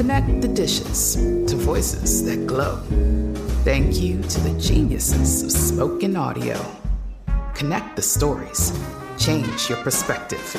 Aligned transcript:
Connect 0.00 0.40
the 0.40 0.48
dishes 0.48 1.16
to 1.46 1.56
voices 1.56 2.24
that 2.24 2.46
glow. 2.46 2.76
Thank 3.64 4.00
you 4.00 4.22
to 4.22 4.40
the 4.40 4.58
geniuses 4.58 5.42
of 5.42 5.52
spoken 5.52 6.16
audio. 6.16 6.58
Connect 7.52 7.96
the 7.96 8.00
stories. 8.00 8.72
Change 9.18 9.68
your 9.68 9.76
perspective. 9.82 10.56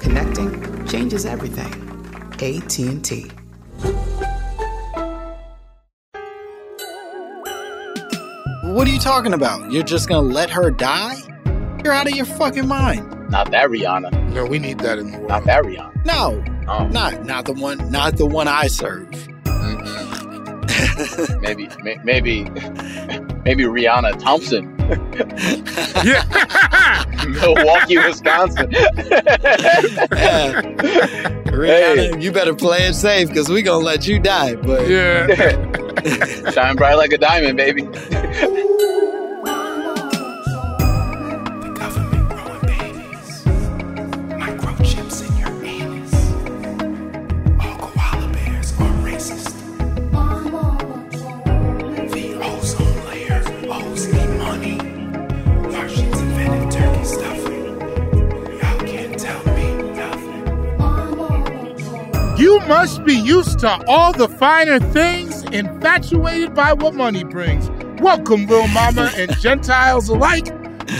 Connecting 0.00 0.86
changes 0.86 1.24
everything. 1.24 1.72
AT&T. 2.34 3.30
What 8.74 8.86
are 8.86 8.90
you 8.90 9.00
talking 9.00 9.32
about? 9.32 9.72
You're 9.72 9.84
just 9.84 10.06
gonna 10.06 10.28
let 10.28 10.50
her 10.50 10.70
die? 10.70 11.16
You're 11.82 11.94
out 11.94 12.08
of 12.08 12.14
your 12.14 12.26
fucking 12.26 12.68
mind. 12.68 13.30
Not 13.30 13.50
that 13.52 13.70
Rihanna. 13.70 14.34
No, 14.34 14.44
we 14.44 14.58
need 14.58 14.80
that 14.80 14.98
in 14.98 15.12
the 15.12 15.16
world. 15.16 15.30
Not 15.30 15.44
that 15.46 15.64
Rihanna. 15.64 16.04
No, 16.04 16.44
Oh. 16.68 16.86
not 16.88 17.24
not 17.24 17.44
the 17.44 17.52
one, 17.52 17.90
not 17.90 18.16
the 18.16 18.26
one 18.26 18.48
I 18.48 18.66
serve. 18.66 19.08
maybe, 21.40 21.68
may- 21.82 21.98
maybe, 22.02 22.44
maybe 23.44 23.64
Rihanna 23.64 24.18
Thompson. 24.20 24.72
Milwaukee, 27.40 27.98
Wisconsin. 27.98 28.70
Rihanna, 31.46 32.22
you 32.22 32.32
better 32.32 32.54
play 32.54 32.86
it 32.86 32.94
safe 32.94 33.28
because 33.28 33.48
we're 33.48 33.62
gonna 33.62 33.84
let 33.84 34.06
you 34.06 34.18
die. 34.18 34.54
But 34.56 34.88
yeah, 34.88 35.26
Shine 36.52 36.76
bright 36.76 36.94
like 36.94 37.12
a 37.12 37.18
diamond, 37.18 37.56
baby. 37.56 37.82
You 62.56 62.66
must 62.68 63.04
be 63.04 63.12
used 63.14 63.58
to 63.58 63.84
all 63.86 64.14
the 64.14 64.28
finer 64.28 64.78
things, 64.78 65.42
infatuated 65.44 66.54
by 66.54 66.72
what 66.72 66.94
money 66.94 67.22
brings. 67.22 67.68
Welcome, 68.00 68.46
little 68.46 68.66
mama 68.68 69.12
and 69.14 69.30
Gentiles 69.40 70.08
alike, 70.08 70.46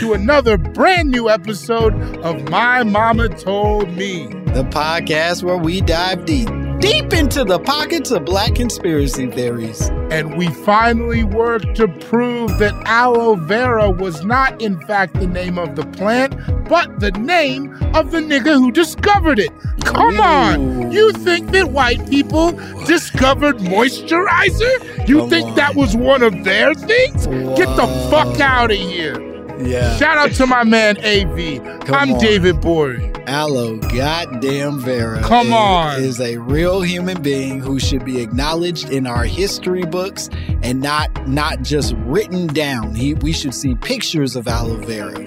to 0.00 0.12
another 0.12 0.58
brand 0.58 1.10
new 1.10 1.30
episode 1.30 1.94
of 2.18 2.50
My 2.50 2.82
Mama 2.82 3.30
Told 3.30 3.90
Me. 3.92 4.26
the 4.52 4.64
podcast 4.64 5.44
where 5.44 5.56
we 5.56 5.80
dive 5.80 6.26
deep, 6.26 6.48
deep 6.80 7.12
into 7.12 7.44
the 7.44 7.58
pockets 7.58 8.10
of 8.10 8.24
black 8.24 8.54
conspiracy 8.54 9.30
theories. 9.30 9.88
And 10.10 10.36
we 10.36 10.48
finally 10.48 11.24
worked 11.24 11.74
to 11.76 11.88
prove 11.88 12.58
that 12.58 12.74
aloe 12.86 13.34
vera 13.36 13.90
was 13.90 14.24
not, 14.24 14.60
in 14.60 14.78
fact, 14.86 15.14
the 15.14 15.26
name 15.26 15.58
of 15.58 15.74
the 15.76 15.84
plant, 15.86 16.34
but 16.68 17.00
the 17.00 17.12
name 17.12 17.72
of 17.94 18.10
the 18.10 18.18
nigga 18.20 18.54
who 18.54 18.70
discovered 18.72 19.38
it. 19.38 19.50
Come 19.84 20.20
on! 20.20 20.90
You 20.92 21.12
think 21.12 21.50
that 21.52 21.70
white 21.70 22.08
people 22.10 22.52
discovered 22.86 23.58
moisturizer? 23.58 25.08
You 25.08 25.20
Come 25.20 25.30
think 25.30 25.48
on. 25.48 25.54
that 25.56 25.74
was 25.74 25.96
one 25.96 26.22
of 26.22 26.44
their 26.44 26.74
things? 26.74 27.26
Get 27.26 27.74
the 27.76 27.86
fuck 28.10 28.40
out 28.40 28.70
of 28.70 28.76
here. 28.76 29.35
Yeah, 29.58 29.96
Shout 29.96 30.18
out 30.18 30.32
to 30.32 30.46
my 30.46 30.64
man 30.64 30.98
AV. 30.98 31.62
Come 31.86 31.94
I'm 31.94 32.12
on. 32.12 32.20
David 32.20 32.56
Gborie. 32.56 33.12
Aloe 33.26 33.78
goddamn 33.78 34.78
Vera. 34.78 35.22
Come 35.22 35.48
is, 35.48 35.52
on. 35.52 36.02
is 36.02 36.20
a 36.20 36.36
real 36.36 36.82
human 36.82 37.22
being 37.22 37.60
who 37.60 37.80
should 37.80 38.04
be 38.04 38.20
acknowledged 38.20 38.90
in 38.90 39.06
our 39.06 39.24
history 39.24 39.84
books 39.84 40.28
and 40.62 40.80
not 40.80 41.26
not 41.26 41.62
just 41.62 41.94
written 41.98 42.46
down. 42.48 42.94
He, 42.94 43.14
we 43.14 43.32
should 43.32 43.54
see 43.54 43.74
pictures 43.74 44.36
of 44.36 44.46
aloe 44.46 44.76
vera. 44.76 45.18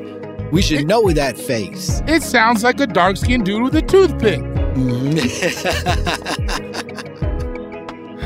We 0.52 0.62
should 0.62 0.88
know 0.88 1.12
that 1.12 1.38
face. 1.38 2.02
It 2.08 2.24
sounds 2.24 2.64
like 2.64 2.80
a 2.80 2.88
dark 2.88 3.18
skinned 3.18 3.46
dude 3.46 3.64
with 3.64 3.76
a 3.76 3.82
toothpick. 3.82 4.40
Mm-hmm. 4.80 5.20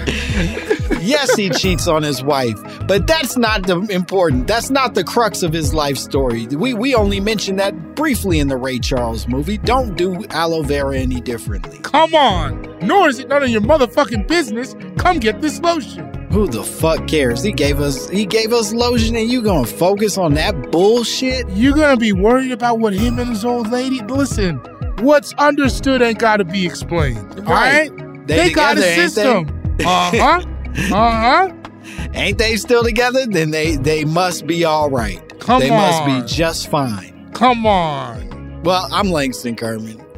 yes, 1.01 1.35
he 1.35 1.49
cheats 1.49 1.87
on 1.87 2.03
his 2.03 2.23
wife, 2.23 2.57
but 2.87 3.07
that's 3.07 3.37
not 3.37 3.65
the 3.67 3.79
important. 3.89 4.47
That's 4.47 4.69
not 4.69 4.95
the 4.95 5.03
crux 5.03 5.43
of 5.43 5.53
his 5.53 5.73
life 5.73 5.97
story. 5.97 6.47
We 6.47 6.73
we 6.73 6.95
only 6.95 7.19
mentioned 7.19 7.59
that 7.59 7.95
briefly 7.95 8.39
in 8.39 8.47
the 8.47 8.57
Ray 8.57 8.79
Charles 8.79 9.27
movie. 9.27 9.57
Don't 9.57 9.95
do 9.95 10.23
aloe 10.29 10.63
vera 10.63 10.97
any 10.97 11.21
differently. 11.21 11.79
Come 11.79 12.13
on. 12.15 12.61
Nor 12.81 13.09
is 13.09 13.19
it 13.19 13.27
none 13.27 13.43
of 13.43 13.49
your 13.49 13.61
motherfucking 13.61 14.27
business. 14.27 14.75
Come 14.97 15.19
get 15.19 15.41
this 15.41 15.59
lotion. 15.61 16.09
Who 16.31 16.47
the 16.47 16.63
fuck 16.63 17.07
cares? 17.07 17.43
He 17.43 17.51
gave 17.51 17.79
us 17.79 18.09
he 18.09 18.25
gave 18.25 18.53
us 18.53 18.73
lotion, 18.73 19.15
and 19.15 19.29
you 19.29 19.41
gonna 19.41 19.67
focus 19.67 20.17
on 20.17 20.33
that 20.33 20.71
bullshit? 20.71 21.47
You're 21.51 21.75
gonna 21.75 21.97
be 21.97 22.13
worried 22.13 22.51
about 22.51 22.79
what 22.79 22.93
him 22.93 23.19
and 23.19 23.29
his 23.29 23.45
old 23.45 23.69
lady. 23.71 24.01
Listen, 24.01 24.57
what's 24.99 25.33
understood 25.35 26.01
ain't 26.01 26.17
gotta 26.19 26.43
be 26.43 26.65
explained. 26.65 27.19
All 27.45 27.53
Right. 27.53 27.91
right? 27.91 28.27
They 28.27 28.51
got 28.51 28.77
a 28.77 28.81
they? 28.81 28.95
system. 28.95 29.47
Uh 29.79 30.11
huh. 30.11 30.43
Uh 30.91 31.11
huh. 31.11 31.53
Ain't 32.15 32.39
they 32.39 32.55
still 32.55 32.83
together? 32.83 33.27
Then 33.27 33.51
they 33.51 33.75
they 33.75 34.05
must 34.05 34.47
be 34.47 34.65
all 34.65 34.89
right. 34.89 35.21
Come 35.39 35.59
they 35.59 35.69
on. 35.69 35.77
must 35.77 36.05
be 36.05 36.35
just 36.35 36.67
fine. 36.71 37.29
Come 37.33 37.67
on. 37.67 38.63
Well, 38.63 38.87
I'm 38.91 39.11
Langston 39.11 39.55
Kerman. 39.55 39.99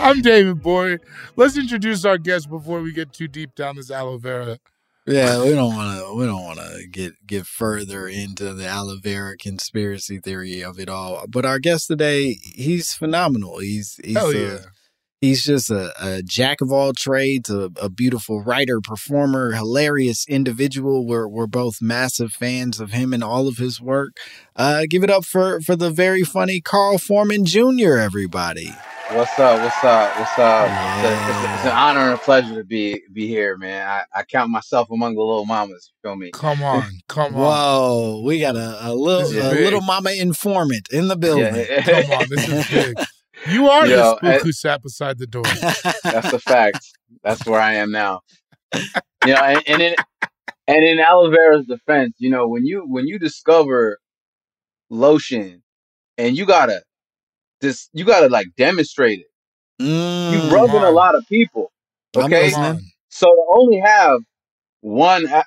I'm 0.00 0.22
David 0.22 0.62
Gborie. 0.62 1.00
Let's 1.36 1.58
introduce 1.58 2.06
our 2.06 2.16
guest 2.16 2.48
before 2.48 2.80
we 2.80 2.92
get 2.92 3.12
too 3.12 3.28
deep 3.28 3.54
down 3.54 3.76
this 3.76 3.90
aloe 3.90 4.16
vera. 4.16 4.58
Yeah, 5.06 5.42
we 5.42 5.50
don't 5.50 5.74
want 5.74 5.98
to. 5.98 6.14
We 6.14 6.24
don't 6.24 6.44
want 6.44 6.60
to 6.60 6.86
get 6.90 7.12
get 7.26 7.44
further 7.44 8.08
into 8.08 8.54
the 8.54 8.66
aloe 8.66 8.96
vera 8.96 9.36
conspiracy 9.36 10.20
theory 10.20 10.62
of 10.62 10.78
it 10.78 10.88
all. 10.88 11.26
But 11.28 11.44
our 11.44 11.58
guest 11.58 11.88
today, 11.88 12.38
he's 12.54 12.94
phenomenal. 12.94 13.58
He's 13.58 14.00
he's 14.02 14.16
Hell 14.16 14.32
yeah. 14.32 14.58
He's 15.20 15.44
just 15.44 15.70
a, 15.70 15.92
a 16.00 16.22
jack 16.22 16.60
of 16.60 16.70
all 16.70 16.92
trades, 16.92 17.48
a, 17.48 17.70
a 17.80 17.88
beautiful 17.88 18.42
writer, 18.42 18.80
performer, 18.82 19.52
hilarious 19.52 20.26
individual. 20.28 21.06
We're 21.06 21.26
we're 21.26 21.46
both 21.46 21.80
massive 21.80 22.32
fans 22.32 22.78
of 22.78 22.92
him 22.92 23.14
and 23.14 23.24
all 23.24 23.48
of 23.48 23.56
his 23.56 23.80
work. 23.80 24.18
Uh, 24.54 24.84
give 24.88 25.02
it 25.02 25.10
up 25.10 25.24
for 25.24 25.60
for 25.60 25.76
the 25.76 25.90
very 25.90 26.24
funny 26.24 26.60
Carl 26.60 26.98
Foreman 26.98 27.46
Jr. 27.46 27.96
Everybody. 27.96 28.74
What's 29.10 29.38
up? 29.38 29.60
What's 29.60 29.84
up? 29.84 30.18
What's 30.18 30.38
up? 30.38 30.66
It's, 30.66 31.04
a, 31.04 31.12
it's, 31.12 31.46
a, 31.46 31.54
it's 31.54 31.64
an 31.66 31.72
honor 31.72 32.00
and 32.00 32.14
a 32.14 32.18
pleasure 32.18 32.54
to 32.54 32.64
be 32.64 33.02
be 33.12 33.28
here, 33.28 33.56
man. 33.56 33.86
I, 33.86 34.20
I 34.20 34.22
count 34.24 34.50
myself 34.50 34.90
among 34.90 35.14
the 35.14 35.20
little 35.20 35.44
mamas. 35.46 35.90
You 35.92 36.08
feel 36.08 36.16
me? 36.16 36.30
Come 36.32 36.62
on, 36.62 36.84
come 37.08 37.34
on. 37.34 37.40
Whoa, 37.40 38.22
we 38.24 38.40
got 38.40 38.56
a, 38.56 38.88
a 38.88 38.94
little 38.94 39.28
a 39.30 39.50
big. 39.54 39.60
little 39.60 39.82
mama 39.82 40.10
informant 40.10 40.88
in 40.90 41.08
the 41.08 41.16
building. 41.16 41.54
Yeah. 41.54 41.82
Come 41.82 42.12
on, 42.12 42.26
this 42.28 42.48
is 42.48 42.68
big. 42.68 43.06
You 43.48 43.68
are 43.68 43.86
Yo, 43.86 43.96
the 43.96 44.16
spook 44.16 44.30
I- 44.30 44.38
who 44.38 44.52
sat 44.52 44.82
beside 44.82 45.18
the 45.18 45.26
door. 45.26 45.44
That's 46.04 46.32
a 46.32 46.38
fact. 46.38 46.86
That's 47.22 47.44
where 47.46 47.60
I 47.60 47.74
am 47.74 47.90
now. 47.90 48.20
You 48.74 49.34
know, 49.34 49.42
and, 49.42 49.62
and 49.66 49.82
in 49.82 49.94
and 50.66 50.84
in 50.84 50.98
aloe 50.98 51.30
vera's 51.30 51.66
defense, 51.66 52.14
you 52.18 52.30
know, 52.30 52.48
when 52.48 52.64
you 52.64 52.84
when 52.86 53.06
you 53.06 53.18
discover 53.18 53.98
lotion 54.90 55.62
and 56.18 56.36
you 56.36 56.46
gotta 56.46 56.82
this 57.60 57.88
you 57.92 58.04
gotta 58.04 58.28
like 58.28 58.46
demonstrate 58.56 59.20
it. 59.20 59.26
Mm, 59.82 60.30
You 60.48 60.54
rubbing 60.54 60.82
a 60.82 60.90
lot 60.90 61.14
of 61.14 61.26
people. 61.28 61.72
Okay. 62.16 62.22
Come 62.22 62.30
listening. 62.30 62.64
on. 62.64 62.80
So 63.08 63.26
to 63.26 63.44
only 63.56 63.80
have 63.84 64.20
one 64.80 65.26
a- 65.26 65.44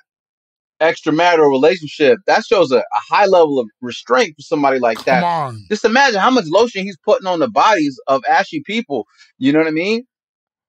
extramarital 0.80 1.48
relationship, 1.48 2.18
that 2.26 2.44
shows 2.44 2.70
a, 2.72 2.78
a 2.78 2.84
high 3.10 3.26
level 3.26 3.58
of 3.58 3.68
restraint 3.80 4.34
for 4.36 4.42
somebody 4.42 4.78
like 4.78 4.98
Come 4.98 5.04
that. 5.06 5.24
on. 5.24 5.64
Just 5.68 5.84
imagine 5.84 6.20
how 6.20 6.30
much 6.30 6.46
lotion 6.46 6.84
he's 6.84 6.98
putting 7.04 7.26
on 7.26 7.38
the 7.40 7.48
bodies 7.48 8.00
of 8.06 8.22
ashy 8.28 8.62
people. 8.64 9.06
You 9.38 9.52
know 9.52 9.58
what 9.60 9.68
I 9.68 9.72
mean? 9.72 10.04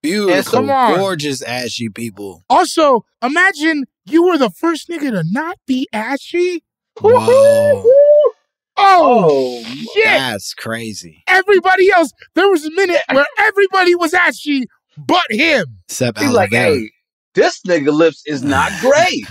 Beautiful, 0.02 0.60
come 0.62 0.70
on. 0.70 0.96
gorgeous, 0.98 1.42
ashy 1.42 1.90
people. 1.90 2.44
Also, 2.50 3.04
imagine 3.22 3.84
you 4.06 4.24
were 4.26 4.38
the 4.38 4.50
first 4.50 4.88
nigga 4.90 5.12
to 5.12 5.24
not 5.30 5.58
be 5.68 5.88
ashy. 5.92 6.64
Wow. 7.02 7.26
Oh, 7.30 8.34
Oh, 8.82 9.64
shit. 9.64 10.06
That's 10.06 10.54
crazy. 10.54 11.22
Everybody 11.28 11.92
else, 11.92 12.12
there 12.36 12.50
was 12.50 12.66
a 12.66 12.72
minute 12.72 13.02
where 13.12 13.26
everybody 13.38 13.94
was 13.94 14.14
ashy 14.14 14.68
but 14.98 15.26
him. 15.30 15.80
Except 15.90 16.18
He's 16.20 16.32
like, 16.32 16.54
aloe 16.54 16.76
hey, 16.76 16.92
this 17.40 17.62
nigga 17.68 17.92
lips 17.94 18.22
is 18.26 18.44
not 18.44 18.72
great. 18.82 19.26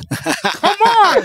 Come 0.45 0.77
on. 0.81 1.23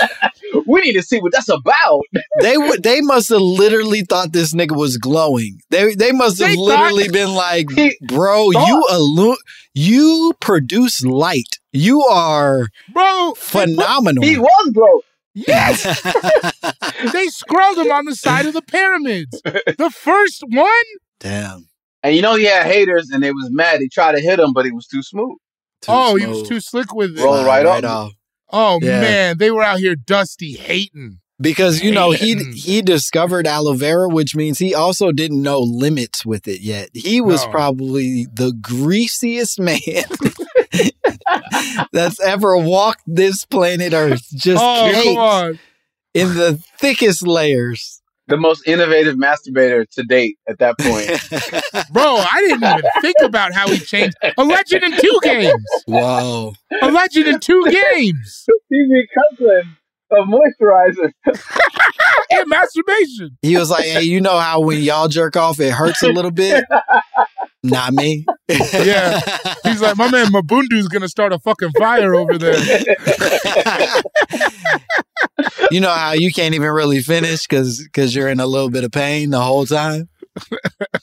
we 0.66 0.80
need 0.82 0.92
to 0.92 1.02
see 1.02 1.20
what 1.20 1.32
that's 1.32 1.48
about. 1.48 2.02
they 2.40 2.56
would 2.56 2.82
they 2.82 3.00
must 3.00 3.28
have 3.30 3.40
literally 3.40 4.02
thought 4.02 4.32
this 4.32 4.54
nigga 4.54 4.76
was 4.76 4.96
glowing. 4.96 5.60
They 5.70 5.94
they 5.94 6.12
must 6.12 6.38
have 6.40 6.48
They 6.50 6.56
literally 6.56 7.08
been 7.08 7.34
like, 7.34 7.66
bro, 8.06 8.50
you 8.50 8.86
illu- 8.90 9.36
you 9.74 10.32
produce 10.40 11.04
light. 11.04 11.58
You 11.72 12.02
are 12.02 12.68
Bro, 12.92 13.34
phenomenal. 13.36 14.22
He 14.22 14.36
was 14.38 14.70
bro. 14.74 15.00
yes, 15.34 15.82
they 17.12 17.26
scrolled 17.28 17.78
him 17.78 17.90
on 17.90 18.04
the 18.04 18.14
side 18.14 18.44
of 18.46 18.52
the 18.52 18.60
pyramids. 18.62 19.40
The 19.42 19.90
first 19.94 20.42
one? 20.48 20.84
Damn. 21.20 21.68
And 22.02 22.14
you 22.14 22.20
know 22.20 22.34
he 22.34 22.44
had 22.44 22.66
haters 22.66 23.10
and 23.10 23.22
they 23.22 23.30
was 23.32 23.48
mad. 23.50 23.80
They 23.80 23.88
tried 23.88 24.12
to 24.16 24.20
hit 24.20 24.38
him, 24.38 24.52
but 24.52 24.64
he 24.66 24.72
was 24.72 24.86
too 24.86 25.02
smooth. 25.02 25.38
Too 25.82 25.92
oh, 25.92 26.16
he 26.16 26.26
was 26.26 26.48
too 26.48 26.60
slick 26.60 26.94
with 26.94 27.18
it. 27.18 27.22
Roll 27.22 27.42
Slide 27.42 27.64
right 27.66 27.84
off. 27.84 28.12
Oh 28.50 28.78
Yeah. 28.82 29.00
man, 29.00 29.38
they 29.38 29.50
were 29.50 29.62
out 29.62 29.78
here 29.78 29.94
dusty 29.96 30.52
hating. 30.54 31.18
Because 31.40 31.82
you 31.82 31.90
know 31.90 32.12
he 32.12 32.36
he 32.54 32.82
discovered 32.82 33.48
aloe 33.48 33.72
vera, 33.74 34.08
which 34.08 34.36
means 34.36 34.60
he 34.60 34.76
also 34.76 35.10
didn't 35.10 35.42
know 35.42 35.58
limits 35.58 36.24
with 36.24 36.46
it 36.46 36.60
yet. 36.60 36.90
He 36.94 37.20
was 37.20 37.44
No. 37.44 37.50
probably 37.50 38.28
the 38.32 38.52
greasiest 38.60 39.58
man 39.58 39.80
that's 41.92 42.20
ever 42.20 42.56
walked 42.56 43.02
this 43.06 43.44
planet 43.44 43.92
Earth. 43.92 44.22
Just 44.34 44.62
oh, 44.62 44.90
come 44.92 45.16
on. 45.16 45.58
in 46.14 46.34
the 46.34 46.62
thickest 46.78 47.26
layers. 47.26 48.01
The 48.32 48.38
most 48.38 48.66
innovative 48.66 49.16
masturbator 49.16 49.86
to 49.90 50.02
date 50.04 50.38
at 50.48 50.58
that 50.58 50.78
point. 50.78 51.10
Bro, 51.92 52.16
I 52.16 52.40
didn't 52.40 52.64
even 52.64 52.90
think 53.02 53.16
about 53.22 53.52
how 53.52 53.68
he 53.68 53.76
changed. 53.76 54.16
A 54.38 54.42
legend 54.42 54.84
in 54.84 54.92
two 54.98 55.20
games. 55.22 55.52
Whoa. 55.84 56.54
A 56.80 56.90
legend 56.90 57.26
in 57.26 57.40
two 57.40 57.62
games. 57.64 58.46
TV 58.72 59.02
cousin 59.14 59.76
of 60.12 60.28
moisturizer. 60.28 61.12
And 62.30 62.48
masturbation. 62.48 63.36
He 63.42 63.56
was 63.58 63.68
like, 63.68 63.84
hey, 63.84 64.02
you 64.02 64.20
know 64.20 64.38
how 64.38 64.60
when 64.60 64.80
y'all 64.82 65.08
jerk 65.08 65.36
off, 65.36 65.60
it 65.60 65.70
hurts 65.70 66.02
a 66.02 66.08
little 66.08 66.30
bit? 66.30 66.64
Not 67.62 67.92
me. 67.92 68.26
Yeah. 68.72 69.20
He's 69.62 69.80
like, 69.80 69.96
my 69.96 70.10
man 70.10 70.26
Mabundu's 70.26 70.88
gonna 70.88 71.08
start 71.08 71.32
a 71.32 71.38
fucking 71.38 71.70
fire 71.78 72.14
over 72.14 72.36
there. 72.36 72.58
you 75.70 75.80
know 75.80 75.88
how 75.90 76.12
you 76.12 76.30
can't 76.32 76.54
even 76.54 76.68
really 76.68 77.00
finish 77.00 77.46
because 77.46 77.82
because 77.82 78.14
you're 78.14 78.28
in 78.28 78.40
a 78.40 78.46
little 78.46 78.68
bit 78.68 78.84
of 78.84 78.90
pain 78.92 79.30
the 79.30 79.40
whole 79.40 79.64
time? 79.64 80.10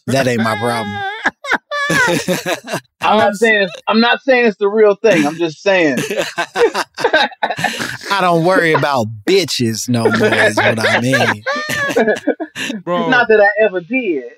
That 0.07 0.27
ain't 0.27 0.43
my 0.43 0.55
problem. 0.59 0.95
I'm 3.01 3.17
not 3.17 3.35
saying 3.35 3.63
it's, 3.63 3.73
I'm 3.87 3.99
not 3.99 4.21
saying 4.21 4.45
it's 4.45 4.57
the 4.57 4.67
real 4.67 4.95
thing. 4.95 5.25
I'm 5.25 5.37
just 5.37 5.61
saying 5.63 5.97
I 8.11 8.19
don't 8.21 8.45
worry 8.45 8.73
about 8.73 9.07
bitches 9.25 9.89
no 9.89 10.03
more, 10.03 10.33
is 10.33 10.55
what 10.55 10.79
I 10.79 11.01
mean. 11.01 11.43
Bro. 12.83 13.09
not 13.09 13.27
that 13.29 13.41
I 13.41 13.49
ever 13.63 13.81
did. 13.81 14.31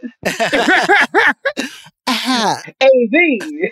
AV. 2.82 3.70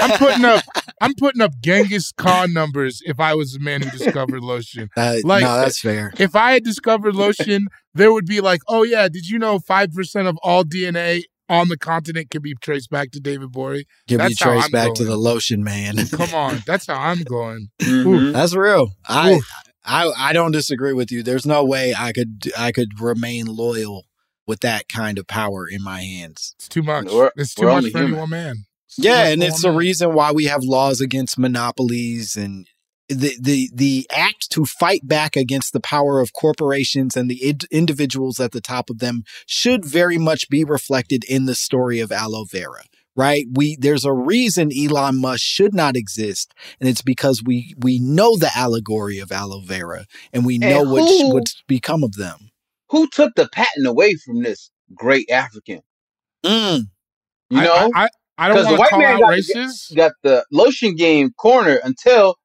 I'm 0.00 0.18
putting 0.18 0.44
up 0.44 0.64
I'm 1.00 1.14
putting 1.14 1.40
up 1.40 1.52
Genghis 1.60 2.12
Khan 2.12 2.52
numbers 2.52 3.02
if 3.04 3.18
I 3.20 3.34
was 3.34 3.52
the 3.52 3.60
man 3.60 3.82
who 3.82 3.90
discovered 3.90 4.42
lotion. 4.42 4.88
uh, 4.96 5.16
Like- 5.24 5.42
no, 5.42 5.56
that's 5.60 5.80
fair. 5.80 6.12
If 6.18 6.36
I 6.36 6.52
had 6.52 6.64
discovered 6.64 7.14
lotion, 7.14 7.68
there 7.94 8.12
would 8.12 8.26
be 8.26 8.40
like, 8.40 8.60
oh 8.68 8.82
yeah, 8.82 9.08
did 9.08 9.28
you 9.28 9.38
know 9.38 9.58
five 9.58 9.92
percent 9.92 10.28
of 10.28 10.36
all 10.42 10.64
DNA 10.64 11.22
on 11.48 11.68
the 11.68 11.76
continent 11.76 12.30
can 12.30 12.40
be 12.42 12.54
traced 12.62 12.88
back 12.90 13.10
to 13.12 13.20
David 13.20 13.50
Gborie? 13.50 13.84
Can 14.08 14.18
be 14.18 14.24
that's 14.24 14.40
how 14.42 14.52
traced 14.52 14.66
I'm 14.66 14.70
back 14.70 14.94
to 14.94 15.04
the 15.04 15.16
lotion 15.16 15.62
man. 15.64 15.96
Come 16.10 16.34
on, 16.34 16.62
that's 16.66 16.86
how 16.86 16.94
I'm 16.98 17.22
going. 17.22 17.68
Mhm. 17.80 18.32
That's 18.32 18.54
real. 18.54 18.92
I, 19.08 19.34
Oof. 19.34 19.50
I 19.84 20.12
I 20.16 20.32
don't 20.32 20.52
disagree 20.52 20.92
with 20.92 21.10
you. 21.10 21.22
There's 21.22 21.44
no 21.46 21.64
way 21.64 21.94
I 21.98 22.12
could 22.12 22.44
I 22.56 22.70
could 22.72 23.00
remain 23.00 23.46
loyal 23.46 24.04
with 24.52 24.60
that 24.60 24.86
kind 24.90 25.16
of 25.18 25.26
power 25.26 25.66
in 25.66 25.82
my 25.82 26.02
hands. 26.02 26.54
It's 26.58 26.68
too 26.68 26.82
much. 26.82 27.06
We're- 27.06 27.30
it's 27.36 27.54
too 27.54 27.64
much 27.64 27.76
only 27.76 27.90
for 27.90 27.98
any 27.98 28.12
one 28.12 28.28
man. 28.28 28.66
It's 28.86 28.96
too 28.96 29.02
Yeah, 29.04 29.28
and 29.28 29.42
it's 29.42 29.64
one 29.64 29.72
the 29.72 29.78
reason 29.78 30.12
why 30.12 30.30
we 30.32 30.44
have 30.44 30.62
laws 30.62 31.00
against 31.00 31.38
monopolies 31.38 32.36
and 32.36 32.66
the 33.08 33.34
the 33.40 33.70
the 33.74 34.06
act 34.12 34.50
to 34.50 34.66
fight 34.66 35.08
back 35.08 35.36
against 35.36 35.72
the 35.72 35.80
power 35.80 36.20
of 36.20 36.34
corporations 36.34 37.16
and 37.16 37.30
the 37.30 37.42
id- 37.42 37.64
individuals 37.70 38.38
at 38.40 38.52
the 38.52 38.60
top 38.60 38.90
of 38.90 38.98
them 38.98 39.24
should 39.46 39.86
very 39.86 40.18
much 40.18 40.50
be 40.50 40.64
reflected 40.64 41.24
in 41.24 41.46
the 41.46 41.54
story 41.54 41.98
of 42.00 42.12
aloe 42.12 42.44
vera. 42.44 42.84
Right? 43.16 43.46
We 43.50 43.76
there's 43.76 44.04
a 44.06 44.12
reason 44.12 44.70
Elon 44.76 45.16
Musk 45.16 45.42
should 45.42 45.74
not 45.74 45.96
exist, 45.96 46.52
and 46.78 46.88
it's 46.88 47.02
because 47.02 47.42
we 47.42 47.74
we 47.78 47.98
know 47.98 48.36
the 48.36 48.50
allegory 48.54 49.18
of 49.18 49.32
aloe 49.32 49.60
vera 49.62 50.04
and 50.32 50.44
we 50.46 50.58
know 50.58 50.82
And 50.82 50.90
what 50.90 51.08
who- 51.08 51.32
what's 51.34 51.62
become 51.66 52.02
of 52.04 52.14
them. 52.16 52.50
Who 52.92 53.08
took 53.10 53.34
the 53.36 53.48
patent 53.50 53.86
away 53.88 54.16
from 54.16 54.42
this 54.44 54.70
great 54.94 55.30
African? 55.30 55.82
Mm. 56.44 56.88
You 57.50 57.60
I- 57.60 57.64
know, 57.64 57.94
I, 57.94 58.04
I, 58.04 58.08
I 58.38 58.48
don't 58.48 58.58
'Cause 58.58 58.68
the 58.68 58.74
want 58.74 58.76
to 58.78 58.80
white 58.80 58.90
call 58.90 59.00
man 59.00 59.08
out 59.08 59.20
got 59.20 59.28
races. 59.28 59.92
got 59.96 60.12
the 60.22 60.46
lotion 60.52 60.96
game 60.96 61.32
cornered 61.38 61.80
until 61.84 62.36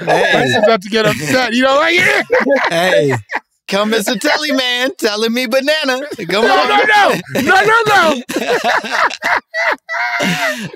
He's 0.00 0.56
about 0.56 0.82
to 0.82 0.88
get 0.90 1.06
upset. 1.06 1.52
You 1.54 1.62
know, 1.62 1.76
like 1.76 1.94
yeah. 1.96 2.22
hey, 2.68 3.14
come 3.66 3.90
Mr. 3.92 4.18
Telly 4.20 4.52
Man, 4.52 4.94
telling 4.96 5.32
me 5.32 5.46
banana. 5.46 6.06
Come 6.16 6.44
No, 6.44 6.52
on. 6.56 6.68
no, 6.68 6.84
no, 6.84 7.14
no, 7.34 7.42
no, 7.42 7.82
no, 7.86 8.22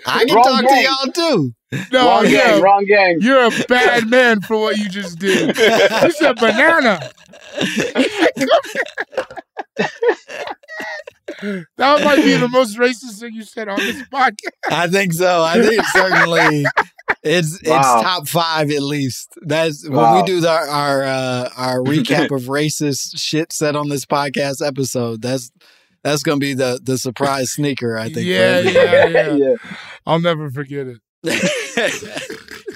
I 0.06 0.24
can 0.26 0.34
Wrong 0.34 0.44
talk 0.44 0.64
to 0.68 0.76
y'all 0.82 1.12
too. 1.12 1.52
no. 1.92 2.06
wrong 2.06 2.26
yeah. 2.26 2.52
gang, 2.52 2.62
wrong 2.62 2.84
gang. 2.86 3.18
You're 3.20 3.44
a 3.46 3.50
bad 3.68 4.08
man 4.08 4.40
for 4.40 4.56
what 4.58 4.76
you 4.78 4.88
just 4.88 5.18
did. 5.18 5.56
You 5.56 6.10
said 6.12 6.36
banana. 6.36 7.00
that 11.76 12.04
might 12.04 12.16
be 12.22 12.34
the 12.36 12.48
most 12.48 12.76
racist 12.78 13.20
thing 13.20 13.34
you 13.34 13.42
said 13.42 13.68
on 13.68 13.76
this 13.78 14.02
podcast. 14.12 14.52
I 14.70 14.88
think 14.88 15.12
so. 15.12 15.42
I 15.42 15.60
think 15.62 15.82
certainly 15.86 16.64
It's 17.22 17.60
Wow. 17.64 17.78
it's 17.78 18.02
top 18.02 18.28
five 18.28 18.70
at 18.70 18.82
least. 18.82 19.32
That's 19.42 19.88
when 19.88 20.14
we 20.16 20.22
do 20.24 20.40
the, 20.40 20.50
our 20.50 21.02
uh, 21.04 21.48
our 21.56 21.78
recap 21.82 22.34
of 22.34 22.44
racist 22.44 23.18
shit 23.18 23.52
said 23.52 23.76
on 23.76 23.88
this 23.88 24.04
podcast 24.04 24.66
episode. 24.66 25.22
That's 25.22 25.50
that's 26.02 26.22
gonna 26.24 26.38
be 26.38 26.54
the 26.54 26.80
the 26.82 26.98
surprise 26.98 27.52
sneaker. 27.52 27.96
I 27.96 28.08
think. 28.12 28.26
Yeah, 28.26 28.60
yeah, 28.60 29.06
yeah. 29.06 29.32
yeah. 29.34 29.54
I'll 30.04 30.20
never 30.20 30.50
forget 30.50 30.88
it. 30.88 30.98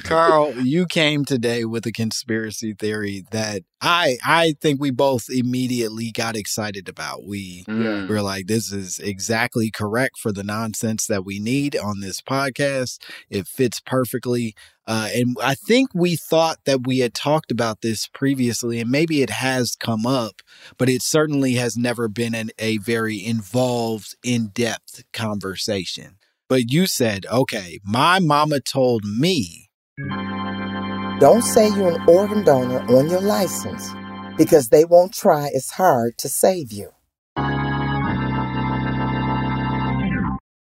Carl, 0.09 0.53
you 0.61 0.87
came 0.87 1.25
today 1.25 1.65
with 1.65 1.85
a 1.87 1.93
conspiracy 1.93 2.73
theory 2.73 3.25
that 3.31 3.63
I 3.81 4.19
I 4.25 4.55
think 4.61 4.81
we 4.81 4.91
both 4.91 5.27
immediately 5.29 6.11
got 6.13 6.37
excited 6.37 6.89
about. 6.89 7.27
We 7.27 7.65
Mm. 7.69 8.09
we're 8.09 8.23
like, 8.23 8.47
this 8.47 8.73
is 8.73 8.99
exactly 8.99 9.71
correct 9.71 10.19
for 10.19 10.33
the 10.33 10.45
nonsense 10.45 11.07
that 11.07 11.25
we 11.25 11.39
need 11.39 11.77
on 11.77 12.01
this 12.01 12.21
podcast. 12.21 12.99
It 13.31 13.47
fits 13.47 13.81
perfectly. 13.81 14.55
Uh, 14.87 15.09
and 15.15 15.37
I 15.43 15.57
think 15.57 15.91
we 15.95 16.15
thought 16.15 16.59
that 16.65 16.87
we 16.87 17.01
had 17.01 17.13
talked 17.13 17.51
about 17.51 17.81
this 17.81 18.07
previously, 18.07 18.79
and 18.81 18.89
maybe 18.89 19.21
it 19.21 19.31
has 19.31 19.75
come 19.75 20.07
up, 20.07 20.43
but 20.79 20.89
it 20.89 21.03
certainly 21.03 21.55
has 21.55 21.77
never 21.77 22.07
been 22.09 22.35
an, 22.37 22.51
a 22.59 22.79
very 22.79 23.25
involved, 23.25 24.15
in 24.23 24.49
depth 24.55 25.03
conversation. 25.13 26.19
But 26.49 26.71
you 26.71 26.87
said, 26.87 27.27
okay, 27.27 27.81
my 27.85 28.21
mama 28.21 28.61
told 28.61 29.05
me 29.05 29.66
Don't 29.99 31.41
say 31.43 31.69
you're 31.69 31.95
an 31.95 32.05
organ 32.07 32.45
donor 32.45 32.81
on 32.95 33.09
your 33.09 33.23
license 33.23 33.91
because 34.37 34.69
they 34.69 34.85
won't 34.85 35.15
try 35.15 35.49
as 35.57 35.71
hard 35.71 36.19
to 36.19 36.29
save 36.29 36.71
you. 36.71 36.91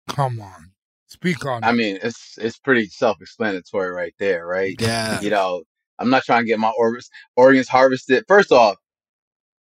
Come 0.08 0.40
on. 0.40 0.72
Speak 1.08 1.44
on 1.44 1.62
I 1.64 1.70
it. 1.70 1.74
mean, 1.74 1.98
it's 2.02 2.38
it's 2.38 2.58
pretty 2.58 2.86
self-explanatory 2.86 3.90
right 3.90 4.14
there, 4.18 4.46
right? 4.46 4.74
Yeah. 4.80 5.20
You 5.20 5.28
know, 5.28 5.64
I'm 5.98 6.08
not 6.08 6.24
trying 6.24 6.44
to 6.44 6.46
get 6.46 6.58
my 6.58 6.72
organs 6.78 7.10
organs 7.36 7.68
harvested. 7.68 8.24
First 8.26 8.52
off, 8.52 8.76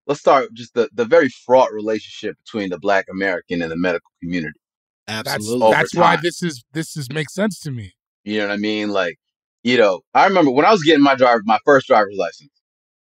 let's 0.06 0.20
start 0.20 0.53
just 0.53 0.75
the 0.75 0.88
the 0.94 1.06
very 1.06 1.30
fraught 1.30 1.74
relationship 1.74 2.38
between 2.46 2.70
the 2.70 2.77
Black 2.77 3.06
American 3.10 3.63
and 3.63 3.72
the 3.72 3.77
medical 3.77 4.12
community. 4.22 4.60
That's 5.08 5.27
Absolutely. 5.27 5.65
over 5.65 5.75
that's 5.75 5.96
why 5.96 6.18
this 6.22 6.44
is 6.44 6.63
this 6.74 6.96
is 6.96 7.12
makes 7.12 7.34
sense 7.34 7.60
to 7.62 7.72
me. 7.72 7.94
You 8.24 8.38
know 8.38 8.48
what 8.50 8.53
I 8.53 8.58
mean? 8.58 8.89
Like, 8.89 9.18
you 9.63 9.77
know, 9.77 10.01
I 10.13 10.25
remember 10.27 10.51
when 10.51 10.65
I 10.65 10.72
was 10.72 10.84
getting 10.84 11.03
my 11.03 11.15
driver, 11.15 11.41
my 11.46 11.60
first 11.65 11.88
driver's 11.88 12.15
license. 12.17 12.51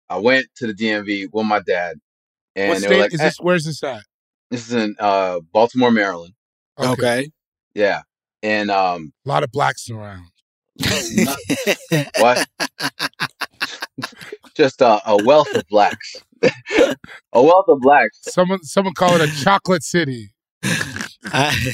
I 0.09 0.17
went 0.19 0.45
to 0.57 0.67
the 0.67 0.73
DMV 0.73 1.29
with 1.31 1.45
my 1.45 1.59
dad, 1.59 1.97
and 2.55 2.69
what 2.69 2.81
they 2.81 2.87
were 2.87 2.93
state 2.93 2.99
like, 3.01 3.13
is 3.13 3.19
"Eh, 3.21 3.23
this? 3.25 3.37
Where's 3.39 3.65
this 3.65 3.83
at? 3.83 4.03
"This 4.51 4.67
is 4.67 4.73
in 4.73 4.95
uh, 4.99 5.39
Baltimore, 5.51 5.91
Maryland." 5.91 6.33
Okay. 6.79 7.31
Yeah, 7.73 8.01
and 8.43 8.69
um, 8.69 9.13
A 9.25 9.29
lot 9.29 9.43
of 9.43 9.51
blacks 9.51 9.89
around. 9.89 10.27
what? 12.19 12.47
Just 14.55 14.81
a, 14.81 15.01
a 15.09 15.23
wealth 15.23 15.53
of 15.55 15.63
blacks, 15.67 16.15
a 16.43 16.95
wealth 17.41 17.65
of 17.67 17.79
blacks. 17.79 18.19
Someone 18.21 18.61
someone 18.63 18.93
call 18.93 19.19
it 19.19 19.21
a 19.27 19.43
chocolate 19.43 19.81
city. 19.83 20.29
I, 21.25 21.73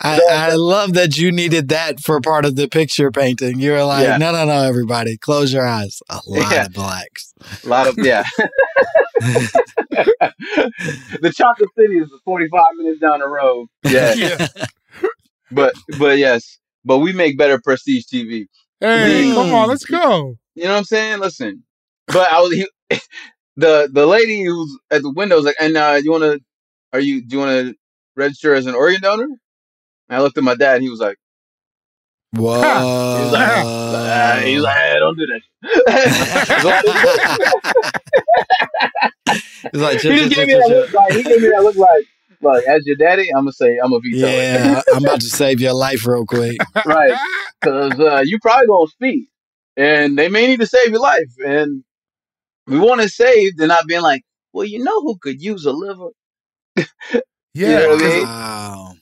I 0.00 0.20
I 0.28 0.54
love 0.54 0.94
that 0.94 1.16
you 1.16 1.30
needed 1.30 1.68
that 1.68 2.00
for 2.00 2.20
part 2.20 2.44
of 2.44 2.56
the 2.56 2.68
picture 2.68 3.10
painting. 3.10 3.60
You 3.60 3.72
were 3.72 3.84
like, 3.84 4.04
Yeah. 4.04 4.16
no, 4.18 4.32
no, 4.32 4.44
no, 4.44 4.62
everybody, 4.62 5.16
close 5.16 5.52
your 5.52 5.66
eyes. 5.66 6.00
A 6.08 6.20
lot 6.26 6.50
Yeah. 6.52 6.64
of 6.66 6.72
blacks. 6.72 7.32
A 7.64 7.68
lot 7.68 7.86
of 7.86 7.96
yeah. 7.98 8.24
the 11.20 11.32
chocolate 11.34 11.70
city 11.78 11.98
is 11.98 12.10
45 12.24 12.60
minutes 12.76 13.00
down 13.00 13.20
the 13.20 13.28
road. 13.28 13.68
Yeah, 13.84 14.14
Yeah. 14.16 14.46
but 15.50 15.74
but 15.98 16.18
yes, 16.18 16.58
but 16.84 16.98
we 16.98 17.12
make 17.12 17.38
better 17.38 17.60
prestige 17.62 18.04
TV. 18.12 18.46
Hey, 18.80 19.24
Mm. 19.30 19.34
come 19.34 19.54
on, 19.54 19.68
let's 19.68 19.84
go. 19.84 20.34
You 20.54 20.64
know 20.64 20.72
what 20.72 20.78
I'm 20.78 20.84
saying? 20.84 21.20
Listen, 21.20 21.62
but 22.08 22.30
I 22.32 22.40
was 22.40 22.52
he, 22.52 22.66
the 23.56 23.88
the 23.92 24.06
lady 24.06 24.44
who's 24.44 24.78
at 24.90 25.02
the 25.02 25.12
window 25.12 25.36
was 25.36 25.44
like, 25.46 25.56
and 25.60 25.76
uh, 25.76 25.98
you 26.02 26.10
want 26.10 26.24
to? 26.24 26.40
Are 26.92 27.00
you? 27.00 27.22
Do 27.26 27.36
you 27.36 27.42
want 27.42 27.68
to 27.68 27.74
register 28.16 28.54
as 28.54 28.66
an 28.66 28.74
organ 28.74 29.00
donor? 29.00 29.24
And 29.24 29.38
I 30.10 30.20
looked 30.20 30.38
at 30.38 30.44
my 30.44 30.54
dad. 30.54 30.76
and 30.76 30.82
He 30.82 30.90
was 30.90 31.00
like, 31.00 31.18
Whoa. 32.32 32.60
he 32.60 33.22
was 33.22 33.32
like, 33.32 34.44
he 34.44 34.58
like, 34.58 34.76
hey, 34.76 34.96
don't 34.98 35.16
do 35.16 35.26
that. 35.26 35.40
he's 39.72 39.80
like, 39.80 40.00
he 40.00 40.08
just 40.10 40.34
gave 40.34 40.46
me 40.48 40.54
that 40.54 40.68
look 40.68 40.92
like 40.92 41.12
he 41.12 41.22
gave 41.22 41.40
me 41.40 41.48
that 41.48 41.62
look 41.62 41.76
like, 41.76 42.04
look, 42.42 42.64
as 42.66 42.84
your 42.86 42.96
daddy, 42.96 43.28
I'm 43.30 43.44
gonna 43.44 43.52
say 43.52 43.78
I'm 43.82 43.92
a 43.92 44.00
veto. 44.00 44.26
it. 44.26 44.32
yeah, 44.32 44.82
I'm 44.94 45.04
about 45.04 45.20
to 45.20 45.26
save 45.26 45.60
your 45.60 45.74
life 45.74 46.06
real 46.06 46.26
quick. 46.26 46.58
right? 46.86 47.16
Because 47.60 47.98
uh, 47.98 48.22
you 48.24 48.38
probably 48.40 48.66
gonna 48.66 48.88
speak, 48.88 49.28
and 49.76 50.18
they 50.18 50.28
may 50.28 50.46
need 50.46 50.60
to 50.60 50.66
save 50.66 50.90
your 50.90 51.00
life, 51.00 51.32
and 51.44 51.84
we 52.66 52.78
want 52.78 53.00
it 53.00 53.10
saved, 53.10 53.58
and 53.60 53.68
not 53.68 53.86
being 53.86 54.02
like, 54.02 54.22
well, 54.52 54.66
you 54.66 54.82
know 54.82 55.00
who 55.02 55.16
could 55.18 55.40
use 55.40 55.64
a 55.64 55.72
liver? 55.72 56.08
Yeah, 57.56 57.78
know 57.80 57.88
what 57.88 57.96
I 57.96 58.04
'cause- 58.04 58.14
mean? 58.14 58.22
Wow. 58.24 58.94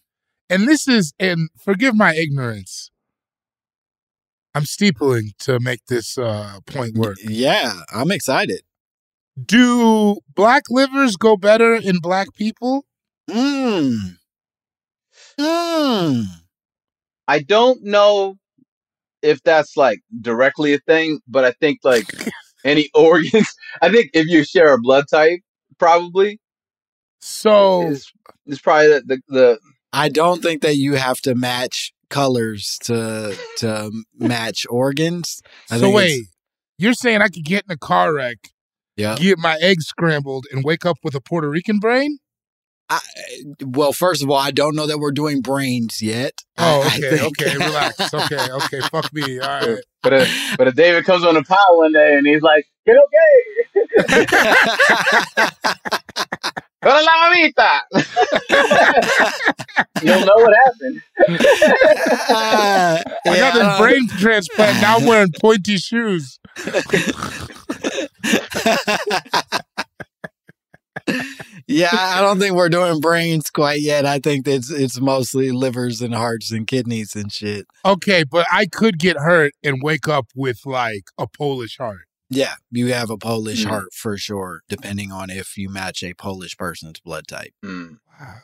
and 0.50 0.68
this 0.68 0.88
is 0.88 1.12
and 1.18 1.48
forgive 1.58 1.94
my 1.96 2.14
ignorance. 2.14 2.90
I'm 4.54 4.64
steepling 4.64 5.30
to 5.40 5.58
make 5.58 5.86
this 5.86 6.16
uh, 6.16 6.60
point 6.66 6.94
work. 6.96 7.16
Yeah, 7.24 7.80
I'm 7.92 8.12
excited. 8.12 8.60
Do 9.44 10.18
black 10.32 10.62
livers 10.70 11.16
go 11.16 11.36
better 11.36 11.74
in 11.74 11.98
black 11.98 12.28
people? 12.34 12.84
Mmm. 13.28 14.16
Mmm. 15.40 16.24
I 17.26 17.40
don't 17.40 17.82
know 17.82 18.36
if 19.22 19.42
that's 19.42 19.76
like 19.76 20.00
directly 20.20 20.74
a 20.74 20.78
thing, 20.78 21.20
but 21.26 21.44
I 21.44 21.50
think 21.52 21.80
like 21.82 22.06
any 22.64 22.90
organs, 22.94 23.48
I 23.82 23.90
think 23.90 24.10
if 24.14 24.26
you 24.28 24.44
share 24.44 24.72
a 24.72 24.78
blood 24.80 25.06
type, 25.10 25.40
probably 25.78 26.38
So 27.20 27.92
it's, 28.46 28.54
it's 28.54 28.60
probably 28.60 28.88
the, 28.88 29.02
the, 29.06 29.20
the 29.28 29.58
I 29.92 30.08
don't 30.08 30.42
think 30.42 30.62
that 30.62 30.76
you 30.76 30.94
have 30.94 31.20
to 31.22 31.34
match 31.34 31.92
colors 32.10 32.78
to 32.84 33.36
to 33.58 33.90
match 34.18 34.66
organs. 34.68 35.40
I 35.70 35.76
so 35.76 35.80
think 35.82 35.94
it's- 35.96 36.10
wait, 36.10 36.22
you're 36.78 36.94
saying 36.94 37.22
I 37.22 37.28
could 37.28 37.44
get 37.44 37.64
in 37.68 37.72
a 37.72 37.76
car 37.78 38.12
wreck, 38.14 38.38
Yeah. 38.96 39.14
get 39.16 39.38
my 39.38 39.56
eggs 39.60 39.86
scrambled, 39.86 40.46
and 40.52 40.64
wake 40.64 40.84
up 40.84 40.96
with 41.04 41.14
a 41.14 41.20
Puerto 41.20 41.48
Rican 41.48 41.78
brain? 41.78 42.18
I, 42.90 43.00
well, 43.64 43.92
first 43.94 44.22
of 44.22 44.28
all, 44.30 44.36
I 44.36 44.50
don't 44.50 44.76
know 44.76 44.86
that 44.86 44.98
we're 44.98 45.10
doing 45.10 45.40
brains 45.40 46.02
yet. 46.02 46.34
Oh, 46.58 46.82
I- 46.82 47.00
I 47.02 47.08
okay, 47.08 47.24
okay, 47.26 47.56
relax. 47.56 48.12
Okay, 48.12 48.52
okay, 48.52 48.80
fuck 48.90 49.12
me. 49.12 49.38
All 49.40 49.48
right. 49.48 49.78
But 50.04 50.12
if, 50.12 50.56
but 50.56 50.68
if 50.68 50.76
David 50.76 51.04
comes 51.04 51.24
on 51.24 51.34
the 51.34 51.42
pod 51.42 51.58
one 51.70 51.92
day 51.92 52.16
and 52.16 52.24
he's 52.26 52.42
like, 52.42 52.64
get 52.86 52.96
okay, 52.96 53.54
Hola 56.82 56.82
la 57.02 57.12
mamita. 57.24 57.80
You'll 60.02 60.26
know 60.26 60.36
what 60.36 60.54
happened. 60.64 61.00
Uh, 62.28 62.30
I 62.30 63.02
got 63.24 63.36
yeah, 63.36 63.50
this 63.52 63.78
brain 63.78 64.06
transplant. 64.08 64.80
Now 64.82 64.96
I'm 64.98 65.06
wearing 65.06 65.32
pointy 65.40 65.78
shoes. 65.78 66.38
Yeah, 71.74 71.88
I 71.92 72.20
don't 72.20 72.38
think 72.38 72.54
we're 72.54 72.68
doing 72.68 73.00
brains 73.00 73.50
quite 73.50 73.80
yet. 73.80 74.06
I 74.06 74.18
think 74.18 74.46
it's 74.48 74.70
it's 74.70 75.00
mostly 75.00 75.50
livers 75.50 76.00
and 76.00 76.14
hearts 76.14 76.50
and 76.52 76.66
kidneys 76.66 77.14
and 77.16 77.32
shit. 77.32 77.66
Okay, 77.84 78.24
but 78.24 78.46
I 78.52 78.66
could 78.66 78.98
get 78.98 79.16
hurt 79.16 79.52
and 79.62 79.82
wake 79.82 80.08
up 80.08 80.26
with 80.34 80.60
like 80.64 81.04
a 81.18 81.26
Polish 81.26 81.76
heart. 81.78 82.06
Yeah, 82.30 82.54
you 82.70 82.92
have 82.92 83.10
a 83.10 83.18
Polish 83.18 83.64
Mm. 83.64 83.68
heart 83.68 83.92
for 83.92 84.16
sure, 84.16 84.62
depending 84.68 85.12
on 85.12 85.30
if 85.30 85.56
you 85.56 85.68
match 85.68 86.02
a 86.02 86.14
Polish 86.14 86.56
person's 86.56 87.00
blood 87.00 87.26
type. 87.28 87.52
Hmm. 87.62 87.94
Wow. 88.20 88.36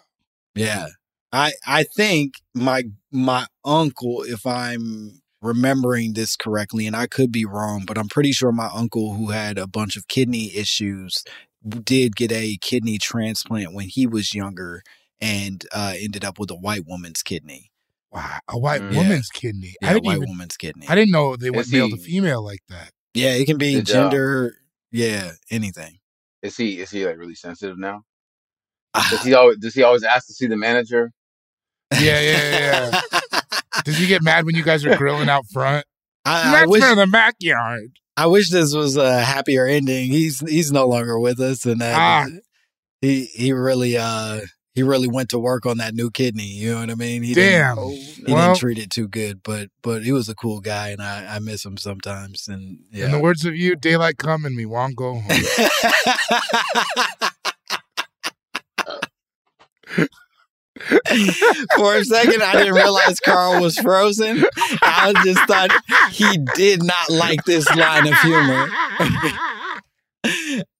Yeah. 0.54 0.86
I 1.32 1.52
I 1.66 1.84
think 1.84 2.34
my 2.54 2.82
my 3.12 3.46
uncle, 3.64 4.22
if 4.22 4.44
I'm 4.46 5.20
remembering 5.40 6.12
this 6.12 6.36
correctly, 6.36 6.86
and 6.86 6.94
I 6.94 7.06
could 7.06 7.32
be 7.32 7.44
wrong, 7.44 7.84
but 7.86 7.96
I'm 7.96 8.08
pretty 8.08 8.32
sure 8.32 8.52
my 8.52 8.68
uncle 8.74 9.14
who 9.14 9.30
had 9.30 9.56
a 9.56 9.66
bunch 9.66 9.96
of 9.96 10.06
kidney 10.08 10.54
issues 10.54 11.24
did 11.68 12.16
get 12.16 12.32
a 12.32 12.56
kidney 12.60 12.98
transplant 12.98 13.72
when 13.74 13.88
he 13.88 14.06
was 14.06 14.34
younger 14.34 14.82
and 15.20 15.64
uh, 15.72 15.94
ended 15.98 16.24
up 16.24 16.38
with 16.38 16.50
a 16.50 16.54
white 16.56 16.86
woman's 16.86 17.22
kidney. 17.22 17.70
Wow, 18.12 18.38
a 18.48 18.58
white 18.58 18.80
Mm. 18.80 18.96
woman's 18.96 19.28
kidney. 19.28 19.74
Yeah, 19.80 19.90
I 19.90 19.92
didn't 19.94 20.06
white 20.06 20.16
even. 20.16 20.28
woman's 20.30 20.56
kidney. 20.56 20.86
I 20.88 20.94
didn't 20.94 21.12
know 21.12 21.36
they 21.36 21.50
went 21.50 21.66
Is 21.66 21.72
male 21.72 21.90
to 21.90 21.96
female 21.96 22.42
like 22.44 22.60
that. 22.68 22.90
yeah, 23.14 23.34
it 23.34 23.44
can 23.46 23.56
be 23.58 23.74
Did, 23.74 23.90
uh, 23.90 23.92
gender. 24.10 24.54
yeah, 24.90 25.32
anything. 25.50 25.98
Is 26.42 26.56
he 26.56 26.80
is 26.80 26.90
he 26.90 27.04
like 27.06 27.18
really 27.18 27.34
sensitive 27.34 27.78
now? 27.78 28.02
Ah. 28.94 29.06
Does 29.10 29.22
he 29.22 29.34
always 29.34 29.58
does 29.58 29.74
he 29.74 29.82
always 29.82 30.02
ask 30.02 30.26
to 30.26 30.32
see 30.32 30.46
the 30.46 30.56
manager? 30.56 31.12
Yeah, 31.92 32.20
yeah, 32.20 32.90
yeah. 32.92 33.00
Does 33.84 33.98
he 33.98 34.06
get 34.06 34.22
mad 34.22 34.44
when 34.46 34.54
you 34.56 34.62
guys 34.64 34.84
are 34.84 34.96
grilling 34.96 35.28
out 35.28 35.44
front? 35.52 35.84
I, 36.24 36.48
I 36.48 36.52
That's 36.52 36.70
wish 36.70 36.82
for 36.82 36.94
the 36.94 37.06
backyard. 37.06 37.90
I 38.20 38.26
wish 38.26 38.50
this 38.50 38.74
was 38.74 38.96
a 38.96 39.20
happier 39.22 39.66
ending. 39.66 40.10
He's 40.10 40.40
he's 40.40 40.70
no 40.70 40.86
longer 40.86 41.18
with 41.18 41.40
us, 41.40 41.64
and 41.64 41.80
that 41.80 41.94
Ah. 41.98 42.26
he 43.00 43.24
he 43.24 43.52
really 43.54 43.96
uh 43.96 44.40
he 44.74 44.82
really 44.82 45.08
went 45.08 45.30
to 45.30 45.38
work 45.38 45.64
on 45.66 45.78
that 45.78 45.94
new 45.94 46.10
kidney. 46.10 46.44
You 46.46 46.72
know 46.74 46.80
what 46.80 46.90
I 46.90 46.94
mean? 46.96 47.22
He 47.22 47.32
Damn. 47.34 47.76
Didn't, 47.76 47.92
he 48.26 48.32
Well- 48.32 48.48
didn't 48.48 48.58
treat 48.60 48.78
it 48.78 48.90
too 48.90 49.08
good, 49.08 49.40
but 49.42 49.68
but 49.82 50.02
he 50.04 50.12
was 50.12 50.28
a 50.28 50.34
cool 50.34 50.60
guy, 50.60 50.88
and 50.90 51.00
I 51.00 51.36
I 51.36 51.38
miss 51.38 51.64
him 51.64 51.78
sometimes. 51.78 52.46
And 52.46 52.80
yeah. 52.92 53.06
In 53.06 53.12
the 53.12 53.20
words 53.20 53.44
of 53.46 53.56
you, 53.56 53.74
daylight 53.74 54.18
come 54.18 54.44
and 54.44 54.54
we 54.56 54.66
won't 54.66 54.96
go 54.96 55.14
home. 55.18 55.40
For 61.76 61.96
a 61.96 62.04
second, 62.04 62.42
I 62.42 62.52
didn't 62.54 62.74
realize 62.74 63.20
Carl 63.20 63.60
was 63.60 63.76
frozen. 63.78 64.44
I 64.82 65.12
just 65.24 65.40
thought 65.46 65.70
he 66.10 66.38
did 66.54 66.82
not 66.82 67.10
like 67.10 67.44
this 67.44 67.68
line 67.74 68.06
of 68.06 68.14
humor. 68.20 68.68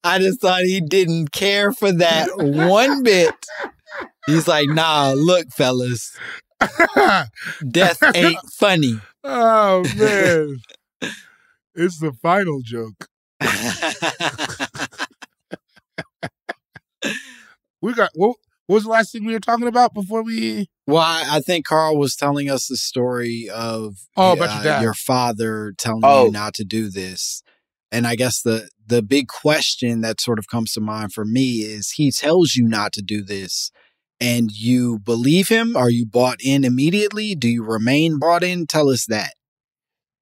I 0.02 0.18
just 0.18 0.40
thought 0.40 0.62
he 0.62 0.80
didn't 0.80 1.32
care 1.32 1.72
for 1.72 1.92
that 1.92 2.28
one 2.36 3.02
bit. 3.02 3.34
He's 4.26 4.48
like, 4.48 4.68
nah, 4.68 5.12
look, 5.16 5.48
fellas, 5.50 6.16
death 7.70 8.02
ain't 8.14 8.38
funny. 8.52 9.00
oh 9.24 9.82
man, 9.96 10.56
it's 11.74 11.98
the 11.98 12.12
final 12.22 12.60
joke. 12.62 13.06
We 17.82 17.94
got 17.94 18.10
what? 18.14 18.36
What 18.70 18.76
was 18.76 18.84
the 18.84 18.90
last 18.90 19.10
thing 19.10 19.24
we 19.24 19.32
were 19.32 19.40
talking 19.40 19.66
about 19.66 19.94
before 19.94 20.22
we? 20.22 20.68
Well, 20.86 21.02
I, 21.02 21.24
I 21.28 21.40
think 21.40 21.66
Carl 21.66 21.96
was 21.98 22.14
telling 22.14 22.48
us 22.48 22.68
the 22.68 22.76
story 22.76 23.50
of 23.52 23.96
Oh, 24.16 24.34
about 24.34 24.54
your 24.54 24.62
dad. 24.62 24.82
your 24.82 24.94
father 24.94 25.74
telling 25.76 26.02
Oh. 26.04 26.26
you 26.26 26.30
not 26.30 26.54
to 26.54 26.64
do 26.64 26.88
this. 26.88 27.42
And 27.90 28.06
I 28.06 28.14
guess 28.14 28.40
the 28.40 28.68
the 28.86 29.02
big 29.02 29.26
question 29.26 30.02
that 30.02 30.20
sort 30.20 30.38
of 30.38 30.46
comes 30.46 30.70
to 30.74 30.80
mind 30.80 31.12
for 31.12 31.24
me 31.24 31.62
is 31.62 31.94
he 31.96 32.12
tells 32.12 32.54
you 32.54 32.68
not 32.68 32.92
to 32.92 33.02
do 33.02 33.24
this 33.24 33.72
and 34.20 34.52
you 34.52 35.00
believe 35.00 35.48
him? 35.48 35.76
Are 35.76 35.90
you 35.90 36.06
bought 36.06 36.38
in 36.40 36.62
immediately? 36.64 37.34
Do 37.34 37.48
you 37.48 37.64
remain 37.64 38.20
bought 38.20 38.44
in? 38.44 38.68
Tell 38.68 38.88
us 38.88 39.04
that. 39.08 39.32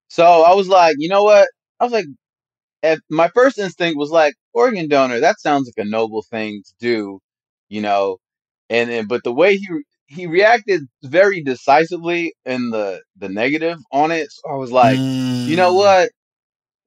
So 0.08 0.24
I 0.24 0.54
was 0.54 0.68
like, 0.68 0.96
you 0.98 1.10
know 1.10 1.22
what? 1.24 1.48
I 1.80 1.84
was 1.84 1.92
like, 1.92 2.06
if 2.82 2.98
my 3.10 3.28
first 3.34 3.58
instinct 3.58 3.98
was 3.98 4.08
like, 4.10 4.36
organ 4.54 4.88
donor. 4.88 5.20
That 5.20 5.38
sounds 5.38 5.70
like 5.76 5.86
a 5.86 5.90
noble 5.90 6.24
thing 6.30 6.62
to 6.64 6.72
do, 6.80 7.18
you 7.68 7.82
know. 7.82 8.16
And, 8.70 8.90
and 8.90 9.08
but 9.08 9.24
the 9.24 9.32
way 9.32 9.56
he 9.56 9.66
he 10.06 10.26
reacted 10.26 10.82
very 11.04 11.42
decisively 11.42 12.34
in 12.46 12.70
the 12.70 13.02
the 13.16 13.28
negative 13.28 13.78
on 13.92 14.10
it, 14.12 14.30
so 14.32 14.50
I 14.50 14.54
was 14.56 14.70
like, 14.72 15.00
you 15.44 15.56
know 15.56 15.72
Mm. 15.72 15.74
what? 15.74 16.10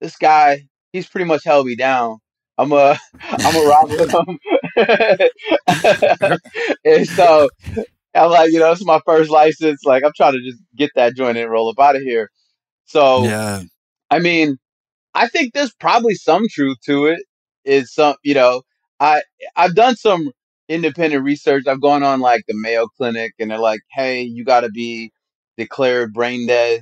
This 0.01 0.15
guy, 0.17 0.67
he's 0.93 1.07
pretty 1.09 1.25
much 1.25 1.43
held 1.45 1.65
me 1.67 1.75
down. 1.75 2.17
I'm 2.57 2.71
a 2.73 2.97
I'm 3.45 3.55
a 3.55 3.63
rock 3.63 3.87
with 3.89 4.13
him. 4.27 4.39
and 6.85 7.07
so 7.07 7.49
I'm 8.15 8.31
like, 8.31 8.51
you 8.51 8.59
know, 8.59 8.71
it's 8.71 8.83
my 8.85 8.99
first 9.05 9.29
license. 9.31 9.81
Like 9.85 10.03
I'm 10.03 10.11
trying 10.15 10.33
to 10.33 10.41
just 10.43 10.59
get 10.75 10.91
that 10.95 11.15
joint 11.15 11.37
and 11.37 11.49
roll 11.51 11.69
up 11.69 11.79
out 11.79 11.95
of 11.95 12.01
here. 12.01 12.29
So 12.85 13.25
Yeah. 13.25 13.63
I 14.09 14.19
mean, 14.19 14.57
I 15.13 15.27
think 15.27 15.53
there's 15.53 15.73
probably 15.75 16.15
some 16.15 16.47
truth 16.49 16.77
to 16.85 17.05
it. 17.07 17.23
Is 17.65 17.93
some, 17.93 18.15
you 18.23 18.33
know, 18.33 18.63
I 18.99 19.21
I've 19.55 19.75
done 19.75 19.95
some 19.95 20.31
independent 20.73 21.23
research. 21.23 21.65
I've 21.67 21.81
gone 21.81 22.03
on 22.03 22.21
like 22.21 22.43
the 22.47 22.55
Mayo 22.55 22.87
Clinic, 22.87 23.33
and 23.39 23.51
they're 23.51 23.59
like, 23.59 23.81
"Hey, 23.91 24.21
you 24.23 24.45
got 24.45 24.61
to 24.61 24.69
be 24.69 25.11
declared 25.57 26.13
brain 26.13 26.47
dead 26.47 26.81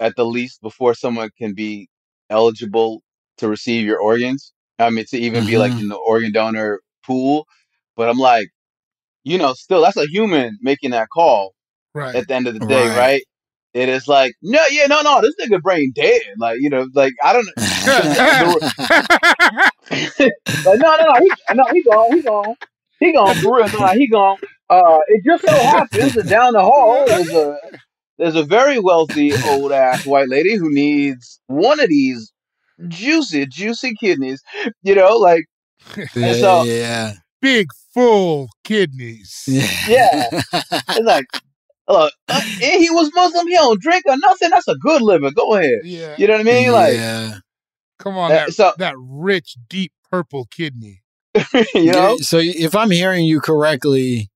at 0.00 0.16
the 0.16 0.24
least 0.26 0.60
before 0.62 0.94
someone 0.94 1.30
can 1.38 1.54
be 1.54 1.88
eligible 2.30 3.02
to 3.38 3.48
receive 3.48 3.86
your 3.86 4.00
organs. 4.00 4.52
I 4.78 4.90
mean, 4.90 5.04
to 5.10 5.18
even 5.18 5.44
be 5.46 5.58
like 5.58 5.72
Mhm. 5.72 5.80
in 5.80 5.88
the 5.88 5.96
organ 5.96 6.32
donor 6.32 6.80
pool." 7.06 7.46
But 7.96 8.08
I'm 8.10 8.18
like, 8.18 8.48
you 9.24 9.38
know, 9.38 9.54
still 9.54 9.82
that's 9.82 9.96
a 9.96 10.06
human 10.06 10.58
making 10.62 10.90
that 10.92 11.08
call 11.12 11.54
Right. 11.94 12.14
at 12.14 12.26
the 12.28 12.34
end 12.34 12.46
of 12.48 12.54
the 12.54 12.60
day, 12.60 12.88
Right. 12.88 12.96
right? 12.96 13.22
It 13.74 13.88
is 13.88 14.08
like, 14.08 14.34
no, 14.42 14.60
yeah, 14.70 14.86
no, 14.86 15.02
no, 15.02 15.20
this 15.22 15.34
nigga 15.40 15.60
brain 15.62 15.92
dead. 15.94 16.22
Like, 16.38 16.58
you 16.60 16.70
know, 16.70 16.88
like 16.94 17.14
I 17.24 17.32
don't 17.32 17.46
like, 20.64 20.78
no, 20.78 20.96
no, 20.96 21.04
no, 21.04 21.14
he, 21.20 21.34
no, 21.54 21.64
he 21.72 21.82
gone, 21.82 22.16
he 22.16 22.22
gone, 22.22 22.54
he 23.04 23.12
gone 23.12 23.34
for 23.36 23.56
real. 23.56 23.68
No, 23.78 23.86
he 23.88 24.06
gone. 24.08 24.38
Uh, 24.70 24.98
it 25.08 25.22
just 25.24 25.44
so 25.44 25.52
happens 25.52 26.14
that 26.14 26.28
down 26.28 26.52
the 26.54 26.60
hall 26.62 27.04
there's 27.06 27.28
a 27.30 27.58
there's 28.18 28.36
a 28.36 28.42
very 28.44 28.78
wealthy 28.78 29.32
old 29.48 29.72
ass 29.72 30.06
white 30.06 30.28
lady 30.28 30.54
who 30.56 30.72
needs 30.72 31.40
one 31.46 31.80
of 31.80 31.88
these 31.88 32.32
juicy, 32.88 33.46
juicy 33.46 33.94
kidneys. 33.94 34.42
You 34.82 34.94
know, 34.94 35.16
like 35.16 35.44
Yeah. 36.14 36.32
so- 36.34 36.62
yeah. 36.64 37.12
Big 37.40 37.66
full 37.92 38.48
kidneys. 38.64 39.42
Yeah. 39.48 40.28
it's 40.52 41.00
like, 41.00 41.26
look, 41.88 42.12
uh, 42.28 42.40
and 42.62 42.80
he 42.80 42.88
was 42.90 43.10
Muslim. 43.16 43.48
He 43.48 43.54
don't 43.54 43.80
drink 43.80 44.04
or 44.06 44.16
nothing. 44.16 44.50
That's 44.50 44.68
a 44.68 44.76
good 44.76 45.02
living. 45.02 45.32
Go 45.32 45.56
ahead. 45.56 45.80
Yeah. 45.82 46.14
You 46.18 46.28
know 46.28 46.34
what 46.34 46.40
I 46.40 46.44
mean? 46.44 46.70
Like, 46.72 46.94
yeah. 46.94 47.34
Come 47.98 48.16
on, 48.16 48.30
Uh, 48.30 48.34
that 48.36 48.52
so- 48.54 48.72
that 48.78 48.94
rich, 48.96 49.56
deep 49.68 49.92
purple 50.08 50.46
kidney. 50.52 51.01
you 51.74 51.92
know. 51.92 52.16
So 52.18 52.38
if 52.40 52.74
I'm 52.74 52.90
hearing 52.90 53.24
you 53.24 53.40
correctly, 53.40 54.30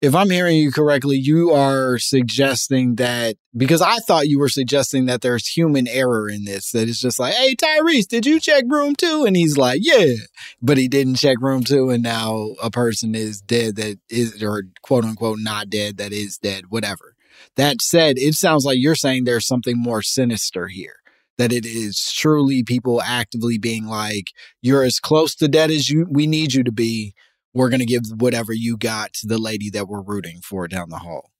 if 0.00 0.14
I'm 0.14 0.30
hearing 0.30 0.56
you 0.56 0.70
correctly, 0.70 1.16
you 1.16 1.50
are 1.50 1.98
suggesting 1.98 2.96
that 2.96 3.36
because 3.56 3.82
I 3.82 3.96
thought 3.96 4.28
you 4.28 4.38
were 4.38 4.48
suggesting 4.48 5.06
that 5.06 5.22
there's 5.22 5.48
human 5.48 5.88
error 5.88 6.28
in 6.28 6.44
this. 6.44 6.70
That 6.70 6.88
it's 6.88 7.00
just 7.00 7.18
like, 7.18 7.34
hey 7.34 7.56
Tyrese, 7.56 8.06
did 8.06 8.24
you 8.24 8.38
check 8.38 8.64
room 8.68 8.94
two? 8.94 9.24
And 9.24 9.36
he's 9.36 9.58
like, 9.58 9.80
yeah, 9.82 10.14
but 10.62 10.78
he 10.78 10.86
didn't 10.86 11.16
check 11.16 11.38
room 11.40 11.64
two, 11.64 11.90
and 11.90 12.02
now 12.02 12.54
a 12.62 12.70
person 12.70 13.14
is 13.14 13.40
dead 13.40 13.76
that 13.76 13.98
is 14.08 14.42
or 14.42 14.64
quote 14.82 15.04
unquote 15.04 15.40
not 15.40 15.68
dead 15.68 15.96
that 15.96 16.12
is 16.12 16.38
dead. 16.38 16.66
Whatever. 16.68 17.16
That 17.56 17.82
said, 17.82 18.18
it 18.18 18.34
sounds 18.34 18.64
like 18.64 18.78
you're 18.78 18.94
saying 18.94 19.24
there's 19.24 19.46
something 19.46 19.76
more 19.76 20.02
sinister 20.02 20.68
here. 20.68 20.97
That 21.38 21.52
it 21.52 21.64
is 21.64 22.12
truly 22.12 22.62
people 22.64 23.00
actively 23.00 23.58
being 23.58 23.86
like, 23.86 24.26
you're 24.60 24.82
as 24.82 24.98
close 25.00 25.34
to 25.36 25.48
dead 25.48 25.70
as 25.70 25.88
you 25.88 26.06
we 26.10 26.26
need 26.26 26.52
you 26.54 26.64
to 26.64 26.72
be. 26.72 27.14
We're 27.54 27.70
gonna 27.70 27.86
give 27.86 28.02
whatever 28.18 28.52
you 28.52 28.76
got 28.76 29.12
to 29.14 29.26
the 29.26 29.38
lady 29.38 29.70
that 29.70 29.88
we're 29.88 30.02
rooting 30.02 30.40
for 30.42 30.68
down 30.68 30.90
the 30.90 30.98
hall. 30.98 31.30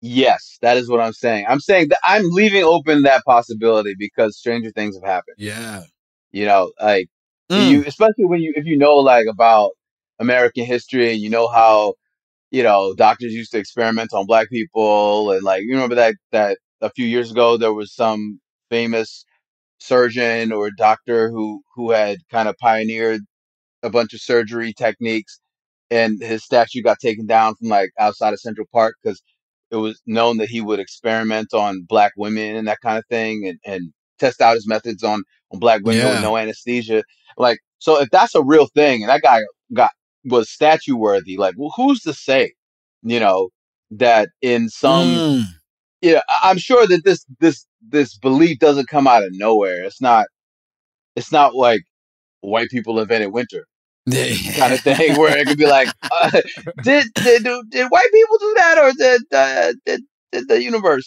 Yes, 0.00 0.58
that 0.60 0.76
is 0.76 0.88
what 0.88 1.00
I'm 1.00 1.12
saying. 1.14 1.46
I'm 1.48 1.60
saying 1.60 1.88
that 1.88 1.98
I'm 2.04 2.24
leaving 2.30 2.62
open 2.62 3.02
that 3.02 3.24
possibility 3.24 3.94
because 3.98 4.36
stranger 4.36 4.70
things 4.70 4.96
have 4.96 5.04
happened. 5.04 5.36
Yeah. 5.38 5.84
You 6.32 6.46
know, 6.46 6.72
like 6.80 7.08
Mm. 7.50 7.68
you, 7.68 7.84
especially 7.86 8.24
when 8.24 8.40
you 8.40 8.54
if 8.56 8.64
you 8.64 8.76
know 8.78 8.96
like 8.96 9.26
about 9.26 9.72
American 10.18 10.64
history 10.64 11.12
and 11.12 11.20
you 11.20 11.28
know 11.28 11.46
how 11.46 11.94
you 12.50 12.62
know 12.62 12.94
doctors 12.94 13.34
used 13.34 13.52
to 13.52 13.58
experiment 13.58 14.14
on 14.14 14.26
black 14.26 14.48
people 14.48 15.30
and 15.30 15.42
like 15.42 15.62
you 15.62 15.72
remember 15.74 15.94
that 15.96 16.14
that 16.32 16.58
a 16.80 16.90
few 16.90 17.06
years 17.06 17.30
ago 17.30 17.56
there 17.58 17.72
was 17.74 17.94
some 17.94 18.40
famous 18.74 19.24
surgeon 19.80 20.52
or 20.52 20.70
doctor 20.76 21.30
who 21.30 21.62
who 21.76 21.92
had 21.92 22.18
kind 22.30 22.48
of 22.48 22.56
pioneered 22.58 23.20
a 23.82 23.90
bunch 23.90 24.14
of 24.14 24.20
surgery 24.22 24.74
techniques 24.74 25.40
and 25.90 26.22
his 26.22 26.44
statue 26.44 26.82
got 26.82 27.00
taken 27.00 27.26
down 27.26 27.56
from 27.56 27.70
like 27.70 27.90
outside 28.00 28.34
of 28.34 28.40
Central 28.40 28.68
Park 28.72 28.96
because 29.02 29.22
it 29.72 29.76
was 29.78 30.02
known 30.06 30.38
that 30.38 30.50
he 30.50 30.62
would 30.62 30.80
experiment 30.80 31.54
on 31.54 31.86
black 31.88 32.12
women 32.18 32.56
and 32.56 32.68
that 32.68 32.80
kind 32.82 32.98
of 32.98 33.06
thing 33.10 33.48
and, 33.48 33.58
and 33.66 33.94
test 34.20 34.42
out 34.42 34.56
his 34.56 34.68
methods 34.68 35.04
on 35.04 35.22
on 35.52 35.60
black 35.60 35.82
women 35.84 36.04
Yeah. 36.04 36.10
with 36.10 36.20
no 36.20 36.38
anesthesia. 36.38 37.04
Like, 37.38 37.58
so 37.80 38.00
if 38.00 38.10
that's 38.10 38.36
a 38.36 38.44
real 38.44 38.68
thing 38.74 39.02
and 39.02 39.10
that 39.10 39.22
guy 39.22 39.40
got 39.74 39.92
was 40.26 40.50
statue 40.50 40.96
worthy, 40.96 41.38
like, 41.38 41.56
well, 41.58 41.72
who's 41.76 42.02
to 42.02 42.14
say, 42.14 42.54
you 43.04 43.20
know, 43.20 43.50
that 43.92 44.30
in 44.42 44.70
some 44.70 45.20
Mm. 45.20 45.44
yeah, 46.02 46.22
I'm 46.42 46.58
sure 46.58 46.86
that 46.86 47.02
this 47.04 47.26
this 47.40 47.66
this 47.88 48.16
belief 48.16 48.58
doesn't 48.58 48.88
come 48.88 49.06
out 49.06 49.24
of 49.24 49.30
nowhere. 49.32 49.84
It's 49.84 50.00
not 50.00 50.26
it's 51.16 51.32
not 51.32 51.54
like 51.54 51.82
white 52.40 52.68
people 52.70 52.98
invented 53.00 53.32
winter 53.32 53.66
kind 54.56 54.74
of 54.74 54.80
thing 54.80 55.16
where 55.18 55.36
it 55.36 55.46
could 55.46 55.58
be 55.58 55.66
like, 55.66 55.88
uh, 56.02 56.30
did, 56.82 57.06
did 57.14 57.44
did 57.44 57.70
did 57.70 57.86
white 57.90 58.08
people 58.12 58.38
do 58.38 58.54
that 58.56 58.78
or 58.78 58.92
did 58.92 59.22
uh, 59.32 59.72
did, 59.86 60.02
did 60.32 60.48
the 60.48 60.62
universe? 60.62 61.06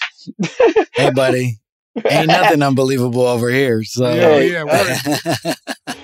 hey, 0.95 1.11
buddy. 1.11 1.57
Ain't 2.09 2.27
nothing 2.27 2.61
unbelievable 2.63 3.25
over 3.25 3.49
here. 3.49 3.83
So 3.83 4.13
Yeah, 4.13 4.37
yeah, 4.37 4.63
we're, 4.63 5.53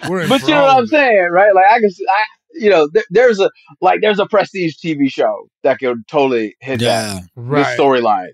we're 0.10 0.22
in 0.22 0.30
But 0.30 0.42
you 0.42 0.50
know 0.50 0.64
what 0.64 0.78
I'm 0.78 0.88
saying, 0.88 1.30
right? 1.32 1.54
Like 1.54 1.66
I 1.70 1.80
can, 1.80 1.92
see- 1.92 2.06
I 2.10 2.24
you 2.56 2.70
know, 2.70 2.88
there, 2.94 3.04
there's 3.10 3.40
a 3.40 3.50
like 3.82 4.02
there's 4.02 4.20
a 4.20 4.26
prestige 4.26 4.76
TV 4.84 5.12
show 5.12 5.48
that 5.64 5.80
could 5.80 6.08
totally 6.08 6.56
hit 6.62 6.80
that 6.80 6.86
yeah. 6.86 7.20
this 7.20 7.30
Right. 7.36 7.78
storyline. 7.80 8.30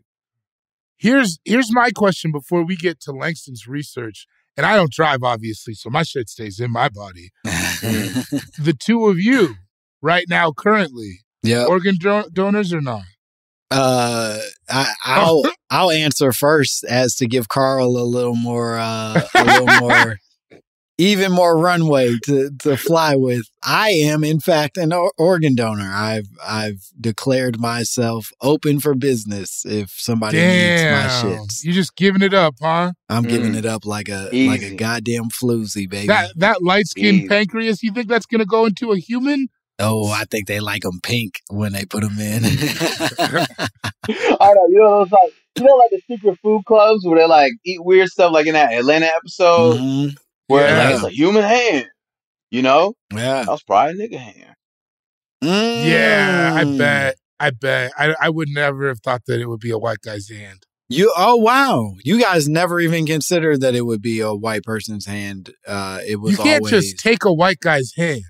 Here's 1.00 1.40
here's 1.46 1.74
my 1.74 1.92
question 1.92 2.32
before 2.32 2.64
we 2.64 2.76
get 2.76 3.00
to 3.02 3.12
Langston's 3.12 3.68
research. 3.68 4.28
And 4.58 4.66
I 4.66 4.76
don't 4.76 4.92
drive, 4.92 5.24
obviously, 5.24 5.74
so 5.74 5.90
my 5.90 6.04
shit 6.04 6.28
stays 6.28 6.60
in 6.60 6.72
my 6.72 6.90
body. 6.90 7.30
The 8.60 8.76
two 8.78 9.08
of 9.08 9.18
you, 9.18 9.56
right 10.02 10.26
now, 10.28 10.52
currently, 10.52 11.22
yeah. 11.44 11.64
organ 11.64 11.96
do- 11.96 12.28
donors 12.34 12.74
or 12.74 12.82
not? 12.82 13.04
Uh, 13.72 14.40
I, 14.70 14.94
I'll 15.06 15.44
I'll 15.70 15.92
answer 15.92 16.34
first 16.34 16.84
as 16.84 17.16
to 17.16 17.28
give 17.28 17.48
Carl 17.48 17.96
a 17.96 18.04
little 18.04 18.36
more 18.36 18.78
uh, 18.78 19.22
a 19.34 19.44
little 19.46 19.80
more 19.80 20.18
even 21.00 21.32
more 21.32 21.58
runway 21.58 22.16
to, 22.26 22.52
to 22.60 22.78
fly 22.78 23.16
with. 23.16 23.44
I 23.64 23.90
am, 23.90 24.24
in 24.24 24.40
fact, 24.40 24.78
an 24.78 24.94
organ 25.18 25.56
donor. 25.56 25.90
I've 25.92 26.28
I've 26.46 26.82
declared 27.00 27.60
myself 27.60 28.32
open 28.42 28.80
for 28.80 28.94
business. 28.94 29.66
If 29.66 29.92
somebody 29.92 30.38
needs 30.38 30.84
my 30.84 31.08
shit, 31.22 31.64
you're 31.64 31.74
just 31.74 31.96
giving 31.96 32.22
it 32.22 32.34
up, 32.34 32.56
huh? 32.62 32.92
I'm 33.10 33.24
giving 33.24 33.54
Mm. 33.54 33.58
it 33.60 33.66
up 33.66 33.86
like 33.86 34.10
a 34.10 34.30
Easy. 34.32 34.48
like 34.50 34.62
a 34.62 34.76
goddamn 34.76 35.30
floozy, 35.30 35.90
baby. 35.90 36.08
That 36.08 36.32
that 36.36 36.62
light 36.62 36.88
skinned 36.88 37.30
pancreas, 37.30 37.82
you 37.82 37.92
think 37.94 38.08
that's 38.10 38.26
gonna 38.28 38.46
go 38.46 38.66
into 38.66 38.92
a 38.92 38.98
human? 39.00 39.48
oh, 39.82 40.12
I 40.12 40.26
think 40.26 40.48
they 40.48 40.60
like 40.60 40.82
them 40.82 41.00
pink 41.02 41.36
when 41.50 41.72
they 41.72 41.86
put 41.86 42.02
them 42.04 42.20
in. 42.20 42.44
I 43.24 43.46
know, 44.54 44.68
you 44.70 44.78
know, 44.80 45.00
those 45.06 45.12
like 45.12 45.34
you 45.58 45.64
know, 45.64 45.76
like 45.76 45.90
the 45.92 46.02
secret 46.08 46.38
food 46.42 46.64
clubs 46.66 47.06
where 47.06 47.20
they 47.20 47.26
like 47.26 47.54
eat 47.66 47.84
weird 47.84 48.10
stuff, 48.10 48.32
like 48.34 48.46
in 48.48 48.54
that 48.54 48.74
Atlanta 48.74 49.06
episode 49.08 49.78
Mhm. 49.80 50.16
Where 50.50 50.68
Yeah. 50.68 50.84
like, 50.86 50.96
it's 50.96 51.04
a 51.06 51.10
human 51.12 51.44
hand. 51.44 51.88
You 52.52 52.62
know, 52.64 52.94
Yeah. 53.14 53.44
that 53.44 53.48
was 53.48 53.64
probably 53.64 54.04
a 54.04 54.08
nigga 54.10 54.18
hand. 54.20 54.56
Yeah, 55.42 56.54
I 56.56 56.64
Mm. 56.66 56.78
bet. 56.78 57.16
I 57.40 57.52
bet. 57.52 57.92
I 57.98 58.14
I 58.20 58.30
would 58.30 58.50
never 58.50 58.88
have 58.90 59.00
thought 59.00 59.22
that 59.28 59.40
it 59.40 59.46
would 59.48 59.62
be 59.62 59.70
a 59.72 59.78
white 59.78 60.02
guy's 60.04 60.30
hand. 60.30 60.64
You 60.90 61.14
oh 61.16 61.36
wow. 61.38 61.94
You 62.04 62.20
guys 62.20 62.50
never 62.50 62.80
even 62.80 63.06
considered 63.06 63.62
that 63.62 63.76
it 63.76 63.86
would 63.86 64.02
be 64.02 64.20
a 64.20 64.34
white 64.34 64.64
person's 64.64 65.06
hand. 65.06 65.54
Uh 65.66 66.00
it 66.06 66.18
was 66.18 66.32
You 66.32 66.38
can't 66.38 66.64
always 66.66 66.72
just 66.72 67.00
take 67.00 67.24
a 67.24 67.34
white 67.34 67.60
guy's 67.62 67.94
hand. 67.96 68.24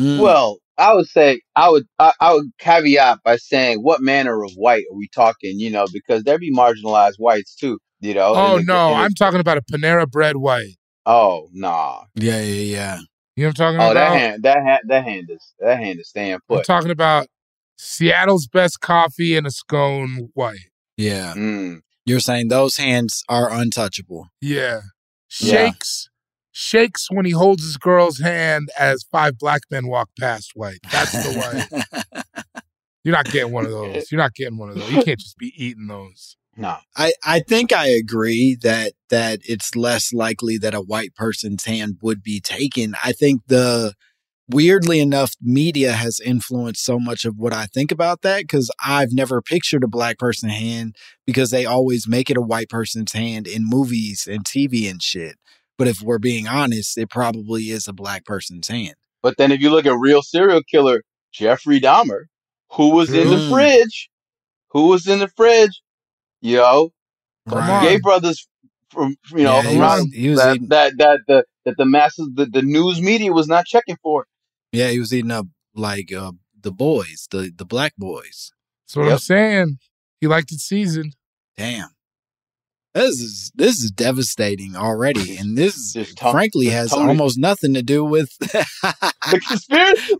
Mm. 0.00 0.20
Well, 0.20 0.58
I 0.78 0.94
would 0.94 1.08
say 1.08 1.40
I 1.56 1.70
would 1.70 1.86
I, 1.98 2.12
I 2.20 2.34
would 2.34 2.46
caveat 2.60 3.18
by 3.24 3.36
saying 3.36 3.78
what 3.78 4.00
manner 4.02 4.44
of 4.44 4.52
white 4.54 4.84
are 4.92 4.96
we 4.96 5.08
talking? 5.08 5.58
You 5.58 5.70
know, 5.70 5.86
because 5.92 6.22
there 6.24 6.38
be 6.38 6.52
marginalized 6.54 7.14
whites 7.18 7.56
too. 7.56 7.78
You 8.00 8.14
know. 8.14 8.34
Oh 8.36 8.58
no, 8.58 8.92
I'm 8.92 9.14
talking 9.14 9.40
about 9.40 9.56
a 9.58 9.62
Panera 9.62 10.08
Bread 10.08 10.36
white. 10.36 10.76
Oh 11.06 11.48
nah. 11.52 12.02
Yeah, 12.14 12.40
yeah, 12.40 12.76
yeah. 12.76 12.98
You 13.36 13.44
know 13.44 13.48
what 13.48 13.60
I'm 13.60 13.74
talking 13.74 13.80
Oh, 13.80 13.90
about? 13.90 13.94
that 13.94 14.18
hand, 14.18 14.42
that 14.44 14.62
hand, 14.62 14.80
that 14.88 15.04
hand 15.04 15.30
is 15.30 15.54
that 15.58 15.78
hand 15.78 16.00
is 16.00 16.08
staying 16.08 16.38
put. 16.48 16.58
I'm 16.58 16.64
talking 16.64 16.90
about 16.90 17.26
Seattle's 17.76 18.46
best 18.46 18.80
coffee 18.80 19.36
and 19.36 19.46
a 19.46 19.50
scone 19.50 20.30
white. 20.34 20.58
Yeah. 20.96 21.34
Mm. 21.36 21.80
You're 22.06 22.20
saying 22.20 22.48
those 22.48 22.76
hands 22.76 23.22
are 23.28 23.50
untouchable. 23.52 24.28
Yeah. 24.40 24.80
Yeah. 25.40 25.52
Shakes 25.66 26.08
shakes 26.52 27.10
when 27.10 27.24
he 27.24 27.32
holds 27.32 27.64
his 27.64 27.76
girl's 27.76 28.20
hand 28.20 28.68
as 28.78 29.04
five 29.10 29.36
black 29.38 29.62
men 29.72 29.88
walk 29.88 30.08
past 30.20 30.52
white. 30.54 30.78
That's 30.92 31.10
the 31.12 31.66
white. 31.82 32.24
You're 33.04 33.14
not 33.16 33.24
getting 33.26 33.52
one 33.52 33.64
of 33.66 33.72
those. 33.72 34.10
You're 34.12 34.20
not 34.20 34.34
getting 34.34 34.56
one 34.56 34.70
of 34.70 34.76
those. 34.76 34.90
You 34.90 35.02
can't 35.02 35.18
just 35.18 35.36
be 35.36 35.52
eating 35.56 35.88
those. 35.88 36.36
Nah. 36.56 36.78
I, 36.96 37.12
I 37.24 37.40
think 37.40 37.72
I 37.72 37.88
agree 37.88 38.56
that 38.62 38.92
that 39.10 39.40
it's 39.44 39.74
less 39.74 40.12
likely 40.12 40.58
that 40.58 40.74
a 40.74 40.80
white 40.80 41.14
person's 41.14 41.64
hand 41.64 41.98
would 42.02 42.22
be 42.22 42.40
taken. 42.40 42.94
I 43.04 43.12
think 43.12 43.42
the 43.48 43.94
weirdly 44.48 45.00
enough, 45.00 45.32
media 45.40 45.92
has 45.92 46.20
influenced 46.20 46.84
so 46.84 46.98
much 46.98 47.24
of 47.24 47.36
what 47.38 47.52
I 47.52 47.66
think 47.66 47.90
about 47.90 48.22
that 48.22 48.42
because 48.42 48.70
I've 48.84 49.12
never 49.12 49.40
pictured 49.40 49.84
a 49.84 49.88
black 49.88 50.18
person's 50.18 50.52
hand 50.52 50.96
because 51.26 51.50
they 51.50 51.64
always 51.64 52.06
make 52.06 52.30
it 52.30 52.36
a 52.36 52.42
white 52.42 52.68
person's 52.68 53.12
hand 53.12 53.46
in 53.46 53.62
movies 53.64 54.28
and 54.30 54.44
TV 54.44 54.90
and 54.90 55.02
shit. 55.02 55.36
But 55.78 55.88
if 55.88 56.02
we're 56.02 56.18
being 56.18 56.46
honest, 56.46 56.96
it 56.98 57.10
probably 57.10 57.70
is 57.70 57.88
a 57.88 57.92
black 57.92 58.24
person's 58.24 58.68
hand. 58.68 58.94
But 59.22 59.38
then 59.38 59.50
if 59.50 59.60
you 59.60 59.70
look 59.70 59.86
at 59.86 59.98
real 59.98 60.22
serial 60.22 60.62
killer 60.62 61.02
Jeffrey 61.32 61.80
Dahmer, 61.80 62.24
who 62.72 62.90
was 62.90 63.12
in 63.12 63.30
the 63.30 63.36
Mm. 63.36 63.48
fridge, 63.48 64.10
who 64.70 64.88
was 64.88 65.08
in 65.08 65.18
the 65.20 65.28
fridge, 65.28 65.80
you 66.44 66.56
know, 66.58 66.90
Come 67.48 67.58
on. 67.70 67.82
gay 67.84 67.98
brothers 67.98 68.46
from 68.90 69.16
you 69.30 69.44
know 69.44 69.62
Yeah, 69.62 69.62
from 69.62 69.72
he 69.72 69.78
was, 69.78 70.08
he 70.12 70.28
was 70.30 70.38
that, 70.40 70.54
eating, 70.54 70.68
that 70.68 70.92
that 70.98 71.20
the 71.26 71.44
that 71.64 71.76
the 71.78 71.84
masses 71.86 72.28
the, 72.34 72.46
the 72.46 72.62
news 72.62 73.00
media 73.00 73.32
was 73.32 73.48
not 73.48 73.64
checking 73.66 73.96
for. 74.02 74.26
yeah, 74.72 74.90
he 74.90 75.00
was 75.00 75.12
eating 75.12 75.30
up 75.30 75.46
like 75.74 76.12
uh, 76.12 76.32
the 76.60 76.70
boys, 76.72 77.26
the 77.30 77.50
the 77.56 77.64
black 77.64 77.94
boys. 77.96 78.52
That's 78.86 78.96
what 78.96 79.08
I'm 79.08 79.18
saying. 79.18 79.78
He 80.20 80.26
liked 80.26 80.52
it 80.52 80.60
seasoned. 80.60 81.16
Damn. 81.56 81.88
This 82.94 83.20
is 83.20 83.52
this 83.56 83.80
is 83.82 83.90
devastating 83.90 84.76
already, 84.76 85.36
and 85.36 85.58
this 85.58 85.92
Just 85.92 86.16
Tony- 86.16 86.32
frankly 86.32 86.66
has 86.66 86.90
Tony- 86.90 87.08
almost 87.08 87.38
nothing 87.38 87.74
to 87.74 87.82
do 87.82 88.04
with 88.04 88.30
The 88.38 89.40
conspiracy. 89.48 90.14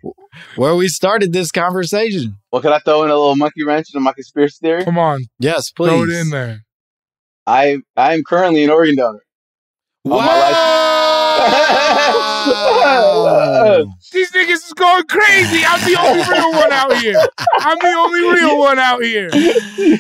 where 0.57 0.75
we 0.75 0.89
started 0.89 1.33
this 1.33 1.53
conversation. 1.53 2.37
Well, 2.51 2.63
can 2.63 2.73
I 2.73 2.81
throw 2.81 3.05
in 3.05 3.11
a 3.11 3.15
little 3.15 3.37
monkey 3.37 3.63
wrench 3.65 3.87
into 3.95 4.01
my 4.01 4.13
conspiracy 4.13 4.59
theory? 4.61 4.85
Come 4.85 4.99
on, 4.99 5.21
Yes, 5.39 5.71
please. 5.71 5.89
throw 5.91 6.03
it 6.03 6.11
in 6.11 6.31
there. 6.31 6.65
I 7.47 7.79
I 7.97 8.15
am 8.15 8.25
currently 8.25 8.65
an 8.65 8.71
organ 8.71 8.97
donor. 8.97 9.21
Wow! 10.05 10.91
On 11.35 11.43
These 14.13 14.31
niggas 14.33 14.53
is 14.53 14.73
going 14.75 15.05
crazy. 15.07 15.65
I'm 15.67 15.83
the 15.85 15.97
only 16.01 16.23
real 16.31 16.53
one 16.53 16.73
out 16.73 16.97
here. 16.97 17.21
I'm 17.59 17.79
the 17.79 17.95
only 17.97 18.21
real 18.21 18.59
one 18.59 18.79
out 18.79 19.03
here. 19.03 19.31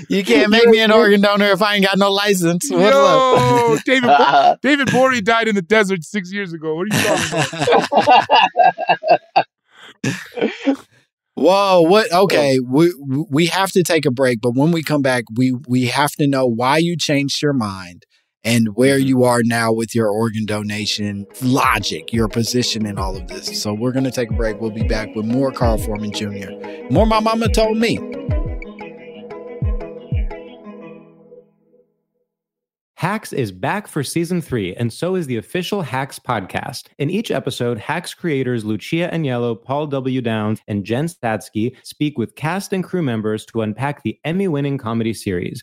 you 0.08 0.24
can't 0.24 0.50
make 0.50 0.68
me 0.68 0.78
an 0.80 0.92
organ 0.92 1.20
donor 1.20 1.46
if 1.46 1.60
I 1.62 1.74
ain't 1.74 1.84
got 1.84 1.98
no 1.98 2.12
license. 2.12 2.70
What's? 2.70 2.94
Yo, 2.94 3.76
David 3.84 4.08
Bo- 4.08 4.56
David 4.62 4.88
Gborie 4.88 5.24
died 5.24 5.48
in 5.48 5.54
the 5.54 5.62
desert 5.62 6.04
six 6.04 6.30
years 6.32 6.52
ago. 6.52 6.74
What 6.74 6.82
are 6.82 6.86
you 6.86 7.02
talking 7.02 7.28
about? 7.28 7.48
Whoa! 11.34 11.80
What? 11.82 12.12
Okay, 12.12 12.60
we 12.60 12.94
we 13.28 13.46
have 13.46 13.72
to 13.72 13.82
take 13.82 14.06
a 14.06 14.12
break, 14.12 14.40
but 14.40 14.54
when 14.54 14.70
we 14.70 14.84
come 14.84 15.02
back, 15.02 15.24
we 15.34 15.52
we 15.66 15.86
have 15.86 16.12
to 16.12 16.28
know 16.28 16.46
why 16.46 16.78
you 16.78 16.96
changed 16.96 17.42
your 17.42 17.52
mind 17.52 18.06
and 18.44 18.68
where 18.76 18.98
Mm-hmm. 18.98 19.08
you 19.08 19.24
are 19.24 19.42
now 19.42 19.72
with 19.72 19.94
your 19.94 20.08
organ 20.08 20.44
donation 20.46 21.26
logic, 21.42 22.12
your 22.12 22.28
position 22.28 22.86
in 22.86 22.98
all 22.98 23.16
of 23.16 23.26
this. 23.28 23.60
So 23.62 23.72
we're 23.74 23.92
gonna 23.92 24.10
take 24.10 24.30
a 24.30 24.34
break. 24.34 24.60
We'll 24.60 24.70
be 24.70 24.86
back 24.86 25.14
with 25.14 25.24
more 25.26 25.50
Carl 25.52 25.78
Foreman 25.78 26.12
Jr. 26.12 26.50
More 26.90 27.06
my 27.06 27.20
mama 27.20 27.48
told 27.48 27.78
me. 27.78 27.98
Hacks 32.96 33.32
is 33.34 33.52
back 33.52 33.86
for 33.88 34.02
season 34.02 34.40
three, 34.40 34.74
and 34.76 34.90
so 34.90 35.14
is 35.16 35.26
the 35.26 35.36
official 35.36 35.82
Hacks 35.82 36.18
podcast. 36.18 36.84
In 36.98 37.10
each 37.10 37.30
episode, 37.30 37.76
Hacks 37.76 38.14
creators 38.14 38.64
Lucia 38.64 39.10
Aniello, 39.12 39.60
Paul 39.62 39.88
W. 39.88 40.22
Downs, 40.22 40.60
and 40.68 40.84
Jen 40.84 41.06
Statsky 41.06 41.76
speak 41.82 42.16
with 42.16 42.34
cast 42.36 42.72
and 42.72 42.82
crew 42.84 43.02
members 43.02 43.44
to 43.46 43.60
unpack 43.62 44.02
the 44.04 44.18
Emmy 44.24 44.48
winning 44.48 44.78
comedy 44.78 45.12
series. 45.12 45.62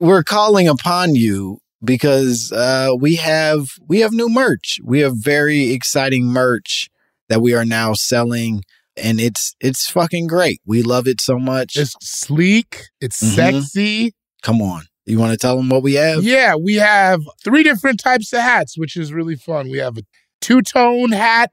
We're 0.00 0.22
calling 0.22 0.68
upon 0.68 1.14
you 1.14 1.58
because 1.82 2.52
uh, 2.52 2.90
we 2.98 3.16
have 3.16 3.68
we 3.86 4.00
have 4.00 4.12
new 4.12 4.28
merch. 4.28 4.78
We 4.84 5.00
have 5.00 5.14
very 5.16 5.70
exciting 5.72 6.26
merch 6.26 6.88
that 7.28 7.40
we 7.40 7.54
are 7.54 7.64
now 7.64 7.92
selling, 7.94 8.62
and 8.96 9.20
it's 9.20 9.54
it's 9.60 9.88
fucking 9.90 10.26
great. 10.26 10.60
We 10.66 10.82
love 10.82 11.06
it 11.06 11.20
so 11.20 11.38
much. 11.38 11.76
It's 11.76 11.94
sleek. 12.00 12.84
It's 13.00 13.22
Mhm. 13.22 13.34
sexy. 13.34 14.14
Come 14.42 14.62
on, 14.62 14.84
you 15.06 15.18
want 15.18 15.32
to 15.32 15.36
tell 15.38 15.56
them 15.56 15.68
what 15.68 15.82
we 15.82 15.94
have? 15.94 16.22
Yeah, 16.22 16.54
we 16.54 16.74
have 16.76 17.20
three 17.42 17.62
different 17.62 18.00
types 18.00 18.32
of 18.32 18.40
hats, 18.40 18.78
which 18.78 18.96
is 18.96 19.12
really 19.12 19.36
fun. 19.36 19.68
We 19.70 19.78
have 19.78 19.98
a 19.98 20.02
two 20.40 20.62
tone 20.62 21.10
hat, 21.10 21.50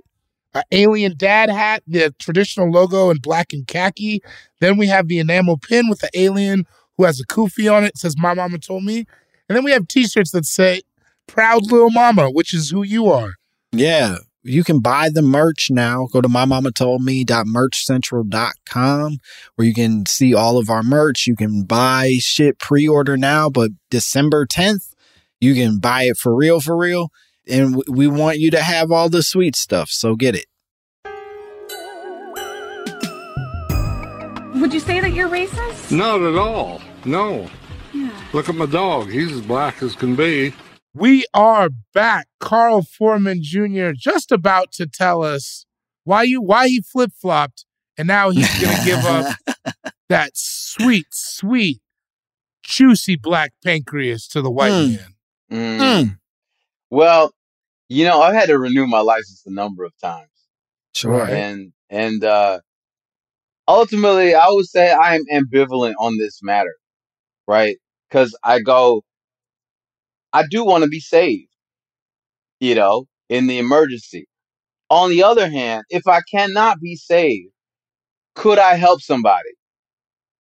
an 0.53 0.63
alien 0.71 1.15
dad 1.17 1.49
hat, 1.49 1.81
the 1.87 2.13
traditional 2.19 2.69
logo 2.69 3.09
in 3.09 3.17
black 3.17 3.53
and 3.53 3.65
khaki. 3.67 4.21
Then 4.61 4.77
we 4.77 4.87
have 4.87 5.07
the 5.07 5.17
enamel 5.19 5.57
pin 5.57 5.89
with 5.89 5.99
the 5.99 6.09
alien 6.13 6.65
who 6.97 7.03
has 7.03 7.19
a 7.19 7.25
kufi 7.25 7.71
on 7.71 7.83
it. 7.83 7.95
Says, 7.97 8.15
My 8.17 8.33
mama 8.33 8.57
told 8.57 8.83
me. 8.83 9.05
And 9.47 9.55
then 9.55 9.63
we 9.63 9.69
have 9.71 9.87
t 9.87 10.07
shirts 10.07 10.31
that 10.31 10.45
say, 10.45 10.81
Proud 11.27 11.71
Little 11.71 11.91
Mama, 11.91 12.29
which 12.29 12.53
is 12.53 12.69
who 12.69 12.83
you 12.83 13.07
are. 13.07 13.35
Yeah. 13.71 14.17
You 14.43 14.63
can 14.63 14.79
buy 14.79 15.09
the 15.09 15.23
merch 15.23 15.69
now. 15.71 16.07
Go 16.11 16.21
to 16.21 16.27
mymamatoldme.merchcentral.com 16.27 19.17
where 19.55 19.67
you 19.67 19.73
can 19.73 20.05
see 20.05 20.35
all 20.35 20.59
of 20.59 20.69
our 20.69 20.83
merch. 20.83 21.25
You 21.25 21.35
can 21.35 21.63
buy 21.63 22.17
shit 22.19 22.59
pre 22.59 22.87
order 22.87 23.17
now, 23.17 23.49
but 23.49 23.71
December 23.89 24.45
10th, 24.45 24.93
you 25.39 25.55
can 25.55 25.79
buy 25.79 26.03
it 26.03 26.17
for 26.17 26.35
real, 26.35 26.61
for 26.61 26.77
real. 26.77 27.11
And 27.47 27.81
we 27.87 28.05
want 28.07 28.37
you 28.37 28.51
to 28.51 28.61
have 28.61 28.91
all 28.91 29.09
the 29.09 29.23
sweet 29.23 29.55
stuff. 29.55 29.89
So 29.89 30.15
get 30.15 30.35
it. 30.35 30.45
Would 34.65 34.73
you 34.73 34.79
say 34.79 34.99
that 34.99 35.11
you're 35.13 35.29
racist? 35.29 35.95
Not 35.95 36.23
at 36.23 36.33
all. 36.35 36.81
No. 37.05 37.47
Look 38.33 38.49
at 38.49 38.55
my 38.55 38.65
dog. 38.65 39.11
He's 39.11 39.31
as 39.31 39.41
black 39.41 39.83
as 39.83 39.95
can 39.95 40.15
be. 40.15 40.55
We 40.91 41.23
are 41.35 41.69
back. 41.93 42.25
Carl 42.39 42.81
Foreman 42.81 43.43
Jr. 43.43 43.91
just 43.95 44.31
about 44.31 44.71
to 44.71 44.87
tell 44.87 45.21
us 45.21 45.67
why 46.03 46.23
you 46.23 46.41
why 46.41 46.67
he 46.67 46.81
flip 46.81 47.11
flopped, 47.15 47.63
and 47.95 48.07
now 48.07 48.31
he's 48.31 48.49
gonna 48.59 48.83
give 48.83 49.05
up 49.05 49.35
that 50.09 50.31
sweet, 50.33 51.05
sweet, 51.11 51.79
juicy 52.63 53.17
black 53.17 53.53
pancreas 53.63 54.27
to 54.29 54.41
the 54.41 54.49
white 54.49 54.71
Mm. 54.71 54.97
man. 55.51 55.79
Mm. 55.79 56.17
Well, 56.89 57.35
you 57.87 58.03
know, 58.03 58.19
I've 58.19 58.33
had 58.33 58.47
to 58.47 58.57
renew 58.57 58.87
my 58.87 59.01
license 59.01 59.43
a 59.45 59.51
number 59.51 59.83
of 59.85 59.93
times. 60.01 60.31
Sure. 60.95 61.23
And 61.29 61.71
and 61.91 62.23
uh 62.23 62.61
ultimately 63.67 64.35
I 64.35 64.47
would 64.49 64.65
say 64.65 64.91
I 64.91 65.15
am 65.15 65.23
ambivalent 65.31 65.93
on 65.99 66.17
this 66.17 66.39
matter, 66.43 66.75
right? 67.47 67.77
Cuz 68.11 68.35
I 68.43 68.59
go 68.59 69.03
I 70.33 70.43
do 70.49 70.65
want 70.65 70.83
to 70.83 70.89
be 70.89 70.99
saved, 70.99 71.49
you 72.59 72.75
know, 72.75 73.05
in 73.29 73.47
the 73.47 73.57
emergency. 73.57 74.27
On 74.89 75.09
the 75.09 75.23
other 75.23 75.49
hand, 75.49 75.83
if 75.89 76.07
I 76.07 76.21
cannot 76.29 76.79
be 76.79 76.95
saved, 76.95 77.51
could 78.35 78.59
I 78.59 78.75
help 78.75 79.01
somebody? 79.01 79.49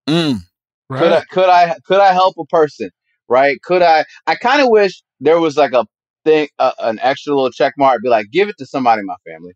Mm. 0.08 0.40
Could 0.92 1.12
I 1.12 1.24
could 1.32 1.50
I 1.50 1.76
could 1.86 2.00
I 2.00 2.14
help 2.14 2.36
a 2.38 2.46
person? 2.46 2.90
Right? 3.30 3.62
Could 3.62 3.82
I 3.82 4.06
I 4.28 4.36
kind 4.36 4.62
of 4.62 4.70
wish 4.70 5.02
there 5.20 5.40
was 5.40 5.58
like 5.58 5.74
a 5.74 5.86
thing 6.26 6.48
uh, 6.60 6.72
an 6.80 7.00
extra 7.02 7.34
little 7.34 7.52
check 7.52 7.74
mark 7.78 8.02
be 8.02 8.10
like 8.10 8.28
give 8.32 8.50
it 8.50 8.58
to 8.60 8.66
somebody 8.66 9.00
in 9.00 9.06
my 9.06 9.16
family. 9.26 9.54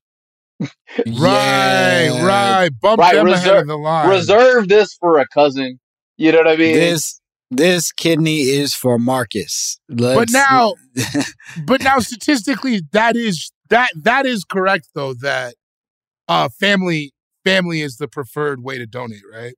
Right, 0.59 2.05
Yeah. 2.05 2.25
right. 2.25 2.69
Bump 2.81 2.99
Right, 2.99 3.15
them 3.15 3.27
ahead 3.27 3.39
reserve- 3.45 3.61
of 3.61 3.67
the 3.67 3.77
line. 3.77 4.09
Reserve 4.09 4.67
this 4.67 4.93
for 4.99 5.19
a 5.19 5.27
cousin. 5.27 5.79
You 6.17 6.31
know 6.31 6.39
what 6.39 6.47
I 6.47 6.55
mean? 6.55 6.73
This 6.73 7.19
this 7.51 7.91
kidney 7.91 8.41
is 8.41 8.73
for 8.73 8.97
Marcus. 8.99 9.79
but 9.87 10.17
Let's- 10.17 10.33
now, 10.33 10.73
but 11.65 11.81
now 11.81 11.99
statistically, 11.99 12.81
that 12.91 13.15
is 13.15 13.51
that 13.69 13.91
that 13.95 14.25
is 14.25 14.43
correct 14.43 14.89
though. 14.95 15.13
That 15.13 15.55
uh, 16.27 16.49
family 16.59 17.13
family 17.45 17.81
is 17.81 17.97
the 17.97 18.07
preferred 18.07 18.63
way 18.63 18.77
to 18.77 18.85
donate, 18.85 19.21
right? 19.31 19.53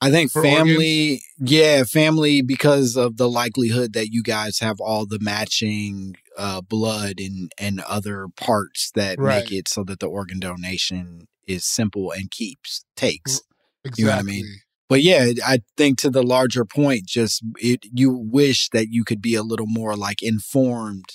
I 0.00 0.10
think 0.10 0.32
for 0.32 0.42
family, 0.42 1.22
yeah, 1.38 1.84
family, 1.84 2.42
because 2.42 2.96
of 2.96 3.18
the 3.18 3.30
likelihood 3.30 3.92
that 3.92 4.08
you 4.10 4.24
guys 4.24 4.58
have 4.58 4.80
all 4.80 5.06
the 5.06 5.20
matching 5.20 6.16
uh, 6.38 6.60
blood 6.60 7.14
and 7.18 7.52
and 7.58 7.80
other 7.80 8.26
parts 8.36 8.90
that 8.94 9.18
Right. 9.18 9.42
make 9.44 9.52
it 9.52 9.68
so 9.68 9.84
that 9.84 10.00
the 10.00 10.06
organ 10.06 10.40
donation 10.40 11.28
is 11.46 11.64
simple 11.64 12.10
and 12.12 12.30
keeps 12.30 12.84
takes. 12.96 13.40
Exactly. 13.84 14.02
You 14.02 14.06
know 14.10 14.16
what 14.16 14.20
I 14.20 14.22
mean? 14.22 14.46
But 14.88 15.02
yeah, 15.02 15.32
I 15.44 15.60
think 15.76 15.98
to 16.00 16.10
the 16.10 16.22
larger 16.22 16.64
point, 16.64 17.06
just 17.06 17.42
it, 17.58 17.80
you 17.92 18.12
wish 18.12 18.68
that 18.70 18.88
you 18.90 19.04
could 19.04 19.22
be 19.22 19.34
a 19.34 19.42
little 19.42 19.66
more 19.66 19.96
like 19.96 20.22
informed 20.22 21.06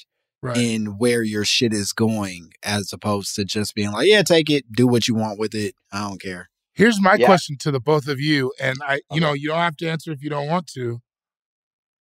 Right. 0.42 0.58
in 0.58 0.98
where 1.00 1.24
your 1.24 1.44
shit 1.46 1.74
is 1.74 1.94
going, 1.94 2.52
as 2.64 2.94
opposed 2.94 3.36
to 3.36 3.44
just 3.46 3.74
being 3.74 3.92
like, 3.92 4.08
yeah, 4.08 4.22
take 4.22 4.50
it, 4.52 4.66
do 4.72 4.88
what 4.88 5.08
you 5.08 5.16
want 5.16 5.40
with 5.40 5.56
it. 5.56 5.74
I 5.92 6.08
don't 6.08 6.22
care. 6.22 6.50
Here's 6.76 7.02
my 7.02 7.16
Yeah. 7.16 7.26
question 7.26 7.58
to 7.62 7.72
the 7.72 7.80
both 7.80 8.08
of 8.08 8.20
you, 8.20 8.54
and 8.60 8.78
I, 8.86 9.02
you 9.12 9.20
know, 9.20 9.34
you 9.34 9.48
don't 9.48 9.58
have 9.58 9.78
to 9.78 9.90
answer 9.90 10.12
if 10.12 10.22
you 10.22 10.30
don't 10.30 10.48
want 10.48 10.68
to. 10.76 11.02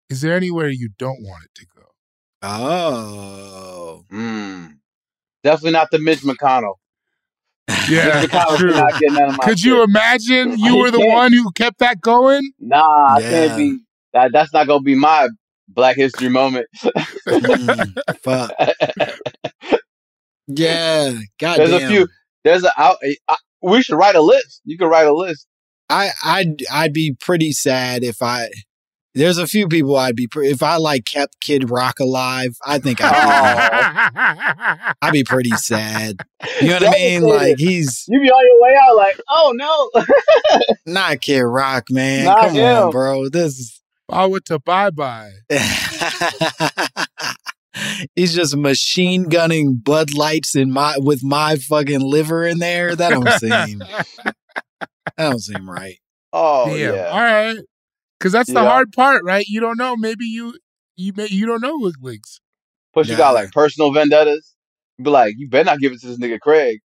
Is 0.10 0.22
there 0.22 0.36
anywhere 0.36 0.70
you 0.70 0.90
don't 0.98 1.22
want 1.24 1.46
it 1.46 1.52
to 1.56 1.66
go? 1.75 1.75
Oh, 2.48 4.04
Mm. 4.12 4.74
Definitely 5.44 5.72
not 5.72 5.92
the 5.92 6.00
Mitch 6.00 6.20
McConnell. 6.22 6.76
Yeah, 7.90 8.26
true. 8.58 8.72
not 8.74 9.00
getting 9.00 9.18
out 9.18 9.30
of 9.30 9.38
my 9.38 9.44
Could 9.46 9.62
you 9.64 9.76
shit. 9.80 9.90
imagine 9.90 10.58
you 10.60 10.78
I 10.78 10.82
were 10.82 10.92
the 10.92 10.98
can't. 11.00 11.12
one 11.14 11.34
who 11.34 11.52
kept 11.52 11.80
that 11.80 12.02
going? 12.02 12.52
Nah, 12.60 13.16
I 13.16 13.22
can't 13.22 13.58
be. 13.58 13.80
That, 14.14 14.32
that's 14.32 14.54
not 14.54 14.66
gonna 14.68 14.82
be 14.82 14.96
my 14.96 15.28
Black 15.68 15.96
History 15.98 16.30
moment. 16.30 16.68
Mm, 17.28 17.94
fuck. 18.24 18.52
Yeah, 20.48 21.14
God 21.40 21.58
There's 21.58 21.72
a 21.72 21.88
few. 21.88 22.08
There's 22.44 22.64
a. 22.64 22.72
I, 22.78 22.96
I, 23.28 23.36
we 23.64 23.82
should 23.82 23.96
write 23.98 24.16
a 24.16 24.22
list. 24.22 24.62
You 24.64 24.78
can 24.78 24.88
write 24.90 25.08
a 25.08 25.14
list. 25.14 25.48
I 25.90 26.12
I'd 26.24 26.64
I'd 26.72 26.94
be 26.94 27.16
pretty 27.20 27.52
sad 27.52 28.04
if 28.04 28.22
I. 28.22 28.50
There's 29.16 29.38
a 29.38 29.48
few 29.48 29.68
people 29.70 29.96
I'd 29.96 30.16
be 30.16 30.28
pre- 30.28 30.50
if 30.50 30.62
I 30.62 30.76
like 30.76 31.06
kept 31.06 31.40
Kid 31.40 31.70
Rock 31.70 32.00
alive. 32.00 32.56
I 32.66 32.80
think 32.80 33.00
I'd, 33.02 34.14
Oh. 34.14 34.94
I'd 35.02 35.14
be 35.14 35.24
pretty 35.24 35.52
sad. 35.52 36.18
You 36.62 36.68
know 36.68 36.74
what 36.76 36.88
I 36.88 36.92
mean? 36.92 37.22
Devastated. 37.22 37.50
Like 37.50 37.58
he's 37.58 38.06
You 38.10 38.20
be 38.22 38.30
on 38.30 38.46
your 38.46 38.62
way 38.62 38.76
out 38.86 38.96
like, 38.98 39.20
oh 39.30 39.54
no. 39.56 39.90
not 40.94 41.22
Kid 41.22 41.42
Rock, 41.44 41.86
man. 41.90 42.26
Not 42.26 42.50
Come 42.50 42.58
on, 42.58 42.92
bro. 42.92 43.30
This 43.30 43.58
is 43.58 43.82
went 44.10 44.46
to 44.46 44.60
bye 44.60 44.90
bye. 44.92 45.32
He's 48.16 48.34
just 48.34 48.56
machine 48.56 49.24
gunning 49.24 49.76
Bud 49.76 50.14
Lights 50.14 50.56
in 50.56 50.72
my 50.72 50.96
with 50.98 51.24
my 51.24 51.58
fucking 51.58 52.00
liver 52.02 52.46
in 52.46 52.60
there. 52.60 52.96
That 52.96 53.10
don't 53.10 53.30
seem 53.40 53.80
that 53.80 54.06
don't 55.18 55.40
seem 55.42 55.70
right. 55.70 55.98
oh 56.32 56.68
Damn. 56.68 56.96
yeah. 56.96 57.04
All 57.10 57.20
right. 57.22 57.58
Because 58.20 58.32
that's 58.32 58.52
the 58.52 58.62
Yeah. 58.62 58.70
hard 58.70 58.92
part, 58.94 59.24
right? 59.24 59.46
You 59.48 59.60
don't 59.60 59.78
know. 59.78 59.96
Maybe 59.96 60.26
you 60.26 60.58
you 60.96 61.14
may 61.16 61.28
you 61.28 61.46
don't 61.46 61.62
know 61.62 61.78
Wiggles. 61.78 62.40
Plus, 62.94 63.10
you 63.10 63.18
got 63.18 63.34
like 63.34 63.52
personal 63.52 63.92
vendettas. 63.92 64.54
Be 65.02 65.10
like, 65.10 65.36
you 65.38 65.50
better 65.50 65.66
not 65.66 65.80
give 65.80 65.92
it 65.92 66.00
to 66.02 66.08
this 66.08 66.18
nigga 66.18 66.40
Craig. 66.40 66.80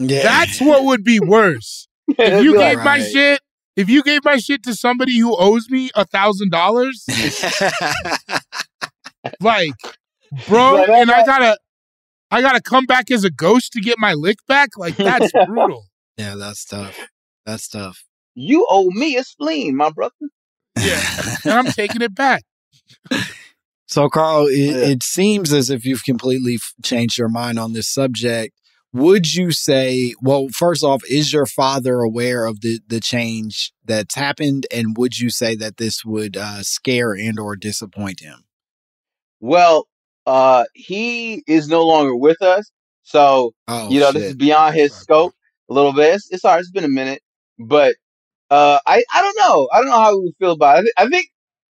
Yeah, 0.00 0.24
That's 0.24 0.60
what 0.60 0.84
would 0.84 1.04
be 1.04 1.20
worse. 1.20 1.86
If 2.18 2.42
you 2.42 2.52
gave 2.52 2.76
like, 2.78 2.84
my 2.84 2.98
Right. 2.98 3.12
shit, 3.12 3.40
if 3.76 3.88
you 3.88 4.02
gave 4.02 4.24
my 4.24 4.36
shit 4.36 4.62
to 4.64 4.74
somebody 4.74 5.18
who 5.18 5.34
owes 5.36 5.70
me 5.70 5.90
a 5.94 6.04
thousand 6.04 6.50
dollars, 6.50 7.06
like, 9.40 9.72
bro, 10.46 10.74
Like, 10.74 10.88
and 10.88 11.10
I 11.10 11.24
gotta, 11.24 11.58
I 12.30 12.40
gotta 12.40 12.60
come 12.60 12.86
back 12.86 13.10
as 13.10 13.24
a 13.24 13.30
ghost 13.30 13.72
to 13.72 13.80
get 13.80 13.98
my 13.98 14.14
lick 14.14 14.38
back. 14.48 14.70
Like, 14.76 14.96
that's 14.96 15.30
brutal. 15.46 15.86
yeah, 16.16 16.34
that's 16.36 16.64
tough. 16.64 16.98
That's 17.46 17.68
tough. 17.68 18.04
you 18.34 18.66
owe 18.68 18.90
me 18.90 19.16
a 19.16 19.24
spleen, 19.24 19.76
my 19.76 19.90
brother. 19.90 20.12
Yeah, 20.84 21.36
and 21.44 21.52
I'm 21.52 21.66
taking 21.72 22.02
it 22.02 22.14
back. 22.14 22.42
So, 23.86 24.08
Carl, 24.08 24.46
it, 24.48 24.56
Yeah. 24.56 24.76
it 24.92 25.02
seems 25.02 25.52
as 25.52 25.68
if 25.70 25.84
you've 25.84 26.04
completely 26.04 26.58
changed 26.82 27.18
your 27.18 27.28
mind 27.28 27.58
on 27.58 27.74
this 27.74 27.86
subject. 27.88 28.54
would 28.92 29.34
you 29.34 29.52
say 29.52 30.14
well 30.22 30.48
first 30.52 30.82
off 30.82 31.02
is 31.08 31.32
your 31.32 31.46
father 31.46 32.00
aware 32.00 32.46
of 32.46 32.60
the 32.62 32.80
the 32.88 32.98
change 33.00 33.72
that's 33.84 34.14
happened 34.14 34.66
and 34.72 34.96
would 34.96 35.18
you 35.18 35.28
say 35.30 35.54
that 35.56 35.76
this 35.76 36.04
would 36.04 36.36
uh 36.36 36.62
scare 36.62 37.12
and 37.12 37.38
or 37.38 37.56
disappoint 37.56 38.20
him 38.20 38.44
Well, 39.40 39.86
uh, 40.26 40.64
he 40.74 41.42
is 41.46 41.68
no 41.68 41.84
longer 41.84 42.16
with 42.16 42.40
us, 42.40 42.70
so 43.02 43.52
oh 43.68 43.90
you 43.90 44.00
know 44.00 44.12
this 44.12 44.30
is 44.30 44.34
beyond 44.36 44.74
his 44.74 44.92
scope 44.94 45.34
a 45.68 45.74
little 45.74 45.92
bit. 45.92 46.14
It's, 46.14 46.30
it's 46.32 46.44
alright. 46.44 46.60
It's 46.60 46.70
been 46.70 46.84
a 46.84 46.88
minute, 46.88 47.20
but 47.58 47.96
uh, 48.54 48.78
I 48.86 49.02
I 49.14 49.22
don't 49.22 49.38
know. 49.42 49.68
I 49.72 49.78
don't 49.80 49.90
know 49.90 50.02
how 50.04 50.12
he 50.14 50.20
would 50.24 50.36
feel 50.38 50.52
about 50.52 50.84
it. 50.84 50.92
I, 50.96 51.04
thi- 51.04 51.06
I 51.06 51.10
think 51.10 51.26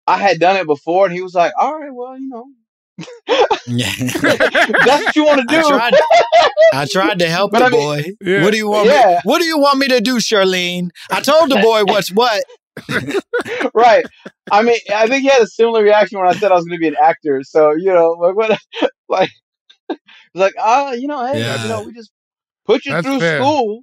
I 0.06 0.16
had 0.18 0.38
done 0.38 0.56
it 0.56 0.66
before, 0.66 1.06
and 1.06 1.14
he 1.14 1.22
was 1.22 1.34
like, 1.34 1.52
"All 1.58 1.74
right, 1.78 1.92
well, 1.92 2.18
you 2.18 2.28
know, 2.28 2.44
yeah 3.66 3.90
that's 3.98 5.04
what 5.04 5.16
you 5.16 5.24
want 5.24 5.40
to 5.40 5.46
do." 5.48 5.56
I 5.56 5.62
tried 5.90 5.94
I 6.82 6.86
tried 6.90 7.18
to 7.20 7.28
help 7.28 7.52
But 7.52 7.60
the 7.60 7.64
I 7.66 7.70
mean- 7.70 7.80
boy. 7.80 8.04
Yeah. 8.30 8.42
What 8.42 8.50
do 8.52 8.56
you 8.58 8.68
want 8.68 8.86
Yeah. 8.88 9.06
me 9.14 9.20
What 9.24 9.38
do 9.40 9.46
you 9.46 9.58
want 9.58 9.78
me 9.78 9.88
to 9.88 10.00
do, 10.00 10.16
Charlene? 10.16 10.88
I 11.10 11.20
told 11.20 11.50
the 11.50 11.56
boy 11.60 11.84
what's 11.84 12.10
what. 12.10 12.42
right. 13.74 14.04
I 14.50 14.62
mean, 14.62 14.78
I 14.92 15.06
think 15.06 15.22
he 15.22 15.28
had 15.28 15.42
a 15.42 15.46
similar 15.46 15.82
reaction 15.82 16.18
when 16.18 16.28
I 16.28 16.34
said 16.34 16.50
I 16.52 16.56
was 16.56 16.64
going 16.64 16.78
to 16.78 16.80
be 16.80 16.88
an 16.88 16.96
actor. 17.00 17.40
So 17.44 17.72
you 17.72 17.92
know, 17.92 18.10
like, 18.20 18.34
what, 18.36 18.58
like, 19.08 19.30
like, 20.34 20.54
ah, 20.58 20.92
you 20.92 21.06
know, 21.08 21.24
hey, 21.26 21.40
Yeah. 21.40 21.62
you 21.62 21.68
know, 21.68 21.82
we 21.84 21.92
just 21.92 22.10
put 22.66 22.84
you 22.84 22.92
That's 22.92 23.06
through 23.06 23.20
fair. 23.20 23.38
school, 23.40 23.82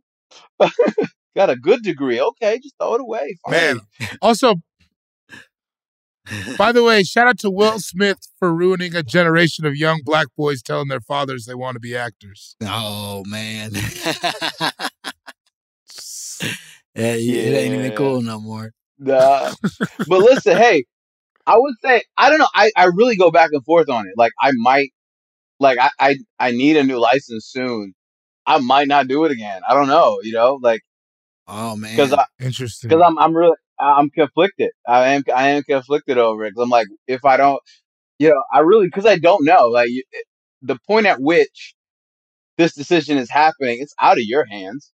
got 1.36 1.50
a 1.50 1.56
good 1.56 1.84
degree. 1.84 2.20
Okay, 2.20 2.60
just 2.62 2.76
throw 2.80 2.96
it 2.96 3.02
away. 3.02 3.38
Fine. 3.46 3.52
Man. 3.52 3.80
Also, 4.22 4.56
by 6.58 6.72
the 6.72 6.84
way, 6.84 7.04
shout 7.04 7.28
out 7.28 7.40
to 7.40 7.50
Will 7.50 7.80
Smith 7.80 8.20
for 8.38 8.54
ruining 8.54 8.96
a 8.96 9.04
generation 9.04 9.66
of 9.66 9.76
young 9.76 10.02
black 10.04 10.28
boys 10.38 10.62
telling 10.62 10.88
their 10.88 11.02
fathers 11.02 11.46
they 11.46 11.56
want 11.56 11.76
to 11.76 11.80
be 11.80 11.96
actors. 11.96 12.56
Oh 12.64 13.24
man. 13.26 13.72
yeah, 13.74 13.82
it 16.96 17.58
ain't 17.58 17.74
even 17.74 17.96
cool 17.96 18.22
no 18.22 18.40
more. 18.40 18.72
Nah. 19.00 19.54
but 20.08 20.20
listen, 20.20 20.58
hey, 20.58 20.86
I 21.48 21.58
would 21.58 21.76
say 21.84 22.04
I 22.18 22.30
don't 22.30 22.40
know. 22.40 22.50
I, 22.54 22.72
I 22.76 22.86
really 22.86 23.18
go 23.18 23.32
back 23.32 23.50
and 23.52 23.64
forth 23.66 23.90
on 23.90 24.08
it. 24.08 24.14
Like 24.16 24.32
I 24.42 24.52
might, 24.56 24.92
like 25.60 25.80
I, 25.80 25.90
I 26.00 26.18
I 26.40 26.52
need 26.52 26.78
a 26.78 26.84
new 26.84 27.00
license 27.00 27.48
soon. 27.48 27.94
I 28.46 28.60
might 28.60 28.88
not 28.88 29.08
do 29.08 29.26
it 29.26 29.32
again. 29.32 29.62
I 29.68 29.74
don't 29.74 29.88
know. 29.88 30.20
You 30.24 30.34
know, 30.34 30.60
like 30.62 30.82
Oh 31.52 31.78
man. 31.78 31.92
because 31.96 32.14
I 32.14 32.26
Interesting. 32.40 32.90
because 32.90 33.04
I'm 33.06 33.20
I'm 33.20 33.36
really 33.36 33.58
I'm 33.80 34.10
conflicted. 34.12 34.72
I 34.88 35.10
am 35.16 35.24
I 35.36 35.50
am 35.50 35.64
conflicted 35.64 36.18
over 36.20 36.46
it. 36.46 36.56
Cause 36.56 36.64
I'm 36.64 36.70
like, 36.72 36.88
if 37.08 37.26
I 37.26 37.38
don't, 37.38 37.62
you 38.20 38.30
know, 38.30 38.44
I 38.54 38.60
really 38.62 38.88
because 38.88 39.06
I 39.06 39.18
don't 39.18 39.46
know. 39.46 39.68
Like 39.68 39.90
you- 39.90 40.04
the 40.64 40.78
point 40.88 41.08
at 41.08 41.22
which 41.22 41.76
this 42.58 42.74
decision 42.76 43.18
is 43.18 43.30
happening, 43.32 43.80
it's 43.82 43.96
out 44.02 44.18
of 44.18 44.24
your 44.26 44.46
hands, 44.46 44.92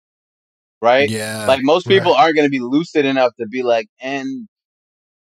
right? 0.83 1.11
yeah. 1.11 1.47
Like 1.47 1.61
most 1.63 1.89
people 1.89 2.13
Right. 2.13 2.21
aren't 2.23 2.37
going 2.37 2.47
to 2.47 2.51
be 2.51 2.61
lucid 2.61 3.07
enough 3.07 3.33
to 3.41 3.47
be 3.47 3.63
like, 3.63 3.89
and 4.01 4.49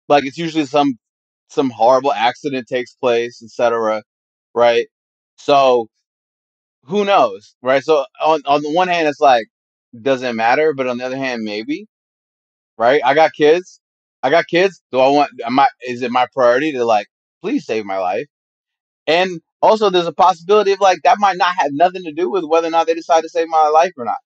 like 0.09 0.25
it's 0.27 0.38
usually 0.38 0.66
some 0.66 0.95
some 1.51 1.71
horrible 1.71 2.12
accident 2.12 2.66
takes 2.68 2.95
place, 2.95 3.42
etc. 3.45 4.03
Right? 4.55 4.88
So 5.38 5.88
who 6.85 7.05
knows, 7.05 7.57
right? 7.62 7.83
So 7.85 8.07
on 8.25 8.42
on 8.47 8.62
the 8.62 8.73
one 8.73 8.88
hand, 8.88 9.09
it's 9.09 9.21
like 9.21 9.47
doesn't 10.00 10.37
matter, 10.37 10.72
but 10.74 10.87
on 10.87 10.98
the 10.98 11.05
other 11.05 11.16
hand, 11.16 11.42
maybe, 11.42 11.87
right? 12.78 13.00
I 13.05 13.14
got 13.14 13.33
kids. 13.33 13.81
I 14.22 14.31
got 14.31 14.46
kids. 14.46 14.83
Do 14.92 15.00
I 15.00 15.09
want? 15.09 15.31
Am 15.44 15.59
I? 15.59 15.68
Is 15.83 16.02
it 16.02 16.11
my 16.11 16.26
priority 16.33 16.72
to 16.72 16.85
like, 16.85 17.09
please 17.42 17.66
save 17.66 17.85
my 17.85 17.98
life? 17.98 18.26
And 19.07 19.40
also, 19.61 19.90
there's 19.90 20.07
a 20.07 20.12
possibility 20.12 20.72
of 20.72 20.81
like 20.81 21.00
that 21.05 21.18
might 21.18 21.37
not 21.37 21.55
have 21.59 21.72
nothing 21.72 22.05
to 22.05 22.12
do 22.12 22.31
with 22.31 22.44
whether 22.44 22.68
or 22.68 22.70
not 22.70 22.87
they 22.87 22.94
decide 22.94 23.22
to 23.22 23.28
save 23.28 23.48
my 23.48 23.68
life 23.68 23.92
or 23.96 24.05
not, 24.05 24.18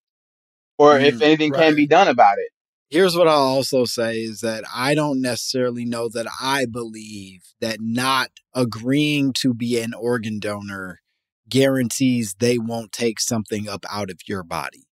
or 0.78 0.98
if 0.98 1.16
Mm, 1.16 1.22
anything 1.22 1.52
can 1.52 1.74
be 1.74 1.86
done 1.86 2.08
about 2.08 2.38
it. 2.38 2.50
Here's 2.88 3.16
what 3.16 3.26
I'll 3.26 3.40
also 3.40 3.84
say 3.84 4.18
is 4.18 4.40
that 4.40 4.64
I 4.72 4.94
don't 4.94 5.20
necessarily 5.20 5.84
know 5.84 6.08
that 6.10 6.26
I 6.40 6.66
believe 6.66 7.42
that 7.60 7.78
not 7.80 8.30
agreeing 8.54 9.32
to 9.34 9.52
be 9.52 9.80
an 9.80 9.92
organ 9.92 10.38
donor 10.38 11.00
guarantees 11.48 12.36
they 12.38 12.58
won't 12.58 12.92
take 12.92 13.20
something 13.20 13.68
up 13.68 13.84
out 13.90 14.10
of 14.10 14.20
your 14.28 14.44
body. 14.44 14.85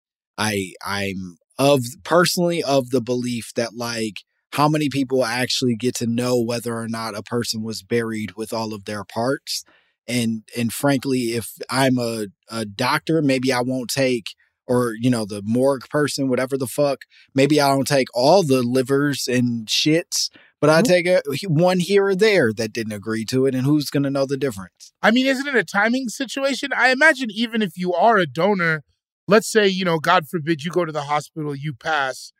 I 0.41 0.73
I'm 0.83 1.37
of 1.59 1.83
personally 2.03 2.63
of 2.63 2.89
the 2.89 3.01
belief 3.01 3.51
that 3.55 3.75
like 3.75 4.21
how 4.53 4.67
many 4.67 4.89
people 4.89 5.23
actually 5.23 5.75
get 5.75 5.95
to 5.95 6.07
know 6.07 6.41
whether 6.41 6.75
or 6.75 6.87
not 6.87 7.17
a 7.17 7.23
person 7.23 7.61
was 7.61 7.83
buried 7.83 8.35
with 8.35 8.51
all 8.51 8.73
of 8.73 8.85
their 8.85 9.03
parts 9.03 9.63
and 10.07 10.43
and 10.57 10.73
frankly 10.73 11.33
if 11.33 11.51
I'm 11.69 11.99
a, 11.99 12.27
a 12.49 12.65
doctor 12.65 13.21
maybe 13.21 13.53
I 13.53 13.61
won't 13.61 13.91
take 13.91 14.29
or 14.67 14.93
you 14.99 15.11
know 15.11 15.25
the 15.25 15.43
morgue 15.45 15.87
person 15.89 16.27
whatever 16.27 16.57
the 16.57 16.67
fuck 16.67 17.01
maybe 17.35 17.61
I 17.61 17.67
don't 17.67 17.87
take 17.87 18.07
all 18.13 18.41
the 18.41 18.63
livers 18.63 19.27
and 19.27 19.67
shits, 19.67 20.29
but 20.59 20.69
I 20.69 20.81
mm-hmm. 20.81 20.91
take 20.91 21.07
a, 21.07 21.21
one 21.47 21.79
here 21.79 22.05
or 22.05 22.15
there 22.15 22.53
that 22.53 22.71
didn't 22.71 22.93
agree 22.93 23.25
to 23.25 23.45
it, 23.45 23.55
and 23.55 23.65
who's 23.65 23.89
going 23.89 24.03
to 24.03 24.09
know 24.09 24.25
the 24.25 24.37
difference? 24.37 24.93
I 25.01 25.11
mean, 25.11 25.25
isn't 25.25 25.47
it 25.47 25.55
a 25.55 25.63
timing 25.63 26.09
situation? 26.09 26.69
I 26.75 26.89
imagine 26.89 27.29
even 27.31 27.61
if 27.61 27.77
you 27.77 27.93
are 27.93 28.17
a 28.17 28.27
donor, 28.27 28.83
let's 29.31 29.49
say, 29.49 29.65
you 29.65 29.85
know, 29.85 29.97
God 29.97 30.27
forbid 30.27 30.63
you 30.63 30.71
go 30.71 30.83
to 30.83 30.91
the 30.91 31.03
hospital, 31.03 31.55
you 31.55 31.73
pass, 31.73 32.33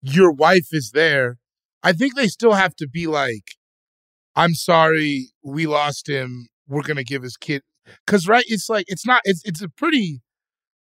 your 0.00 0.32
wife 0.32 0.68
is 0.72 0.92
there. 0.94 1.36
I 1.82 1.92
think 1.92 2.16
they 2.16 2.28
still 2.28 2.54
have 2.54 2.74
to 2.76 2.88
be 2.88 3.06
like, 3.06 3.44
I'm 4.34 4.54
sorry, 4.54 5.28
we 5.42 5.66
lost 5.66 6.08
him. 6.08 6.48
We're 6.66 6.82
going 6.82 6.96
to 6.96 7.04
give 7.04 7.22
his 7.22 7.36
kid. 7.36 7.60
Cause 8.06 8.26
right, 8.26 8.44
it's 8.48 8.70
like, 8.70 8.86
it's 8.88 9.06
not, 9.06 9.20
it's, 9.24 9.42
it's 9.44 9.60
a 9.60 9.68
pretty, 9.68 10.22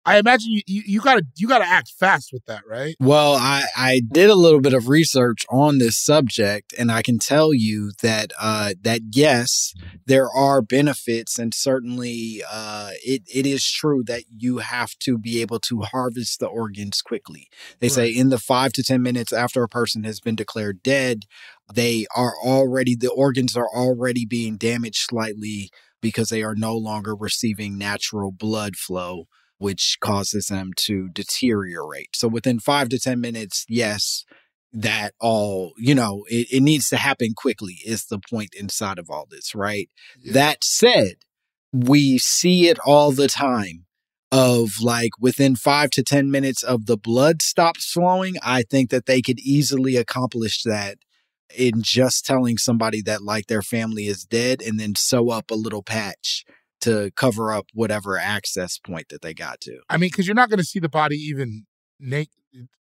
I 0.05 0.17
imagine 0.17 0.51
you, 0.51 0.62
you, 0.65 0.81
you 0.85 1.01
gotta, 1.01 1.23
you 1.38 1.47
gotta 1.47 1.65
act 1.67 1.91
fast 1.99 2.31
with 2.31 2.45
that, 2.45 2.63
right? 2.67 2.95
Well, 2.99 3.33
I, 3.33 3.65
I 3.75 4.01
did 4.12 4.29
a 4.29 4.35
little 4.35 4.62
bit 4.62 4.73
of 4.73 4.88
research 4.88 5.45
on 5.49 5.77
this 5.77 5.97
subject, 5.97 6.73
and 6.77 6.91
I 6.91 7.01
can 7.01 7.19
tell 7.19 7.53
you 7.53 7.91
that 8.01 8.31
uh, 8.39 8.73
that 8.81 9.01
yes, 9.12 9.73
there 10.05 10.29
are 10.29 10.62
benefits, 10.62 11.38
and 11.38 11.53
certainly 11.53 12.41
uh, 12.49 12.91
it 13.03 13.23
it 13.33 13.45
is 13.45 13.69
true 13.69 14.03
that 14.07 14.23
you 14.35 14.59
have 14.59 14.97
to 14.99 15.17
be 15.17 15.41
able 15.41 15.59
to 15.62 15.81
harvest 15.81 16.39
the 16.39 16.47
organs 16.47 17.01
quickly. 17.01 17.49
They 17.79 17.89
say 17.89 18.09
in 18.09 18.29
the 18.29 18.39
five 18.39 18.71
to 18.73 18.83
ten 18.83 19.01
minutes 19.01 19.33
after 19.33 19.63
a 19.63 19.69
person 19.69 20.05
has 20.05 20.19
been 20.19 20.35
declared 20.35 20.81
dead, 20.81 21.25
they 21.73 22.05
are 22.15 22.33
already 22.43 22.95
the 22.95 23.12
organs 23.12 23.55
are 23.55 23.69
already 23.69 24.25
being 24.25 24.57
damaged 24.57 25.05
slightly 25.09 25.69
because 26.01 26.29
they 26.29 26.41
are 26.41 26.55
no 26.55 26.75
longer 26.75 27.13
receiving 27.15 27.77
natural 27.77 28.31
blood 28.31 28.75
flow 28.77 29.27
which 29.59 29.97
causes 30.01 30.47
them 30.47 30.71
to 30.75 31.09
deteriorate. 31.09 32.15
So 32.15 32.27
within 32.27 32.59
five 32.59 32.89
to 32.89 32.99
10 32.99 33.21
minutes, 33.21 33.65
yes, 33.69 34.25
that 34.71 35.13
all, 35.19 35.73
you 35.77 35.93
know, 35.93 36.25
it, 36.29 36.47
it 36.51 36.61
needs 36.61 36.89
to 36.89 36.97
happen 36.97 37.33
quickly, 37.35 37.79
is 37.85 38.05
the 38.05 38.19
point 38.19 38.55
inside 38.57 38.97
of 38.97 39.09
all 39.09 39.27
this, 39.29 39.53
right? 39.53 39.89
That 40.33 40.63
said, 40.63 41.15
we 41.71 42.17
see 42.17 42.69
it 42.69 42.79
all 42.85 43.11
the 43.11 43.27
time 43.27 43.85
of 44.31 44.79
like 44.81 45.11
within 45.19 45.55
five 45.55 45.89
to 45.91 46.03
10 46.03 46.31
minutes 46.31 46.63
of 46.63 46.85
the 46.85 46.97
blood 46.97 47.41
stops 47.41 47.91
flowing. 47.91 48.35
I 48.41 48.63
think 48.63 48.89
that 48.91 49.07
they 49.07 49.21
could 49.21 49.39
easily 49.39 49.95
accomplish 49.95 50.63
that 50.63 50.97
in 51.55 51.81
just 51.81 52.25
telling 52.25 52.57
somebody 52.57 53.01
that 53.01 53.23
like 53.23 53.47
their 53.47 53.63
family 53.63 54.07
is 54.07 54.23
dead 54.23 54.61
and 54.61 54.79
then 54.79 54.95
sew 54.95 55.29
up 55.29 55.49
a 55.49 55.55
little 55.55 55.83
patch 55.83 56.45
to 56.81 57.11
cover 57.15 57.51
up 57.51 57.67
whatever 57.73 58.17
access 58.17 58.77
point 58.77 59.09
that 59.09 59.21
they 59.21 59.33
got 59.33 59.61
to. 59.61 59.79
I 59.89 59.97
mean, 59.97 60.09
cause 60.09 60.27
you're 60.27 60.35
not 60.35 60.49
going 60.49 60.59
to 60.59 60.65
see 60.65 60.79
the 60.79 60.89
body 60.89 61.15
even 61.15 61.65
naked. 61.99 62.33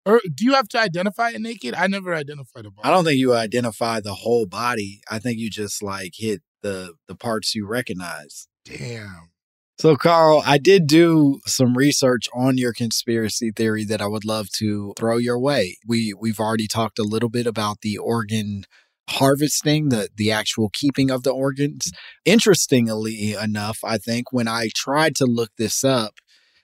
Or 0.06 0.20
do 0.34 0.44
you 0.44 0.54
have 0.54 0.68
to 0.68 0.80
identify 0.80 1.30
it 1.30 1.40
naked? 1.40 1.74
I 1.74 1.86
never 1.86 2.14
identified 2.14 2.64
a 2.64 2.70
body. 2.70 2.88
I 2.88 2.90
don't 2.90 3.04
think 3.04 3.18
you 3.18 3.34
identify 3.34 4.00
the 4.00 4.14
whole 4.14 4.46
body. 4.46 5.02
I 5.10 5.18
think 5.18 5.38
you 5.38 5.50
just 5.50 5.82
like 5.82 6.12
hit 6.16 6.42
the 6.62 6.94
the 7.06 7.14
parts 7.14 7.54
you 7.54 7.66
recognize. 7.66 8.48
Damn. 8.64 9.30
So 9.78 9.96
Carl, 9.96 10.42
I 10.44 10.58
did 10.58 10.86
do 10.86 11.40
some 11.46 11.76
research 11.76 12.28
on 12.34 12.58
your 12.58 12.72
conspiracy 12.72 13.50
theory 13.50 13.84
that 13.84 14.02
I 14.02 14.06
would 14.06 14.26
love 14.26 14.50
to 14.58 14.92
throw 14.98 15.16
your 15.16 15.38
way. 15.38 15.78
We 15.86 16.12
we've 16.12 16.40
already 16.40 16.66
talked 16.66 16.98
a 16.98 17.04
little 17.04 17.30
bit 17.30 17.46
about 17.46 17.80
the 17.82 17.98
organ 17.98 18.64
harvesting, 19.10 19.88
the 19.88 20.08
the 20.16 20.30
actual 20.30 20.70
keeping 20.72 21.10
of 21.10 21.22
the 21.22 21.32
organs. 21.32 21.92
Interestingly 22.24 23.34
enough, 23.34 23.78
I 23.84 23.98
think 23.98 24.32
when 24.32 24.48
I 24.48 24.68
tried 24.74 25.16
to 25.16 25.26
look 25.26 25.50
this 25.58 25.84
up, 25.84 26.14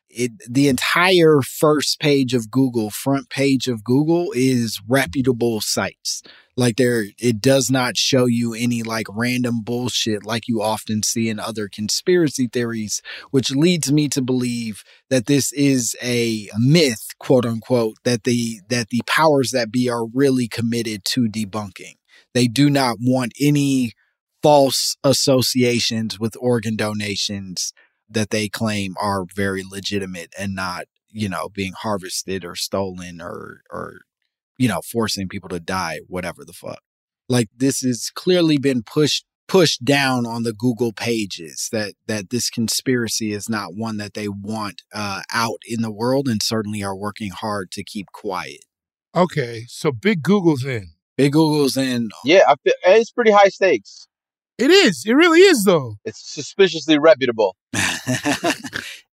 it 0.09 0.32
the 0.48 0.68
entire 0.68 1.40
first 1.42 2.00
page 2.00 2.35
of 2.35 2.50
Google, 2.50 2.90
front 2.90 3.28
page 3.28 3.68
of 3.68 3.85
Google 3.85 4.32
is 4.35 4.80
reputable 4.88 5.61
sites. 5.61 6.22
Like 6.56 6.76
there 6.76 7.04
it 7.18 7.42
does 7.42 7.70
not 7.70 7.98
show 7.98 8.24
you 8.24 8.54
any 8.54 8.82
like 8.82 9.06
random 9.11 9.61
bullshit 9.62 10.24
like 10.24 10.48
you 10.48 10.62
often 10.62 11.02
see 11.02 11.28
in 11.28 11.38
other 11.38 11.68
conspiracy 11.68 12.48
theories, 12.50 13.02
which 13.30 13.50
leads 13.50 13.92
me 13.92 14.09
to 14.09 14.22
believe 14.22 14.82
that 15.11 15.26
this 15.26 15.52
is 15.52 15.94
a 16.02 16.48
myth, 16.56 17.09
quote 17.18 17.44
unquote, 17.44 17.96
that 18.04 18.24
the 18.24 18.61
that 18.70 18.88
the 18.88 19.02
powers 19.06 19.50
that 19.50 19.70
be 19.70 19.90
are 19.90 20.06
really 20.06 20.48
committed 20.48 21.04
to 21.06 21.28
debunking. 21.28 21.96
They 22.37 22.49
do 22.49 22.68
not 22.68 22.99
want 23.01 23.33
any 23.40 23.92
false 24.42 24.99
associations 25.03 26.20
with 26.20 26.37
organ 26.38 26.77
donations 26.77 27.72
that 28.11 28.29
they 28.29 28.51
claim 28.51 28.94
are 29.01 29.25
very 29.35 29.62
legitimate 29.66 30.35
and 30.38 30.55
not, 30.55 30.85
you 31.09 31.31
know, 31.31 31.49
being 31.49 31.72
harvested 31.72 32.44
or 32.44 32.55
stolen 32.55 33.22
or 33.22 33.62
or 33.70 34.01
you 34.59 34.68
know, 34.68 34.83
forcing 34.83 35.29
people 35.29 35.49
to 35.49 35.61
die, 35.61 36.01
whatever 36.09 36.44
the 36.44 36.53
fuck. 36.53 36.81
Like 37.27 37.49
this 37.57 37.81
has 37.81 38.11
clearly 38.14 38.59
been 38.59 38.83
pushed 38.83 39.25
pushed 39.49 39.83
down 39.83 40.27
on 40.27 40.42
the 40.42 40.53
Google 40.53 40.93
pages 40.93 41.70
that 41.72 41.95
that 42.07 42.28
this 42.28 42.51
conspiracy 42.51 43.32
is 43.32 43.49
not 43.49 43.74
one 43.74 43.97
that 43.97 44.12
they 44.12 44.28
want 44.28 44.82
uh, 44.93 45.22
out 45.32 45.61
in 45.66 45.80
the 45.80 45.91
world 45.91 46.28
and 46.28 46.43
certainly 46.43 46.84
are 46.84 46.95
working 46.95 47.30
hard 47.30 47.70
to 47.70 47.82
keep 47.82 48.09
quiet. 48.12 48.66
Okay, 49.14 49.64
so 49.68 49.91
Big 49.91 50.22
Google's 50.22 50.66
in. 50.66 50.95
Big 51.16 51.32
Google's 51.32 51.76
in. 51.76 52.10
Yeah, 52.24 52.42
I 52.48 52.54
feel, 52.62 52.74
it's 52.84 53.10
pretty 53.10 53.30
high 53.30 53.48
stakes. 53.48 54.06
It 54.58 54.70
is. 54.70 55.04
It 55.06 55.12
really 55.12 55.40
is, 55.40 55.64
though. 55.64 55.96
It's 56.04 56.20
suspiciously 56.22 56.98
reputable. 56.98 57.56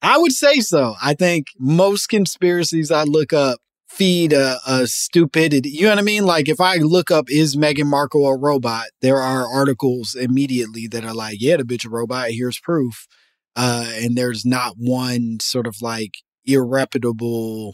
I 0.01 0.17
would 0.17 0.31
say 0.31 0.59
so. 0.59 0.95
I 1.01 1.13
think 1.13 1.47
most 1.59 2.07
conspiracies 2.07 2.91
I 2.91 3.03
look 3.03 3.33
up 3.33 3.59
feed 3.87 4.33
a, 4.33 4.59
a 4.67 4.85
stupidity. 4.85 5.69
You 5.69 5.83
know 5.83 5.89
what 5.89 5.99
I 5.99 6.03
mean? 6.03 6.25
Like 6.25 6.49
if 6.49 6.61
I 6.61 6.75
look 6.77 7.09
up 7.09 7.29
is 7.29 7.55
Meghan 7.55 7.87
Markle 7.87 8.27
a 8.27 8.37
robot, 8.37 8.85
there 9.01 9.17
are 9.17 9.47
articles 9.47 10.13
immediately 10.13 10.87
that 10.87 11.03
are 11.03 11.13
like, 11.13 11.37
yeah, 11.39 11.57
the 11.57 11.63
bitch 11.63 11.85
a 11.85 11.89
robot. 11.89 12.29
Here's 12.31 12.59
proof. 12.59 13.07
Uh, 13.55 13.89
and 13.95 14.15
there's 14.15 14.45
not 14.45 14.75
one 14.77 15.39
sort 15.39 15.65
of 15.65 15.81
like 15.81 16.17
irreputable 16.47 17.73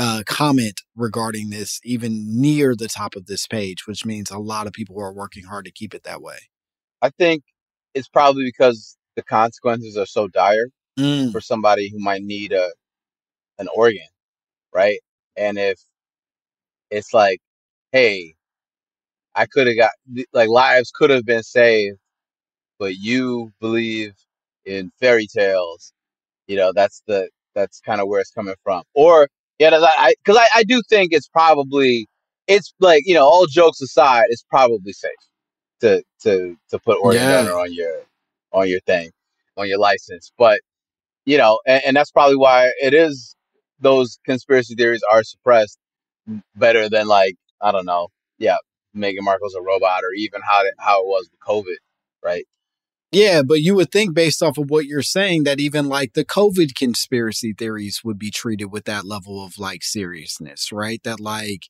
uh, 0.00 0.22
comment 0.26 0.80
regarding 0.96 1.50
this, 1.50 1.78
even 1.84 2.40
near 2.40 2.74
the 2.74 2.88
top 2.88 3.14
of 3.16 3.26
this 3.26 3.46
page, 3.46 3.86
which 3.86 4.06
means 4.06 4.30
a 4.30 4.38
lot 4.38 4.66
of 4.66 4.72
people 4.72 4.98
are 4.98 5.12
working 5.12 5.44
hard 5.44 5.66
to 5.66 5.70
keep 5.70 5.92
it 5.94 6.04
that 6.04 6.22
way. 6.22 6.38
I 7.02 7.10
think 7.10 7.44
it's 7.92 8.08
probably 8.08 8.44
because 8.44 8.96
the 9.16 9.22
consequences 9.22 9.98
are 9.98 10.06
so 10.06 10.26
dire 10.26 10.68
Mm. 10.98 11.32
for 11.32 11.40
somebody 11.40 11.90
who 11.90 11.98
might 11.98 12.22
need 12.22 12.52
a 12.52 12.72
an 13.58 13.68
organ, 13.74 14.08
right? 14.74 14.98
And 15.36 15.58
if 15.58 15.78
it's 16.90 17.12
like, 17.12 17.40
hey, 17.92 18.34
I 19.34 19.46
could 19.46 19.66
have 19.66 19.76
got 19.76 19.90
like 20.32 20.48
lives 20.48 20.90
could 20.94 21.10
have 21.10 21.26
been 21.26 21.42
saved, 21.42 21.98
but 22.78 22.96
you 22.96 23.52
believe 23.60 24.14
in 24.64 24.90
fairy 24.98 25.26
tales, 25.26 25.92
you 26.46 26.56
know, 26.56 26.72
that's 26.74 27.02
the 27.06 27.28
that's 27.54 27.80
kind 27.80 28.00
of 28.00 28.08
where 28.08 28.20
it's 28.20 28.30
coming 28.30 28.54
from. 28.64 28.82
Or 28.94 29.28
yeah, 29.60 29.70
that's- 29.70 29.94
I 29.98 30.14
because 30.24 30.38
I, 30.38 30.48
I 30.60 30.64
do 30.64 30.82
think 30.90 31.12
it's 31.12 31.28
probably 31.28 32.08
it's 32.48 32.74
like 32.80 33.04
you 33.06 33.14
know 33.14 33.24
all 33.26 33.46
jokes 33.46 33.82
aside, 33.82 34.24
it's 34.30 34.44
probably 34.50 34.92
safe 34.94 35.12
to 35.82 36.04
to 36.22 36.56
to 36.70 36.80
put 36.80 36.98
organ 37.02 37.22
Yeah. 37.22 37.42
donor 37.44 37.58
on 37.58 37.74
your 37.74 38.02
on 38.52 38.68
your 38.68 38.80
thing 38.82 39.10
on 39.58 39.68
your 39.68 39.78
license, 39.80 40.32
but 40.38 40.60
you 41.26 41.38
know, 41.38 41.60
and, 41.66 41.82
and 41.86 41.96
that's 41.96 42.12
probably 42.12 42.36
why 42.36 42.72
it 42.82 42.94
is 42.94 43.36
those 43.80 44.18
conspiracy 44.26 44.74
theories 44.76 45.02
are 45.12 45.24
suppressed 45.24 45.78
better 46.56 46.88
than 46.88 47.08
like 47.08 47.36
I 47.62 47.72
don't 47.72 47.86
know, 47.86 48.08
yeah, 48.38 48.56
Meghan 48.96 49.22
Markle's 49.22 49.54
a 49.56 49.62
robot 49.62 50.00
or 50.04 50.14
even 50.16 50.42
how 50.42 50.62
how 50.78 51.00
it 51.02 51.06
was 51.06 51.28
with 51.30 51.40
COVID, 51.40 51.76
right? 52.24 52.46
Yeah, 53.12 53.42
but 53.42 53.60
you 53.60 53.74
would 53.74 53.90
think 53.90 54.14
based 54.14 54.42
off 54.42 54.56
of 54.56 54.70
what 54.70 54.86
you're 54.86 55.02
saying 55.02 55.42
that 55.44 55.58
even 55.58 55.88
like 55.88 56.12
the 56.12 56.24
COVID 56.24 56.74
conspiracy 56.76 57.52
theories 57.56 58.02
would 58.04 58.18
be 58.18 58.30
treated 58.30 58.66
with 58.66 58.84
that 58.84 59.04
level 59.04 59.44
of 59.44 59.58
like 59.58 59.82
seriousness, 59.82 60.70
right? 60.70 61.00
That 61.02 61.18
like 61.18 61.62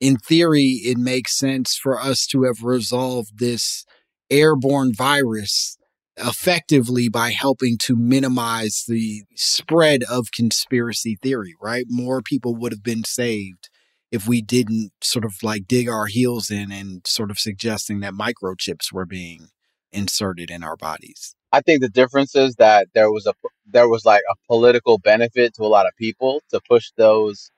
in 0.00 0.16
theory 0.16 0.80
it 0.84 0.98
makes 0.98 1.38
sense 1.38 1.76
for 1.76 2.00
us 2.00 2.26
to 2.28 2.42
have 2.44 2.62
resolved 2.62 3.38
this 3.38 3.84
airborne 4.30 4.92
virus 4.92 5.76
effectively 6.16 7.08
by 7.08 7.30
helping 7.30 7.78
to 7.78 7.94
minimize 7.94 8.82
the 8.88 9.22
spread 9.36 10.02
of 10.10 10.32
conspiracy 10.32 11.16
theory, 11.22 11.54
right? 11.62 11.84
More 11.88 12.22
people 12.22 12.56
would 12.56 12.72
have 12.72 12.82
been 12.82 13.04
saved 13.04 13.70
if 14.10 14.26
we 14.26 14.42
didn't 14.42 14.90
sort 15.00 15.24
of 15.24 15.34
like 15.44 15.68
dig 15.68 15.88
our 15.88 16.06
heels 16.06 16.50
in 16.50 16.72
and 16.72 17.06
sort 17.06 17.30
of 17.30 17.38
suggesting 17.38 18.00
that 18.00 18.14
microchips 18.14 18.92
were 18.92 19.06
being 19.06 19.48
inserted 19.92 20.50
in 20.50 20.62
our 20.62 20.76
bodies. 20.76 21.34
I 21.52 21.60
think 21.60 21.80
the 21.80 21.88
difference 21.88 22.34
is 22.36 22.56
that 22.56 22.88
there 22.94 23.10
was 23.10 23.26
a 23.26 23.34
there 23.66 23.88
was 23.88 24.04
like 24.04 24.22
a 24.30 24.34
political 24.46 24.98
benefit 24.98 25.54
to 25.54 25.62
a 25.62 25.66
lot 25.66 25.86
of 25.86 25.92
people 25.96 26.42
to 26.50 26.60
push 26.68 26.90
those 26.96 27.50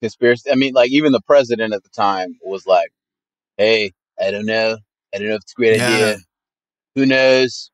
conspiracy. 0.00 0.50
I 0.50 0.54
mean, 0.54 0.74
like 0.74 0.90
even 0.90 1.12
the 1.12 1.20
president 1.22 1.74
at 1.74 1.82
the 1.82 1.88
time 1.90 2.38
was 2.42 2.66
like, 2.66 2.90
"Hey, 3.58 3.92
I 4.20 4.30
don't 4.30 4.46
know, 4.46 4.78
I 5.14 5.18
don't 5.18 5.28
know 5.28 5.34
if 5.34 5.42
it's 5.42 5.52
a 5.52 5.56
great 5.56 5.76
Yeah. 5.78 5.82
idea. 5.82 6.18
Who 6.94 7.06
knows? 7.06 7.70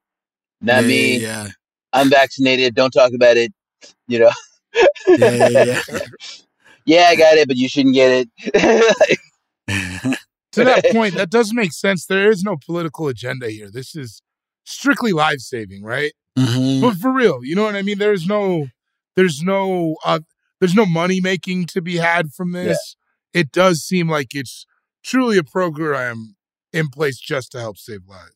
Not 0.60 0.84
yeah, 0.84 0.88
me. 0.88 1.18
Yeah, 1.18 1.48
I'm 1.92 2.10
vaccinated. 2.10 2.74
Don't 2.74 2.90
talk 2.92 3.12
about 3.14 3.36
it." 3.36 3.52
You 4.08 4.20
know. 4.20 4.32
yeah, 5.16 5.34
yeah, 5.36 5.80
yeah. 5.88 5.98
yeah, 6.86 7.06
I 7.10 7.16
got 7.16 7.36
it, 7.36 7.48
but 7.48 7.56
you 7.56 7.68
shouldn't 7.68 7.94
get 7.94 8.28
it. 8.46 9.18
To 10.52 10.64
that 10.64 10.84
point, 10.92 11.14
that 11.14 11.30
does 11.30 11.52
make 11.54 11.72
sense. 11.72 12.06
There 12.06 12.30
is 12.30 12.42
no 12.42 12.56
political 12.56 13.08
agenda 13.08 13.50
here. 13.50 13.70
This 13.70 13.94
is 13.94 14.22
strictly 14.64 15.12
life 15.12 15.40
saving, 15.40 15.82
right? 15.82 16.12
Mhm. 16.38 16.80
But 16.80 16.96
for 16.96 17.12
real, 17.12 17.40
you 17.42 17.54
know 17.54 17.64
what 17.64 17.76
I 17.76 17.82
mean? 17.82 17.98
There's 17.98 18.26
no 18.26 18.68
there's 19.16 19.42
no 19.42 19.96
uh 20.04 20.20
there's 20.60 20.74
no 20.74 20.86
money 20.86 21.20
making 21.20 21.66
to 21.66 21.80
be 21.82 21.96
had 21.96 22.32
from 22.32 22.52
this. 22.52 22.96
It 23.32 23.52
does 23.52 23.80
seem 23.82 24.08
like 24.08 24.34
it's 24.34 24.66
truly 25.04 25.38
a 25.38 25.44
program 25.44 26.36
in 26.72 26.88
place 26.88 27.18
just 27.18 27.52
to 27.52 27.60
help 27.60 27.78
save 27.78 28.06
lives. 28.06 28.34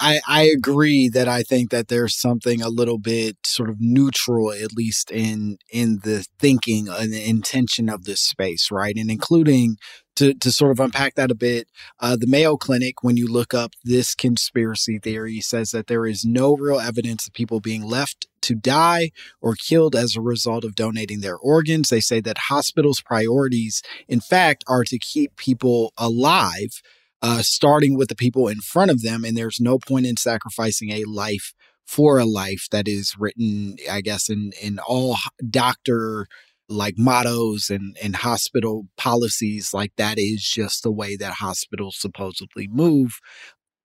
I, 0.00 0.20
I 0.26 0.42
agree 0.42 1.08
that 1.10 1.28
I 1.28 1.42
think 1.44 1.70
that 1.70 1.86
there's 1.86 2.18
something 2.18 2.60
a 2.60 2.68
little 2.68 2.98
bit 2.98 3.36
sort 3.44 3.70
of 3.70 3.76
neutral, 3.78 4.52
at 4.52 4.72
least 4.72 5.10
in 5.12 5.58
in 5.70 6.00
the 6.02 6.26
thinking 6.40 6.88
and 6.88 7.12
the 7.12 7.28
intention 7.28 7.88
of 7.88 8.04
this 8.04 8.20
space, 8.20 8.70
right? 8.72 8.96
And 8.96 9.08
including 9.10 9.76
to 10.18 10.34
to 10.34 10.50
sort 10.50 10.72
of 10.72 10.80
unpack 10.80 11.14
that 11.14 11.30
a 11.30 11.34
bit, 11.34 11.68
uh, 12.00 12.16
the 12.16 12.26
Mayo 12.26 12.56
Clinic, 12.56 13.02
when 13.02 13.16
you 13.16 13.26
look 13.28 13.54
up 13.54 13.72
this 13.84 14.14
conspiracy 14.14 14.98
theory, 14.98 15.40
says 15.40 15.70
that 15.70 15.86
there 15.86 16.06
is 16.06 16.24
no 16.24 16.56
real 16.56 16.80
evidence 16.80 17.26
of 17.26 17.32
people 17.32 17.60
being 17.60 17.82
left 17.82 18.26
to 18.42 18.54
die 18.54 19.10
or 19.40 19.54
killed 19.54 19.94
as 19.94 20.16
a 20.16 20.20
result 20.20 20.64
of 20.64 20.74
donating 20.74 21.20
their 21.20 21.36
organs. 21.36 21.88
They 21.88 22.00
say 22.00 22.20
that 22.20 22.38
hospitals' 22.48 23.00
priorities, 23.00 23.82
in 24.08 24.20
fact, 24.20 24.64
are 24.66 24.84
to 24.84 24.98
keep 24.98 25.36
people 25.36 25.92
alive 25.96 26.82
uh, 27.22 27.42
starting 27.42 27.96
with 27.96 28.08
the 28.08 28.16
people 28.16 28.48
in 28.48 28.60
front 28.60 28.90
of 28.90 29.02
them. 29.02 29.24
And 29.24 29.36
there's 29.36 29.60
no 29.60 29.78
point 29.78 30.06
in 30.06 30.16
sacrificing 30.16 30.90
a 30.90 31.04
life 31.04 31.54
for 31.84 32.18
a 32.18 32.26
life 32.26 32.66
that 32.70 32.86
is 32.86 33.14
written, 33.18 33.76
I 33.90 34.02
guess, 34.02 34.28
in, 34.28 34.52
in 34.60 34.78
all 34.78 35.16
doctor 35.48 36.26
like 36.68 36.94
mottos 36.98 37.70
and, 37.70 37.96
and 38.02 38.16
hospital 38.16 38.86
policies. 38.96 39.72
Like 39.72 39.92
that 39.96 40.18
is 40.18 40.42
just 40.42 40.82
the 40.82 40.92
way 40.92 41.16
that 41.16 41.34
hospitals 41.34 41.96
supposedly 41.98 42.68
move. 42.68 43.20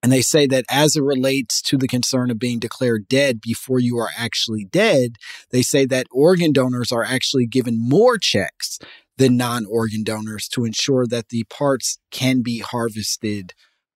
And 0.01 0.11
they 0.11 0.21
say 0.21 0.47
that 0.47 0.65
as 0.69 0.97
it 0.97 1.03
relates 1.03 1.61
to 1.61 1.77
the 1.77 1.87
concern 1.87 2.29
of 2.29 2.37
being 2.37 2.59
declared 2.59 3.07
dead 3.07 3.39
before 3.39 3.79
you 3.79 3.97
are 3.97 4.09
actually 4.17 4.65
dead, 4.65 5.15
they 5.51 5.61
say 5.61 5.85
that 5.85 6.07
organ 6.11 6.51
donors 6.51 6.91
are 6.91 7.05
actually 7.05 7.45
given 7.45 7.77
more 7.79 8.17
checks 8.17 8.79
than 9.17 9.37
non 9.37 9.65
organ 9.65 10.03
donors 10.03 10.49
to 10.49 10.65
ensure 10.65 11.07
that 11.07 11.29
the 11.29 11.45
parts 11.45 11.99
can 12.11 12.41
be 12.41 12.59
harvested 12.59 13.53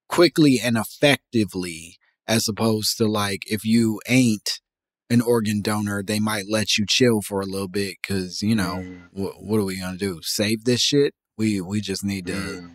quickly 0.07 0.59
and 0.63 0.77
effectively, 0.77 1.97
as 2.25 2.47
opposed 2.47 2.97
to 2.97 3.05
like 3.05 3.41
if 3.51 3.65
you 3.65 3.99
ain't 4.07 4.61
an 5.09 5.21
organ 5.21 5.61
donor, 5.61 6.03
they 6.03 6.19
might 6.19 6.45
let 6.49 6.77
you 6.77 6.85
chill 6.87 7.21
for 7.21 7.41
a 7.41 7.45
little 7.45 7.67
bit 7.69 7.95
because, 8.01 8.41
you 8.41 8.55
know, 8.55 8.83
wh- 9.13 9.41
what 9.41 9.59
are 9.59 9.63
we 9.63 9.79
going 9.79 9.93
to 9.93 9.97
do? 9.97 10.19
Save 10.21 10.65
this 10.65 10.81
shit? 10.81 11.13
We, 11.37 11.61
we 11.61 11.81
just 11.81 12.03
need 12.03 12.25
to 12.27 12.71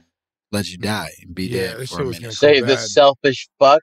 let 0.51 0.69
you 0.71 0.79
die 0.79 1.11
and 1.23 1.35
be 1.35 1.45
Yeah, 1.47 1.75
dead 1.75 1.89
for 1.89 2.03
a 2.03 2.05
minute. 2.07 2.33
Save 2.35 2.67
this 2.67 2.93
selfish 2.95 3.49
fuck. 3.59 3.83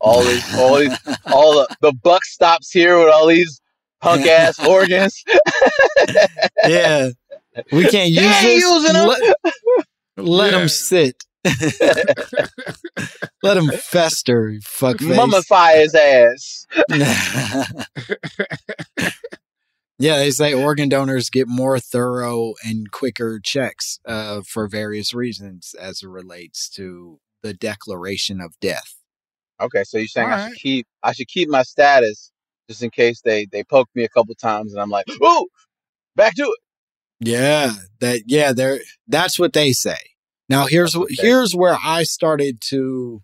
All 0.00 0.22
these, 0.22 0.54
all 0.56 0.76
these, 0.78 0.96
all 1.32 1.52
the, 1.54 1.76
the 1.80 1.92
buck 1.92 2.24
stops 2.24 2.70
here 2.70 2.98
with 2.98 3.08
all 3.08 3.26
these 3.26 3.60
punk 4.00 4.26
ass 4.26 4.58
organs. 4.64 5.24
yeah. 6.66 7.08
We 7.72 7.86
can't 7.86 8.10
use 8.10 8.20
Can't 8.20 8.44
this. 8.44 8.62
using 8.62 8.96
'em. 8.96 9.06
Let, 9.08 9.22
let 10.16 10.52
Yeah. 10.52 10.58
them 10.58 10.68
sit. 10.68 11.24
let 13.42 13.56
him 13.56 13.68
fester, 13.68 14.58
fuckface. 14.62 15.16
Mummify 15.16 15.80
his 15.80 15.94
ass. 15.94 16.66
yeah, 19.98 20.18
they 20.18 20.30
say 20.30 20.52
organ 20.52 20.88
donors 20.88 21.30
get 21.30 21.48
more 21.48 21.78
thorough 21.78 22.54
and 22.64 22.90
quicker 22.90 23.40
checks 23.42 24.00
uh, 24.04 24.42
for 24.46 24.68
various 24.68 25.14
reasons 25.14 25.74
as 25.80 26.02
it 26.02 26.08
relates 26.08 26.68
to 26.70 27.20
the 27.42 27.54
declaration 27.54 28.40
of 28.40 28.58
death. 28.60 28.96
Okay, 29.60 29.84
so 29.84 29.98
you're 29.98 30.06
saying 30.06 30.28
I 30.28 30.32
Alright. 30.32 30.52
should 30.52 30.60
keep 30.60 30.86
I 31.02 31.12
should 31.12 31.28
keep 31.28 31.48
my 31.48 31.62
status 31.62 32.30
just 32.68 32.82
in 32.82 32.90
case 32.90 33.20
they 33.22 33.46
they 33.46 33.64
poke 33.64 33.88
me 33.94 34.04
a 34.04 34.08
couple 34.08 34.34
times 34.34 34.72
and 34.72 34.80
I'm 34.80 34.90
like, 34.90 35.06
ooh, 35.10 35.46
back 36.16 36.34
to 36.34 36.42
it. 36.42 36.58
Yeah, 37.20 37.72
that 38.00 38.22
yeah, 38.26 38.52
they're 38.52 38.80
that's 39.08 39.38
what 39.38 39.52
they 39.52 39.72
say. 39.72 39.98
Now 40.48 40.66
here's 40.66 40.92
That's 40.92 41.00
what 41.00 41.10
wh- 41.12 41.16
they- 41.16 41.26
here's 41.28 41.54
where 41.54 41.76
I 41.82 42.02
started 42.04 42.60
to 42.68 43.22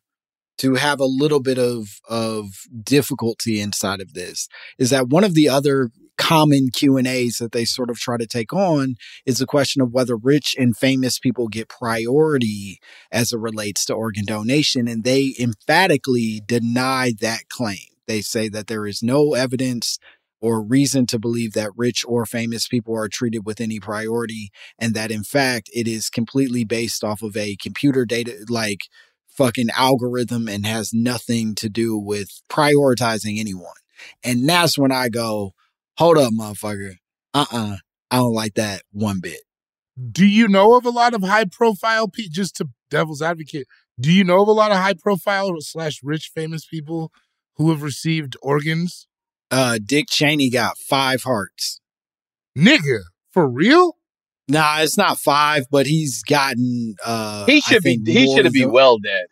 to 0.59 0.75
have 0.77 1.01
a 1.01 1.05
little 1.07 1.41
bit 1.41 1.59
of 1.59 2.01
of 2.09 2.47
difficulty 2.83 3.61
inside 3.61 4.01
of 4.01 4.15
this 4.15 4.49
is 4.79 4.91
that 4.91 5.09
one 5.09 5.25
of 5.25 5.35
the 5.35 5.49
other 5.49 5.91
common 6.17 6.71
Q&As 6.71 7.39
that 7.39 7.51
they 7.51 7.65
sort 7.65 7.91
of 7.91 7.99
try 7.99 8.17
to 8.17 8.27
take 8.27 8.53
on 8.53 8.95
is 9.27 9.39
the 9.39 9.47
question 9.47 9.83
of 9.83 9.93
whether 9.93 10.17
rich 10.17 10.55
and 10.57 10.77
famous 10.77 11.19
people 11.19 11.49
get 11.49 11.69
priority 11.69 12.79
as 13.11 13.33
it 13.33 13.41
relates 13.41 13.85
to 13.87 13.95
organ 13.95 14.25
donation 14.25 14.87
and 14.87 15.03
they 15.03 15.35
emphatically 15.41 16.41
deny 16.47 17.13
that 17.21 17.49
claim. 17.49 17.79
They 18.07 18.21
say 18.21 18.49
that 18.51 18.69
there 18.69 18.87
is 18.87 19.03
no 19.03 19.35
evidence 19.35 19.99
or 20.45 20.63
reason 20.63 21.07
to 21.07 21.19
believe 21.19 21.55
that 21.55 21.71
rich 21.75 22.05
or 22.07 22.27
famous 22.27 22.69
people 22.69 22.95
are 22.95 23.09
treated 23.09 23.47
with 23.47 23.63
any 23.63 23.81
priority 23.81 24.51
and 24.79 24.93
that 24.93 25.11
in 25.11 25.25
fact 25.25 25.71
it 25.75 25.89
is 25.89 26.11
completely 26.11 26.65
based 26.65 27.03
off 27.03 27.23
of 27.23 27.35
a 27.35 27.57
computer 27.57 28.05
data 28.05 28.45
like 28.51 28.83
fucking 29.27 29.71
algorithm 29.75 30.47
and 30.47 30.67
has 30.67 30.93
nothing 30.93 31.55
to 31.55 31.71
do 31.71 31.97
with 31.97 32.43
prioritizing 32.51 33.41
anyone. 33.41 33.73
And 34.23 34.47
that's 34.47 34.77
when 34.77 34.93
I 34.93 35.09
go, 35.09 35.55
hold 35.97 36.19
up, 36.19 36.33
motherfucker. 36.33 36.97
Uh 37.33 37.47
uh 37.51 37.77
I 38.11 38.17
don't 38.19 38.35
like 38.35 38.55
that 38.55 38.83
one 38.93 39.21
bit. 39.21 39.41
Do 40.13 40.27
you 40.27 40.47
know 40.47 40.77
of 40.77 40.85
a 40.85 40.91
lot 40.91 41.15
of 41.15 41.23
high 41.23 41.47
profile 41.47 42.07
people, 42.07 42.33
just 42.35 42.57
to 42.57 42.69
devil's 42.91 43.23
advocate, 43.23 43.67
do 43.99 44.13
you 44.13 44.25
know 44.25 44.43
of 44.43 44.49
a 44.49 44.53
lot 44.53 44.73
of 44.73 44.77
high 44.77 44.95
profile 44.95 45.51
slash 45.61 46.01
rich 46.03 46.31
famous 46.35 46.67
people 46.67 47.11
who 47.57 47.71
have 47.71 47.83
received 47.83 48.37
organs? 48.43 49.07
Uh, 49.51 49.79
Dick 49.85 50.07
Cheney 50.11 50.51
got 50.51 50.79
five 50.79 51.23
hearts. 51.23 51.81
Nigga, 52.59 53.01
for 53.33 53.49
real? 53.49 53.97
Nah, 54.49 54.81
it's 54.81 54.99
not 54.99 55.19
five, 55.19 55.65
but 55.71 55.87
he's 55.87 56.23
gotten. 56.23 56.95
uh 57.05 57.47
He 57.47 57.57
I 57.57 57.61
should 57.61 57.83
be 57.83 57.99
he 58.05 58.35
should 58.35 58.53
be 58.53 58.61
than- 58.63 58.73
well 58.73 58.99
dead. 58.99 59.27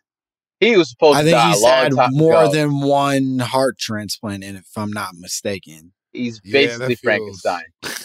He 0.60 0.76
was 0.76 0.90
supposed 0.90 1.18
I 1.18 1.22
to 1.22 1.24
think 1.26 1.36
die 1.36 1.48
a 1.48 1.52
he's 1.52 1.62
long 1.62 1.72
had 1.72 1.92
time 1.96 2.10
more 2.14 2.42
ago. 2.44 2.52
than 2.52 2.80
one 2.82 3.38
heart 3.40 3.78
transplant, 3.78 4.44
in, 4.44 4.54
if 4.56 4.66
I'm 4.76 4.92
not 4.92 5.14
mistaken. 5.16 5.92
He's 6.12 6.40
Yeah, 6.44 6.52
basically 6.52 6.94
feels- 6.94 7.00
Frankenstein. 7.00 7.64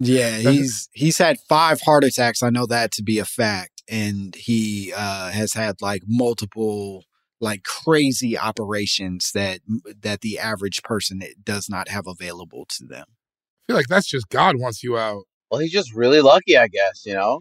Yeah, 0.00 0.30
he's 0.38 0.88
he's 0.92 1.18
had 1.18 1.36
five 1.48 1.80
heart 1.82 2.02
attacks. 2.04 2.42
I 2.42 2.50
know 2.50 2.66
that 2.66 2.90
to 2.92 3.02
be 3.04 3.18
a 3.20 3.24
fact, 3.24 3.82
and 3.88 4.34
he 4.34 4.92
uh, 4.96 5.30
has 5.30 5.52
had 5.52 5.76
like 5.80 6.02
multiple 6.08 7.04
like 7.40 7.64
crazy 7.64 8.38
operations 8.38 9.32
that 9.32 9.60
that 10.02 10.20
the 10.20 10.38
average 10.38 10.82
person 10.82 11.22
eh, 11.22 11.32
does 11.42 11.68
not 11.68 11.88
have 11.88 12.06
available 12.06 12.66
to 12.68 12.84
them. 12.84 13.06
I 13.08 13.60
feel 13.66 13.76
like 13.76 13.88
that's 13.88 14.08
just 14.08 14.28
God 14.28 14.56
wants 14.58 14.82
you 14.82 14.98
out. 14.98 15.24
Well, 15.50 15.60
he's 15.60 15.72
just 15.72 15.94
really 15.94 16.20
lucky, 16.20 16.56
I 16.56 16.68
guess. 16.68 17.04
You 17.04 17.14
know. 17.14 17.40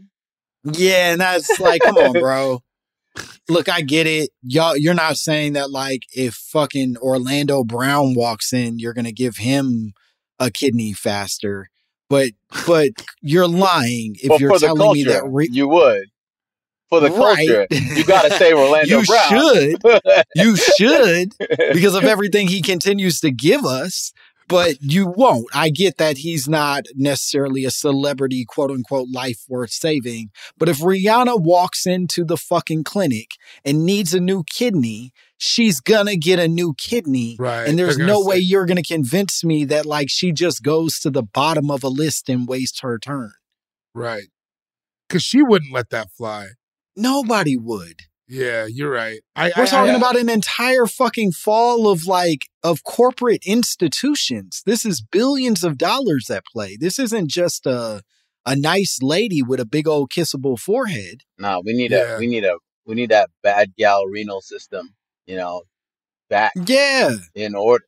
Yeah, 0.63 1.11
and 1.11 1.21
that's 1.21 1.59
like, 1.59 1.81
come 1.81 1.97
on, 1.97 2.13
bro. 2.13 2.61
Look, 3.49 3.69
I 3.69 3.81
get 3.81 4.07
it. 4.07 4.29
Y'all, 4.43 4.77
you're 4.77 4.93
not 4.93 5.17
saying 5.17 5.53
that 5.53 5.71
like 5.71 6.03
if 6.15 6.35
fucking 6.35 6.97
Orlando 6.97 7.63
Brown 7.63 8.13
walks 8.13 8.53
in, 8.53 8.79
you're 8.79 8.93
gonna 8.93 9.11
give 9.11 9.37
him 9.37 9.93
a 10.39 10.51
kidney 10.51 10.93
faster. 10.93 11.69
But 12.09 12.31
but 12.65 12.91
you're 13.21 13.47
lying 13.47 14.15
if 14.21 14.29
but 14.29 14.39
you're 14.39 14.51
for 14.51 14.59
the 14.59 14.67
telling 14.67 14.93
me 14.93 15.03
that 15.05 15.23
re- 15.25 15.49
you 15.51 15.67
would. 15.67 16.09
For 16.89 16.99
the 16.99 17.11
Right. 17.11 17.47
culture, 17.47 17.67
you 17.71 18.03
got 18.03 18.23
to 18.23 18.31
say 18.37 18.51
Orlando 18.53 18.99
you 18.99 19.05
Brown. 19.05 19.29
should. 19.29 19.81
You 20.35 20.55
should 20.55 21.33
because 21.73 21.93
of 21.95 22.03
everything 22.03 22.47
he 22.47 22.61
continues 22.61 23.19
to 23.19 23.31
give 23.31 23.63
us. 23.65 24.11
But 24.47 24.77
you 24.81 25.05
won't. 25.15 25.45
I 25.53 25.69
get 25.69 25.97
that 25.97 26.17
he's 26.17 26.49
not 26.49 26.85
necessarily 26.95 27.65
a 27.65 27.69
celebrity, 27.69 28.45
quote 28.47 28.71
unquote, 28.71 29.07
life 29.13 29.43
worth 29.47 29.69
saving. 29.69 30.31
But 30.57 30.69
if 30.69 30.79
Rihanna 30.79 31.39
walks 31.39 31.85
into 31.85 32.25
the 32.25 32.35
fucking 32.37 32.83
clinic 32.83 33.27
and 33.63 33.85
needs 33.85 34.15
a 34.15 34.19
new 34.19 34.43
kidney, 34.51 35.11
she's 35.37 35.79
gonna 35.79 36.15
get 36.15 36.39
a 36.39 36.47
new 36.47 36.73
kidney. 36.79 37.35
Right. 37.37 37.67
And 37.67 37.77
there's 37.77 37.97
They're 37.97 38.07
no 38.07 38.23
way 38.25 38.37
you're 38.39 38.65
gonna 38.65 38.81
convince 38.81 39.43
me 39.43 39.65
that 39.65 39.85
like 39.85 40.07
she 40.09 40.31
just 40.31 40.63
goes 40.63 40.99
to 41.01 41.11
the 41.11 41.21
bottom 41.21 41.69
of 41.69 41.83
a 41.83 41.87
list 41.89 42.27
and 42.27 42.47
wastes 42.47 42.79
her 42.79 42.97
turn. 42.97 43.33
Right. 43.93 44.29
Because 45.07 45.21
she 45.21 45.43
wouldn't 45.43 45.71
let 45.71 45.91
that 45.91 46.07
fly. 46.17 46.47
Nobody 46.99 47.57
would. 47.57 48.01
Yeah, 48.27 48.67
you're 48.67 48.91
right. 48.91 49.21
I, 49.35 49.51
We're 49.57 49.63
I- 49.63 49.67
talking 49.67 49.93
I- 49.95 49.97
about 49.97 50.15
an 50.17 50.29
entire 50.29 50.85
fucking 50.85 51.31
fall 51.31 51.87
of 51.87 52.05
like 52.05 52.41
of 52.63 52.83
corporate 52.83 53.41
institutions. 53.45 54.61
This 54.65 54.85
is 54.85 55.01
billions 55.01 55.63
of 55.63 55.77
dollars 55.77 56.29
at 56.29 56.43
play. 56.45 56.77
This 56.79 56.99
isn't 56.99 57.29
just 57.29 57.65
a 57.65 58.01
a 58.45 58.55
nice 58.55 58.99
lady 59.01 59.41
with 59.41 59.59
a 59.59 59.65
big 59.65 59.87
old 59.87 60.11
kissable 60.11 60.59
forehead. 60.59 61.21
No, 61.37 61.61
we 61.65 61.73
need 61.73 61.91
Yeah. 61.91 62.15
a 62.15 62.19
we 62.19 62.27
need 62.27 62.45
a 62.45 62.57
we 62.85 62.95
need 62.95 63.09
that 63.09 63.29
bad 63.41 63.73
gal 63.77 64.05
renal 64.05 64.41
system. 64.41 64.95
You 65.25 65.37
know, 65.37 65.63
back 66.29 66.53
Yeah. 66.67 67.15
in 67.35 67.55
order. 67.55 67.85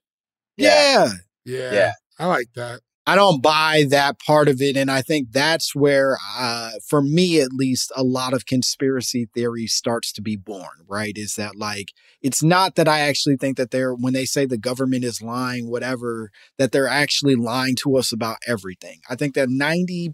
Yeah. 0.58 1.10
Yeah, 1.46 1.74
Yeah. 1.74 1.92
I 2.20 2.26
like 2.26 2.48
that. 2.56 2.82
I 3.08 3.16
don't 3.16 3.42
buy 3.42 3.86
that 3.90 4.20
part 4.20 4.48
of 4.48 4.62
it. 4.62 4.78
And 4.78 4.92
I 4.92 5.02
think 5.02 5.32
that's 5.32 5.74
where, 5.74 6.18
uh, 6.38 6.72
for 6.88 7.02
me 7.02 7.42
at 7.42 7.52
least, 7.52 7.92
a 7.96 8.04
lot 8.04 8.32
of 8.34 8.46
conspiracy 8.46 9.28
theory 9.34 9.66
starts 9.66 10.12
to 10.14 10.22
be 10.22 10.36
born, 10.36 10.86
right? 10.88 11.18
Is 11.18 11.34
that 11.36 11.56
like, 11.56 11.94
it's 12.22 12.44
not 12.44 12.76
that 12.76 12.88
I 12.88 13.00
actually 13.00 13.38
think 13.38 13.58
that 13.58 13.72
they're, 13.72 13.96
when 13.96 14.14
they 14.14 14.26
say 14.26 14.46
the 14.46 14.58
government 14.58 15.04
is 15.04 15.20
lying, 15.20 15.68
whatever, 15.68 16.30
that 16.60 16.72
they're 16.72 16.88
actually 16.88 17.36
lying 17.36 17.76
to 17.78 17.98
us 17.98 18.14
about 18.14 18.38
everything. 18.48 19.00
I 19.10 19.16
think 19.16 19.34
that 19.34 19.50
90% 19.50 20.14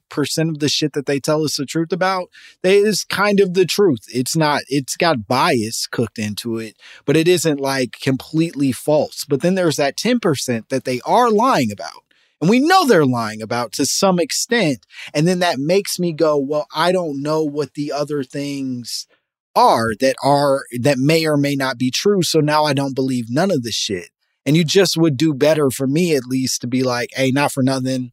of 0.50 0.60
the 0.60 0.70
shit 0.70 0.94
that 0.94 1.08
they 1.08 1.20
tell 1.20 1.44
us 1.44 1.58
the 1.58 1.66
truth 1.66 1.92
about, 1.92 2.30
is 2.64 3.04
kind 3.04 3.42
of 3.42 3.54
the 3.54 3.66
truth. 3.66 4.06
It's 4.14 4.38
not, 4.38 4.62
it's 4.70 4.96
got 4.96 5.28
bias 5.28 5.88
cooked 5.88 6.18
into 6.18 6.58
it, 6.58 6.78
but 7.04 7.18
it 7.18 7.28
isn't 7.28 7.60
like 7.60 7.98
completely 8.02 8.72
false. 8.72 9.26
But 9.26 9.42
then 9.42 9.56
there's 9.56 9.76
that 9.76 9.98
10% 9.98 10.70
that 10.70 10.86
they 10.86 11.02
are 11.06 11.30
lying 11.30 11.72
about. 11.72 12.07
And 12.40 12.50
we 12.50 12.60
know 12.60 12.86
they're 12.86 13.06
lying 13.06 13.42
about 13.42 13.72
to 13.74 13.86
some 13.86 14.20
extent. 14.20 14.86
And 15.14 15.28
then 15.28 15.40
that 15.40 15.60
makes 15.60 15.98
me 15.98 16.14
go, 16.14 16.38
well, 16.38 16.68
I 16.74 16.92
don't 16.92 17.22
know 17.22 17.44
what 17.44 17.74
the 17.74 17.92
other 17.92 18.24
things 18.24 19.08
are 19.56 19.94
that 20.00 20.16
are, 20.24 20.64
that 20.82 21.00
may 21.00 21.26
or 21.26 21.36
may 21.36 21.56
not 21.56 21.78
be 21.78 21.90
true. 21.90 22.22
So 22.22 22.40
now 22.40 22.64
I 22.64 22.74
don't 22.74 22.96
believe 22.96 23.26
none 23.30 23.50
of 23.50 23.64
the 23.64 23.72
shit. 23.72 24.10
And 24.46 24.56
you 24.56 24.64
just 24.64 24.96
would 24.98 25.18
do 25.18 25.34
better 25.34 25.70
for 25.70 25.88
me, 25.88 26.16
at 26.16 26.26
least, 26.26 26.62
to 26.62 26.68
be 26.68 26.84
like, 26.84 27.10
hey, 27.14 27.32
not 27.32 27.52
for 27.52 27.64
nothing. 27.64 28.12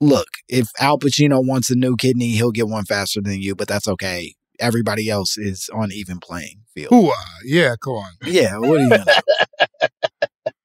Look, 0.00 0.26
if 0.48 0.68
Al 0.80 0.98
Pacino 0.98 1.46
wants 1.46 1.70
a 1.70 1.76
new 1.76 1.96
kidney, 1.96 2.30
he'll 2.30 2.50
get 2.50 2.66
one 2.66 2.84
faster 2.84 3.20
than 3.20 3.40
you, 3.40 3.54
but 3.54 3.68
that's 3.68 3.86
okay. 3.86 4.34
Everybody 4.58 5.08
else 5.08 5.38
is 5.38 5.70
on 5.72 5.92
even 5.92 6.18
playing 6.18 6.62
field. 6.74 6.90
Hooah. 6.90 7.10
Uh, 7.10 7.38
yeah, 7.44 7.74
come 7.80 7.94
on. 7.94 8.12
Yeah, 8.24 8.58
what 8.58 8.80
are 8.80 8.82
you 8.82 8.90
gonna? 8.90 9.04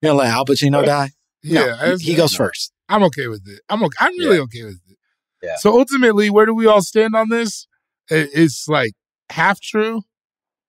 You're 0.02 0.12
gonna 0.12 0.20
let 0.20 0.28
Al 0.30 0.46
Pacino 0.46 0.86
die? 0.86 1.12
No, 1.44 1.66
Yeah, 1.66 1.96
he- 1.98 2.04
he 2.12 2.16
goes 2.16 2.34
first. 2.34 2.72
I'm 2.90 3.04
okay 3.04 3.28
with 3.28 3.44
it. 3.48 3.62
I'm 3.70 3.84
okay. 3.84 3.98
I'm 4.00 4.18
really 4.20 4.40
okay 4.40 4.64
with 4.66 4.80
it. 4.90 4.98
Yeah. 5.44 5.56
So 5.58 5.78
ultimately, 5.80 6.30
where 6.30 6.46
do 6.46 6.54
we 6.54 6.66
all 6.66 6.82
stand 6.82 7.16
on 7.16 7.30
this? 7.30 7.68
It's 8.10 8.68
like 8.68 8.94
half 9.30 9.62
true. 9.62 10.02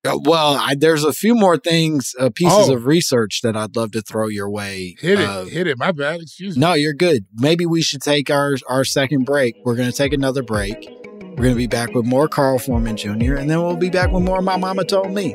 Uh, 0.06 0.18
Well, 0.22 0.54
I, 0.54 0.74
there's 0.78 1.04
a 1.04 1.12
few 1.12 1.34
more 1.34 1.56
things, 1.58 2.14
uh, 2.18 2.30
pieces 2.34 2.68
Oh. 2.70 2.74
of 2.74 2.86
research 2.86 3.40
that 3.42 3.56
I'd 3.56 3.74
love 3.76 3.90
to 3.92 4.00
throw 4.02 4.28
your 4.28 4.48
way. 4.50 4.96
Hit 5.00 5.18
it. 5.20 5.28
Uh, 5.28 5.44
hit 5.44 5.66
it. 5.66 5.76
My 5.78 5.92
bad. 5.92 6.20
Excuse 6.20 6.56
me. 6.56 6.60
no, 6.60 6.74
you're 6.74 6.94
good. 6.94 7.26
Maybe 7.34 7.66
we 7.66 7.82
should 7.82 8.00
take 8.02 8.30
our 8.30 8.56
our 8.68 8.84
second 8.84 9.24
break. 9.24 9.56
We're 9.64 9.76
gonna 9.76 9.92
take 9.92 10.12
another 10.12 10.42
break. 10.42 10.76
We're 11.36 11.44
gonna 11.44 11.54
be 11.54 11.66
back 11.66 11.92
with 11.94 12.06
more 12.06 12.28
Carl 12.28 12.58
Foreman 12.58 12.96
Jr. 12.96 13.34
and 13.34 13.50
then 13.50 13.62
we'll 13.62 13.76
be 13.76 13.90
back 13.90 14.10
with 14.12 14.22
more 14.22 14.40
My 14.42 14.56
Momma 14.56 14.84
Told 14.84 15.12
Me. 15.12 15.34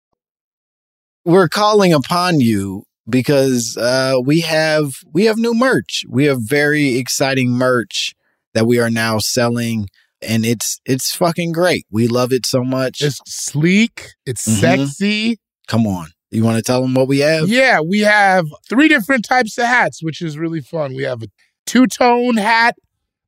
we're 1.25 1.47
calling 1.49 1.93
upon 1.93 2.39
you 2.39 2.83
because 3.09 3.77
uh, 3.77 4.15
we 4.23 4.41
have 4.41 4.93
we 5.13 5.25
have 5.25 5.37
new 5.37 5.53
merch. 5.53 6.03
We 6.09 6.25
have 6.25 6.39
very 6.41 6.97
exciting 6.97 7.51
merch 7.51 8.13
that 8.53 8.65
we 8.67 8.79
are 8.79 8.89
now 8.89 9.19
selling, 9.19 9.87
and 10.21 10.45
it's 10.45 10.79
it's 10.85 11.13
fucking 11.15 11.51
great. 11.51 11.85
We 11.91 12.07
love 12.07 12.31
it 12.33 12.45
so 12.45 12.63
much. 12.63 13.01
It's 13.01 13.19
sleek. 13.25 14.09
It's 14.25 14.47
Mhm. 14.47 14.59
sexy. 14.59 15.39
Come 15.67 15.87
on, 15.87 16.09
you 16.31 16.43
want 16.43 16.57
to 16.57 16.63
tell 16.63 16.81
them 16.81 16.93
what 16.93 17.07
we 17.07 17.19
have? 17.19 17.47
Yeah, 17.47 17.79
we 17.79 17.99
have 18.01 18.45
three 18.69 18.87
different 18.87 19.23
types 19.25 19.57
of 19.57 19.65
hats, 19.65 20.03
which 20.03 20.21
is 20.21 20.37
really 20.37 20.61
fun. 20.61 20.95
We 20.95 21.03
have 21.03 21.23
a 21.23 21.27
two 21.65 21.87
tone 21.87 22.35
hat, 22.37 22.75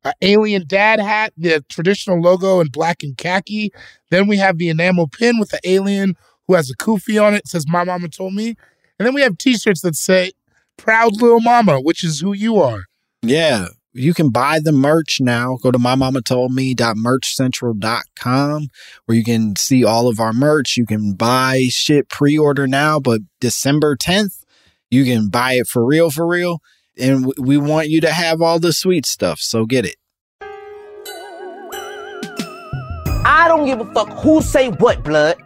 an 0.03 0.13
alien 0.21 0.65
dad 0.67 0.99
hat, 0.99 1.31
the 1.37 1.63
traditional 1.69 2.19
logo 2.19 2.59
in 2.59 2.67
black 2.67 3.01
and 3.03 3.17
khaki. 3.17 3.71
Then 4.09 4.27
we 4.27 4.37
have 4.37 4.57
the 4.57 4.69
enamel 4.69 5.07
pin 5.07 5.39
with 5.39 5.49
the 5.49 5.59
alien 5.63 6.15
who 6.53 6.57
has 6.57 6.69
a 6.69 6.75
kufi 6.75 7.19
on 7.21 7.33
it. 7.33 7.39
It 7.39 7.47
says, 7.47 7.65
My 7.67 7.83
mama 7.83 8.07
told 8.09 8.35
me. 8.35 8.55
And 8.99 9.07
then 9.07 9.15
we 9.15 9.21
have 9.21 9.37
t 9.37 9.57
shirts 9.57 9.81
that 9.81 9.95
say, 9.95 10.31
Proud 10.77 11.19
Little 11.21 11.41
Mama, 11.41 11.81
which 11.81 12.03
is 12.03 12.19
who 12.19 12.33
you 12.33 12.61
are. 12.61 12.83
Yeah. 13.21 13.67
You 13.95 14.11
can 14.13 14.29
buy 14.29 14.59
the 14.59 14.71
merch 14.71 15.17
now. 15.19 15.57
Go 15.61 15.71
to 15.71 15.77
mymommatoldme.merchcentral.com 15.77 18.67
where 19.05 19.17
you 19.17 19.23
can 19.23 19.55
see 19.55 19.83
all 19.83 20.07
of 20.07 20.19
our 20.19 20.33
merch. 20.33 20.77
You 20.77 20.87
can 20.87 21.13
buy 21.13 21.67
shit 21.69 22.09
pre 22.09 22.35
order 22.37 22.67
now, 22.67 22.99
but 22.99 23.21
December 23.39 23.95
10th, 23.95 24.43
you 24.89 25.05
can 25.05 25.29
buy 25.29 25.53
it 25.53 25.67
for 25.67 25.85
real, 25.85 26.09
for 26.09 26.25
real. 26.27 26.59
And 26.97 27.25
w- 27.25 27.33
we 27.39 27.57
want 27.57 27.89
you 27.89 28.01
to 28.01 28.11
have 28.11 28.41
all 28.41 28.59
the 28.59 28.73
sweet 28.73 29.05
stuff. 29.05 29.39
So 29.39 29.65
get 29.65 29.85
it. 29.85 29.95
I 33.25 33.47
don't 33.47 33.65
give 33.65 33.79
a 33.79 33.85
fuck 33.93 34.09
who 34.23 34.41
say 34.41 34.69
what, 34.69 35.01
blood. 35.03 35.37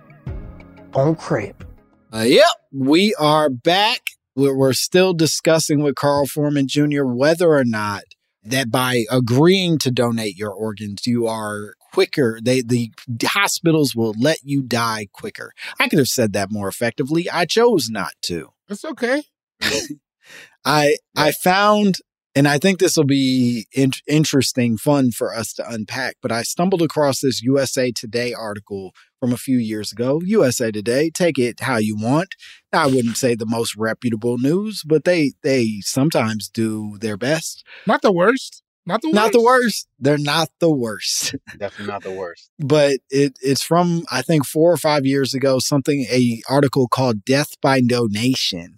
On 0.93 1.15
crib. 1.15 1.65
Uh, 2.13 2.25
yep, 2.27 2.45
we 2.71 3.13
are 3.19 3.49
back. 3.49 4.01
We're, 4.35 4.55
we're 4.55 4.73
still 4.73 5.13
discussing 5.13 5.81
with 5.81 5.95
Carl 5.95 6.25
Foreman 6.25 6.67
Jr. 6.67 7.03
whether 7.03 7.49
or 7.53 7.65
not 7.65 8.03
that 8.43 8.71
by 8.71 9.03
agreeing 9.11 9.77
to 9.79 9.91
donate 9.91 10.37
your 10.37 10.51
organs, 10.51 11.05
you 11.05 11.27
are 11.27 11.73
quicker. 11.91 12.39
They 12.41 12.61
the 12.61 12.91
hospitals 13.23 13.95
will 13.95 14.13
let 14.17 14.39
you 14.43 14.61
die 14.61 15.07
quicker. 15.11 15.51
I 15.79 15.89
could 15.89 15.99
have 15.99 16.07
said 16.07 16.33
that 16.33 16.51
more 16.51 16.67
effectively. 16.67 17.29
I 17.29 17.45
chose 17.45 17.89
not 17.89 18.13
to. 18.23 18.49
That's 18.67 18.85
okay. 18.85 19.23
I 20.65 20.97
I 21.15 21.31
found, 21.31 21.95
and 22.37 22.47
I 22.47 22.59
think 22.59 22.77
this 22.77 22.95
will 22.95 23.03
be 23.03 23.65
in- 23.73 23.93
interesting, 24.05 24.77
fun 24.77 25.09
for 25.09 25.33
us 25.33 25.53
to 25.53 25.67
unpack. 25.67 26.17
But 26.21 26.31
I 26.31 26.43
stumbled 26.43 26.83
across 26.83 27.19
this 27.19 27.41
USA 27.41 27.91
Today 27.91 28.31
article 28.31 28.93
from 29.19 29.33
a 29.33 29.37
few 29.37 29.57
years 29.57 29.91
ago. 29.91 30.21
USA 30.23 30.71
Today, 30.71 31.09
take 31.09 31.39
it 31.39 31.61
how 31.61 31.77
you 31.77 31.97
want. 31.97 32.35
I 32.71 32.85
wouldn't 32.85 33.17
say 33.17 33.33
the 33.33 33.47
most 33.47 33.75
reputable 33.75 34.37
news, 34.37 34.83
but 34.85 35.03
they 35.03 35.31
they 35.41 35.79
sometimes 35.81 36.47
do 36.47 36.99
their 36.99 37.17
best. 37.17 37.65
Not 37.87 38.03
the 38.03 38.11
worst. 38.11 38.61
Not 38.85 39.01
the 39.01 39.07
worst. 39.07 39.15
Not 39.15 39.31
the 39.31 39.41
worst. 39.41 39.87
They're 39.99 40.17
not 40.19 40.49
the 40.59 40.69
worst. 40.69 41.35
Definitely 41.57 41.87
not 41.87 42.03
the 42.03 42.13
worst. 42.13 42.51
but 42.59 42.99
it 43.09 43.35
it's 43.41 43.63
from 43.63 44.03
I 44.11 44.21
think 44.21 44.45
four 44.45 44.71
or 44.71 44.77
five 44.77 45.07
years 45.07 45.33
ago. 45.33 45.57
Something 45.57 46.05
a 46.11 46.43
article 46.47 46.87
called 46.87 47.25
"Death 47.25 47.59
by 47.63 47.81
Donation," 47.81 48.77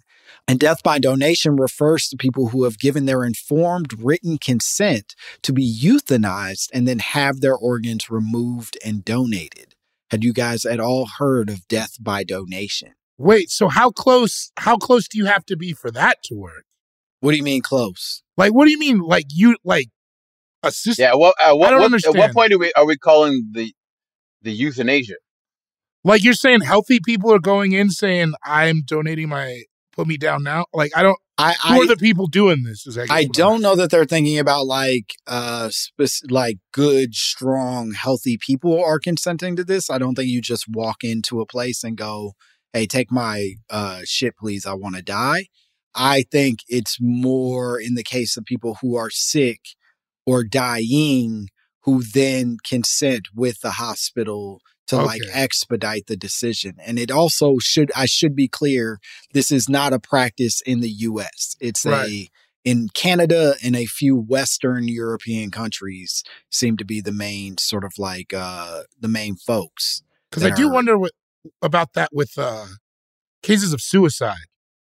and 0.50 0.58
death 0.58 0.82
by 0.82 0.98
donation 0.98 1.54
refers 1.54 2.08
to 2.08 2.16
people 2.16 2.48
who 2.48 2.64
have 2.64 2.76
given 2.76 3.06
their 3.06 3.22
informed 3.22 3.94
written 4.02 4.36
consent 4.36 5.14
to 5.42 5.52
be 5.52 5.62
euthanized 5.64 6.70
and 6.74 6.88
then 6.88 6.98
have 6.98 7.40
their 7.40 7.54
organs 7.54 8.10
removed 8.10 8.76
and 8.84 9.04
donated. 9.04 9.76
Had 10.10 10.24
you 10.24 10.32
guys 10.32 10.64
at 10.64 10.80
all 10.80 11.06
heard 11.06 11.48
of 11.50 11.68
death 11.68 11.92
by 12.00 12.24
donation? 12.24 12.94
Wait, 13.16 13.48
so 13.48 13.68
how 13.68 13.92
close 13.92 14.50
how 14.56 14.76
close 14.76 15.06
do 15.06 15.18
you 15.18 15.26
have 15.26 15.46
to 15.46 15.56
be 15.56 15.72
for 15.72 15.92
that 15.92 16.20
to 16.24 16.34
work? 16.34 16.64
What 17.20 17.30
do 17.30 17.36
you 17.36 17.44
mean 17.44 17.62
close? 17.62 18.24
Like 18.36 18.52
what 18.52 18.64
do 18.64 18.72
you 18.72 18.78
mean 18.80 18.98
like 18.98 19.26
you 19.30 19.56
like 19.62 19.90
assist 20.64 20.98
Yeah. 20.98 21.14
Well, 21.14 21.32
uh, 21.40 21.50
I 21.50 21.52
what, 21.52 21.70
don't 21.70 21.92
what, 21.92 22.04
at 22.04 22.16
what 22.16 22.32
point 22.32 22.52
are 22.52 22.58
we 22.58 22.72
are 22.72 22.86
we 22.86 22.96
calling 22.96 23.50
the 23.52 23.72
the 24.42 24.50
euthanasia? 24.50 25.14
Like 26.02 26.24
you're 26.24 26.32
saying 26.32 26.62
healthy 26.62 26.98
people 26.98 27.32
are 27.32 27.38
going 27.38 27.70
in 27.70 27.90
saying 27.90 28.32
I'm 28.44 28.82
donating 28.84 29.28
my 29.28 29.62
put 30.00 30.08
me 30.08 30.16
down 30.16 30.42
now? 30.42 30.64
Like 30.72 30.92
I 30.96 31.02
don't 31.02 31.18
I 31.36 31.52
who 31.52 31.74
I, 31.74 31.78
are 31.78 31.86
the 31.86 31.96
people 31.96 32.26
doing 32.26 32.62
this? 32.62 32.86
Is 32.86 32.96
I, 32.96 33.02
I 33.10 33.20
I'm 33.20 33.28
don't 33.28 33.62
know 33.62 33.76
that 33.76 33.90
they're 33.90 34.06
thinking 34.06 34.38
about 34.38 34.66
like 34.66 35.14
uh 35.26 35.68
spec- 35.70 36.30
like 36.30 36.58
good, 36.72 37.14
strong, 37.14 37.92
healthy 37.92 38.38
people 38.38 38.82
are 38.82 38.98
consenting 38.98 39.56
to 39.56 39.64
this. 39.64 39.90
I 39.90 39.98
don't 39.98 40.14
think 40.14 40.28
you 40.28 40.40
just 40.40 40.66
walk 40.68 40.98
into 41.02 41.40
a 41.40 41.46
place 41.46 41.84
and 41.84 41.96
go, 41.96 42.32
"Hey, 42.72 42.86
take 42.86 43.12
my 43.12 43.54
uh 43.68 44.00
shit 44.04 44.36
please, 44.38 44.64
I 44.66 44.74
want 44.74 44.96
to 44.96 45.02
die." 45.02 45.46
I 45.94 46.24
think 46.30 46.60
it's 46.68 46.98
more 47.00 47.78
in 47.80 47.94
the 47.94 48.04
case 48.04 48.36
of 48.36 48.44
people 48.44 48.78
who 48.80 48.96
are 48.96 49.10
sick 49.10 49.60
or 50.24 50.44
dying 50.44 51.48
who 51.84 52.02
then 52.02 52.58
consent 52.66 53.28
with 53.34 53.60
the 53.60 53.72
hospital 53.72 54.60
to 54.90 55.02
like 55.02 55.22
expedite 55.32 56.06
the 56.06 56.16
decision. 56.16 56.76
And 56.84 56.98
it 56.98 57.10
also 57.10 57.58
should 57.58 57.90
I 57.96 58.06
should 58.06 58.36
be 58.36 58.48
clear, 58.48 58.98
this 59.32 59.50
is 59.50 59.68
not 59.68 59.92
a 59.92 59.98
practice 59.98 60.60
in 60.66 60.80
the 60.80 60.90
US. 60.90 61.56
It's 61.60 61.84
a 61.86 62.28
in 62.64 62.88
Canada 62.92 63.54
and 63.64 63.74
a 63.74 63.86
few 63.86 64.14
Western 64.16 64.86
European 64.86 65.50
countries 65.50 66.22
seem 66.50 66.76
to 66.76 66.84
be 66.84 67.00
the 67.00 67.12
main 67.12 67.56
sort 67.58 67.84
of 67.84 67.92
like 67.98 68.32
uh 68.34 68.82
the 69.00 69.08
main 69.08 69.36
folks. 69.36 70.02
Because 70.30 70.44
I 70.44 70.50
do 70.50 70.68
are- 70.68 70.72
wonder 70.72 70.98
what 70.98 71.12
about 71.62 71.94
that 71.94 72.10
with 72.12 72.32
uh 72.36 72.66
cases 73.42 73.72
of 73.72 73.80
suicide. 73.80 74.46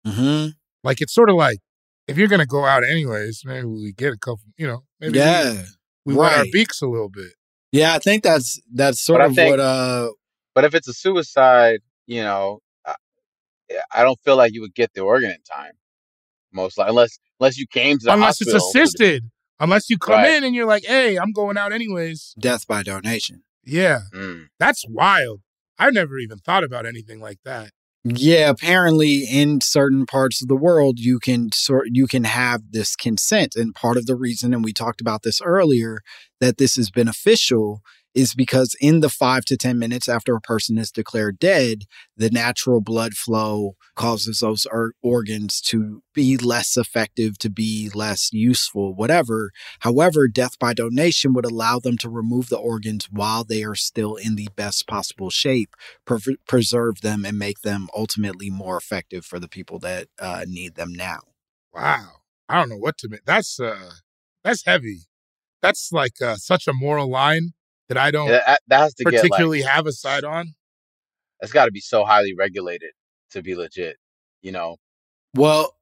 Mhm. 0.07 0.53
Like 0.83 1.01
it's 1.01 1.13
sort 1.13 1.29
of 1.29 1.35
like 1.35 1.59
if 2.07 2.17
you're 2.17 2.27
gonna 2.27 2.45
go 2.47 2.65
out 2.65 2.83
anyways, 2.83 3.43
maybe 3.45 3.67
we 3.67 3.93
get 3.93 4.13
a 4.13 4.17
couple. 4.17 4.41
You 4.57 4.65
know, 4.67 4.79
maybe 4.99 5.13
we- 5.13 5.19
Yeah. 5.19 5.63
we, 6.05 6.15
wet 6.15 6.37
our 6.39 6.45
beaks 6.51 6.81
a 6.81 6.87
little 6.87 7.09
bit. 7.09 7.33
Yeah, 7.71 7.93
I 7.93 7.99
think 7.99 8.23
that's 8.23 8.59
that's 8.73 9.01
sort 9.01 9.19
But 9.19 9.23
I 9.23 9.27
of 9.29 9.35
think- 9.35 9.51
what 9.51 9.59
uh 9.59 10.09
But 10.55 10.65
if 10.65 10.73
it's 10.75 10.87
a 10.87 10.93
suicide, 10.93 11.79
you 12.07 12.21
know, 12.23 12.59
I, 12.85 12.95
I 13.93 14.03
don't 14.03 14.19
feel 14.21 14.35
like 14.37 14.53
you 14.53 14.61
would 14.61 14.73
get 14.75 14.93
the 14.93 15.01
organ 15.01 15.29
in 15.31 15.41
time. 15.41 15.73
Most 16.51 16.77
likely, 16.77 16.89
unless 16.91 17.19
unless 17.39 17.57
you 17.57 17.67
came 17.67 17.97
to 17.99 18.05
the 18.05 18.13
Unless 18.13 18.41
it's 18.41 18.51
hospital 18.51 18.71
to- 18.73 18.79
assisted. 18.79 19.23
Unless 19.61 19.89
you 19.89 19.97
come 19.97 20.15
Right. 20.15 20.35
in 20.35 20.45
and 20.45 20.55
you're 20.55 20.65
like, 20.65 20.85
hey, 20.85 21.17
I'm 21.17 21.33
going 21.33 21.57
out 21.57 21.73
anyways. 21.73 22.33
death 22.39 22.65
by 22.65 22.81
donation. 22.81 23.43
Yeah, 23.65 23.99
Mm. 24.13 24.47
that's 24.57 24.85
wild. 24.87 25.41
I've 25.77 25.93
never 25.93 26.17
even 26.17 26.37
thought 26.39 26.63
about 26.63 26.85
anything 26.85 27.19
like 27.19 27.39
that. 27.43 27.71
Yeah, 28.15 28.49
apparently 28.49 29.25
in 29.29 29.61
certain 29.61 30.05
parts 30.05 30.41
of 30.41 30.47
the 30.47 30.55
world 30.55 30.99
you 30.99 31.19
can 31.19 31.51
sort 31.51 31.89
you 31.91 32.07
can 32.07 32.23
have 32.23 32.61
this 32.71 32.95
consent 32.95 33.55
and 33.55 33.75
part 33.75 33.97
of 33.97 34.05
the 34.05 34.15
reason 34.15 34.53
and 34.53 34.63
we 34.63 34.73
talked 34.73 35.01
about 35.01 35.23
this 35.23 35.41
earlier 35.41 35.99
that 36.39 36.57
this 36.57 36.77
is 36.77 36.89
beneficial 36.89 37.81
is 38.15 38.33
because 38.33 38.75
in 38.81 38.99
the 39.01 39.09
five 39.09 39.45
to 39.45 39.57
10 39.57 39.77
minutes 39.77 40.09
after 40.09 40.35
a 40.35 40.41
person 40.41 40.77
is 40.77 40.91
declared 40.91 41.39
dead, 41.39 41.83
the 42.17 42.29
natural 42.29 42.81
blood 42.81 43.13
flow 43.13 43.75
causes 43.95 44.39
those 44.39 44.65
or- 44.71 44.93
organs 45.01 45.61
to 45.61 46.01
be 46.13 46.37
less 46.37 46.75
effective, 46.77 47.37
to 47.39 47.49
be 47.49 47.89
less 47.93 48.29
useful, 48.33 48.93
whatever. 48.95 49.51
However, 49.81 50.27
death 50.27 50.57
by 50.59 50.73
donation 50.73 51.33
would 51.33 51.45
allow 51.45 51.79
them 51.79 51.97
to 51.99 52.09
remove 52.09 52.49
the 52.49 52.57
organs 52.57 53.07
while 53.11 53.43
they 53.43 53.63
are 53.63 53.75
still 53.75 54.15
in 54.15 54.35
the 54.35 54.49
best 54.55 54.87
possible 54.87 55.29
shape, 55.29 55.75
pre- 56.05 56.37
preserve 56.47 57.01
them, 57.01 57.25
and 57.25 57.37
make 57.37 57.61
them 57.61 57.87
ultimately 57.95 58.49
more 58.49 58.77
effective 58.77 59.25
for 59.25 59.39
the 59.39 59.47
people 59.49 59.79
that 59.79 60.07
uh, 60.19 60.45
need 60.47 60.75
them 60.75 60.93
now. 60.93 61.19
Wow. 61.73 62.07
I 62.47 62.55
don't 62.59 62.69
know 62.69 62.77
what 62.77 62.97
to 62.99 63.09
make. 63.09 63.25
That's 63.25 63.59
uh 63.59 63.91
that's 64.43 64.65
heavy. 64.65 65.01
That's 65.61 65.91
like 65.91 66.21
uh, 66.21 66.35
such 66.37 66.67
a 66.67 66.73
moral 66.73 67.09
line 67.09 67.53
that 67.89 67.97
I 67.97 68.11
don't 68.11 68.29
that, 68.29 68.61
that 68.67 68.79
has 68.79 68.93
to 68.95 69.03
get 69.03 69.13
like 69.13 69.21
particularly 69.23 69.61
have 69.63 69.85
a 69.85 69.91
side 69.91 70.23
on. 70.23 70.53
that's 71.41 71.51
got 71.51 71.65
to 71.65 71.71
be 71.71 71.81
so 71.81 72.05
highly 72.05 72.33
regulated 72.33 72.91
to 73.31 73.41
be 73.41 73.55
legit. 73.55 73.97
You 74.41 74.53
know, 74.53 74.77
Well, 75.35 75.75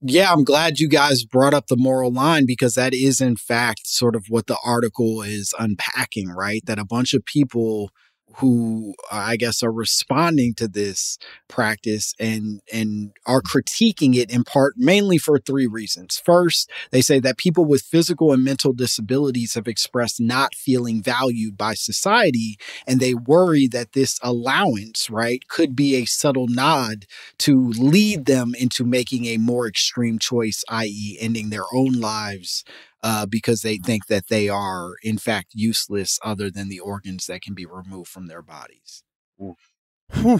yeah, 0.00 0.32
I'm 0.32 0.44
glad 0.44 0.78
you 0.78 0.88
guys 0.88 1.24
brought 1.24 1.54
up 1.54 1.66
the 1.66 1.76
moral 1.76 2.12
line 2.12 2.46
because 2.46 2.74
that 2.74 2.94
is, 2.94 3.20
in 3.20 3.36
fact, 3.36 3.86
sort 3.86 4.16
of 4.16 4.26
what 4.28 4.46
the 4.46 4.56
article 4.64 5.22
is 5.22 5.52
unpacking, 5.58 6.30
right? 6.30 6.62
That 6.64 6.78
a 6.78 6.84
bunch 6.84 7.12
of 7.12 7.24
people 7.24 7.90
who 8.36 8.94
I 9.10 9.36
guess 9.36 9.62
are 9.62 9.72
responding 9.72 10.54
to 10.54 10.68
this 10.68 11.18
practice 11.48 12.14
and 12.18 12.60
and 12.72 13.12
are 13.26 13.40
mm-hmm. 13.40 13.58
critiquing 13.58 14.16
it 14.16 14.30
in 14.30 14.44
part 14.44 14.74
mainly 14.76 15.18
for 15.18 15.38
three 15.38 15.66
reasons. 15.66 16.20
First, 16.24 16.70
they 16.90 17.02
say 17.02 17.20
that 17.20 17.36
people 17.36 17.64
with 17.64 17.82
physical 17.82 18.32
and 18.32 18.44
mental 18.44 18.72
disabilities 18.72 19.54
have 19.54 19.68
expressed 19.68 20.20
not 20.20 20.54
feeling 20.54 21.02
valued 21.02 21.56
by 21.56 21.74
society 21.74 22.58
and 22.86 23.00
they 23.00 23.14
worry 23.14 23.66
that 23.68 23.92
this 23.92 24.18
allowance, 24.22 25.10
right, 25.10 25.46
could 25.48 25.76
be 25.76 25.96
a 25.96 26.04
subtle 26.04 26.48
nod 26.48 27.06
to 27.38 27.70
lead 27.70 28.26
them 28.26 28.54
into 28.58 28.84
making 28.84 29.26
a 29.26 29.36
more 29.36 29.66
extreme 29.66 30.18
choice, 30.18 30.64
i.e., 30.68 31.16
ending 31.20 31.50
their 31.50 31.64
own 31.72 31.92
lives 31.92 32.64
uh, 33.02 33.26
because 33.26 33.62
they 33.62 33.78
think 33.78 34.06
that 34.06 34.28
they 34.28 34.48
are, 34.48 34.92
in 35.02 35.18
fact, 35.18 35.48
useless 35.54 36.18
other 36.24 36.50
than 36.50 36.68
the 36.68 36.80
organs 36.80 37.26
that 37.26 37.42
can 37.42 37.54
be 37.54 37.66
removed 37.66 38.08
from 38.08 38.26
their 38.26 38.42
bodies. 38.42 39.02
Whew. 39.36 40.38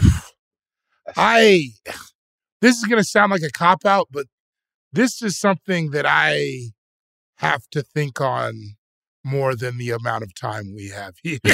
I 1.17 1.69
this 2.61 2.77
is 2.77 2.85
gonna 2.85 3.03
sound 3.03 3.31
like 3.31 3.41
a 3.41 3.51
cop 3.51 3.85
out, 3.85 4.07
but 4.11 4.27
this 4.93 5.21
is 5.21 5.37
something 5.37 5.91
that 5.91 6.05
I 6.07 6.71
have 7.37 7.67
to 7.71 7.81
think 7.81 8.21
on 8.21 8.75
more 9.25 9.55
than 9.55 9.77
the 9.77 9.91
amount 9.91 10.23
of 10.23 10.33
time 10.35 10.73
we 10.75 10.89
have 10.89 11.15
here. 11.23 11.39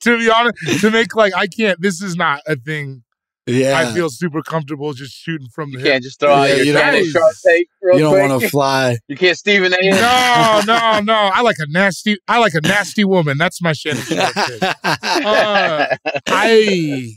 to 0.00 0.18
be 0.18 0.30
honest, 0.30 0.80
to 0.80 0.90
make 0.90 1.14
like 1.14 1.34
I 1.34 1.46
can't. 1.46 1.80
This 1.80 2.02
is 2.02 2.16
not 2.16 2.40
a 2.46 2.56
thing. 2.56 3.04
Yeah. 3.46 3.78
I 3.78 3.92
feel 3.92 4.08
super 4.08 4.42
comfortable 4.42 4.92
just 4.94 5.12
shooting 5.14 5.48
from 5.48 5.70
the 5.70 5.78
you 5.78 5.84
hip. 5.84 5.92
can't 5.92 6.02
just 6.02 6.18
throw 6.18 6.32
out 6.32 6.48
Yeah, 6.48 6.54
your 6.56 6.64
you 6.64 6.72
don't- 6.72 6.94
Shannon 7.12 7.30
tape 7.44 7.68
real 7.82 7.96
you 7.96 8.00
don't 8.04 8.30
want 8.30 8.42
to 8.42 8.48
fly. 8.56 8.96
You 9.08 9.16
can't 9.16 9.36
Stephen 9.36 9.74
A. 9.74 9.90
No, 9.90 10.60
no, 10.66 11.00
no. 11.00 11.12
I 11.34 11.42
like 11.42 11.56
a 11.58 11.66
nasty. 11.68 12.16
I 12.26 12.38
like 12.38 12.54
a 12.54 12.60
nasty 12.62 13.04
woman. 13.04 13.36
That's 13.36 13.60
my 13.60 13.74
Shannon 13.74 14.02
Sharpe 14.02 14.34
pick. 14.34 14.62
Uh, 14.82 15.96
I, 16.28 17.10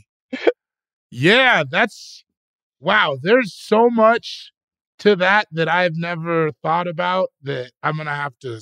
yeah, 1.10 1.62
that's 1.68 2.24
wow. 2.80 3.16
There's 3.20 3.54
so 3.54 3.88
much 3.88 4.52
to 4.98 5.16
that 5.16 5.48
that 5.52 5.68
I've 5.68 5.96
never 5.96 6.52
thought 6.62 6.86
about 6.86 7.30
that 7.42 7.72
I'm 7.82 7.96
gonna 7.96 8.14
have 8.14 8.38
to. 8.40 8.60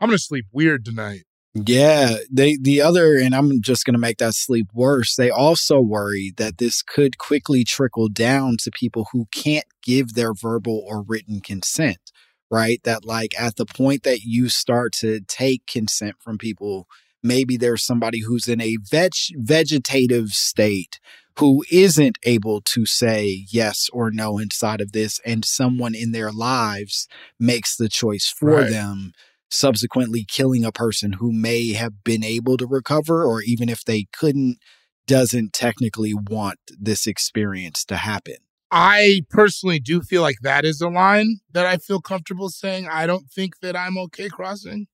I'm 0.00 0.08
gonna 0.08 0.18
sleep 0.18 0.46
weird 0.52 0.84
tonight. 0.84 1.22
Yeah, 1.54 2.16
they 2.30 2.56
the 2.60 2.80
other, 2.82 3.16
and 3.16 3.32
I'm 3.34 3.62
just 3.62 3.84
going 3.84 3.94
to 3.94 4.00
make 4.00 4.18
that 4.18 4.34
sleep 4.34 4.66
worse. 4.74 5.14
They 5.14 5.30
also 5.30 5.80
worry 5.80 6.32
that 6.36 6.58
this 6.58 6.82
could 6.82 7.16
quickly 7.16 7.62
trickle 7.62 8.08
down 8.08 8.56
to 8.62 8.72
people 8.72 9.08
who 9.12 9.26
can't 9.32 9.66
give 9.82 10.14
their 10.14 10.34
verbal 10.34 10.82
or 10.84 11.02
written 11.02 11.40
consent, 11.40 12.10
right? 12.50 12.80
That 12.82 13.04
like 13.04 13.38
at 13.40 13.54
the 13.56 13.66
point 13.66 14.02
that 14.02 14.22
you 14.22 14.48
start 14.48 14.92
to 14.94 15.20
take 15.28 15.66
consent 15.68 16.16
from 16.18 16.38
people, 16.38 16.88
maybe 17.22 17.56
there's 17.56 17.84
somebody 17.84 18.20
who's 18.20 18.48
in 18.48 18.60
a 18.60 18.76
veg 18.90 19.12
vegetative 19.36 20.30
state 20.30 20.98
who 21.38 21.64
isn't 21.70 22.18
able 22.24 22.60
to 22.62 22.84
say 22.84 23.44
yes 23.50 23.88
or 23.92 24.10
no 24.10 24.38
inside 24.38 24.80
of 24.80 24.90
this, 24.90 25.20
and 25.24 25.44
someone 25.44 25.94
in 25.94 26.10
their 26.10 26.32
lives 26.32 27.06
makes 27.38 27.76
the 27.76 27.88
choice 27.88 28.26
for 28.28 28.62
Right. 28.62 28.70
them 28.70 29.12
subsequently 29.54 30.24
killing 30.28 30.64
a 30.64 30.72
person 30.72 31.14
who 31.14 31.32
may 31.32 31.72
have 31.72 32.02
been 32.04 32.24
able 32.24 32.56
to 32.56 32.66
recover 32.66 33.24
or 33.24 33.40
even 33.42 33.68
if 33.68 33.84
they 33.84 34.06
couldn't 34.12 34.58
doesn't 35.06 35.52
technically 35.52 36.14
want 36.14 36.58
this 36.80 37.06
experience 37.06 37.84
to 37.84 37.96
happen 37.96 38.36
I 38.70 39.22
personally 39.30 39.78
do 39.78 40.00
feel 40.00 40.22
like 40.22 40.36
that 40.42 40.64
is 40.64 40.80
a 40.80 40.88
line 40.88 41.38
that 41.52 41.64
I 41.64 41.76
feel 41.76 42.00
comfortable 42.00 42.48
saying. 42.48 42.88
I 42.90 43.06
don't 43.06 43.30
think 43.30 43.60
that 43.60 43.76
I'm 43.76 43.96
okay 43.98 44.28
crossing. 44.28 44.88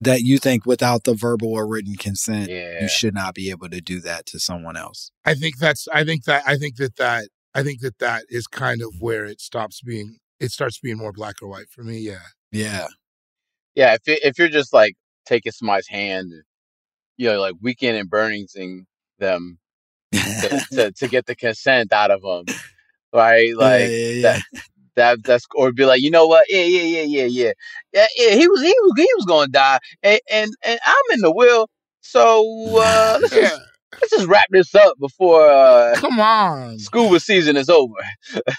that 0.00 0.20
you 0.22 0.36
think 0.38 0.66
without 0.66 1.04
the 1.04 1.14
verbal 1.14 1.52
or 1.52 1.66
written 1.66 1.94
consent 1.94 2.50
Yeah. 2.50 2.82
you 2.82 2.88
should 2.88 3.14
not 3.14 3.34
be 3.34 3.48
able 3.50 3.70
to 3.70 3.80
do 3.80 4.00
that 4.00 4.26
to 4.26 4.38
someone 4.38 4.76
else 4.76 5.10
I 5.24 5.34
think 5.34 5.58
that's. 5.58 5.86
I 5.94 6.04
think 6.04 6.24
that. 6.24 6.42
I 6.46 6.56
think 6.58 6.76
that 6.76 6.96
that. 6.96 7.28
I 7.54 7.62
think 7.62 7.80
that 7.80 7.98
that 7.98 8.24
is 8.28 8.46
kind 8.46 8.82
of 8.82 8.90
where 8.98 9.24
it 9.24 9.40
stops 9.40 9.80
being. 9.80 10.18
It 10.40 10.50
starts 10.50 10.78
being 10.80 10.98
more 10.98 11.12
black 11.12 11.36
or 11.42 11.48
white 11.48 11.70
for 11.70 11.82
me. 11.84 11.98
Yeah. 11.98 12.26
yeah 12.50 12.88
yeah, 13.74 13.94
if 13.94 14.06
it, 14.06 14.20
if 14.24 14.38
you're 14.38 14.48
just 14.48 14.72
like 14.72 14.94
taking 15.26 15.52
somebody's 15.52 15.88
hand, 15.88 16.32
you 17.16 17.28
know, 17.28 17.40
like 17.40 17.54
weekend 17.60 17.96
at 17.96 18.08
Bernie's-ing 18.08 18.86
them 19.18 19.58
to, 20.12 20.66
to 20.72 20.92
to 20.92 21.08
get 21.08 21.26
the 21.26 21.34
consent 21.34 21.92
out 21.92 22.10
of 22.10 22.22
them, 22.22 22.54
right? 23.12 23.54
Like 23.56 23.80
yeah, 23.80 23.86
yeah, 23.86 24.10
yeah. 24.10 24.22
that 24.22 24.42
that 24.96 25.24
that's 25.24 25.46
or 25.54 25.72
be 25.72 25.84
like, 25.84 26.02
you 26.02 26.10
know 26.10 26.26
what? 26.26 26.44
Yeah, 26.48 26.64
yeah, 26.64 26.82
yeah, 26.82 27.02
yeah, 27.02 27.24
yeah, 27.24 27.52
yeah. 27.92 28.06
yeah 28.16 28.34
he 28.34 28.48
was 28.48 28.60
he 28.60 28.74
was 28.82 28.92
he 28.96 29.08
was 29.16 29.24
gonna 29.26 29.48
die, 29.48 29.78
and 30.02 30.20
and, 30.30 30.50
and 30.64 30.80
I'm 30.84 31.14
in 31.14 31.20
the 31.20 31.32
will, 31.32 31.68
so 32.00 32.42
uh, 32.78 33.18
let's 33.20 33.34
just 33.34 33.60
let's 34.00 34.10
just 34.10 34.26
wrap 34.26 34.46
this 34.50 34.74
up 34.74 34.98
before 34.98 35.48
uh, 35.48 35.94
Come 35.96 36.20
on. 36.20 36.78
scuba 36.78 37.20
season 37.20 37.56
is 37.56 37.68
over. 37.68 37.94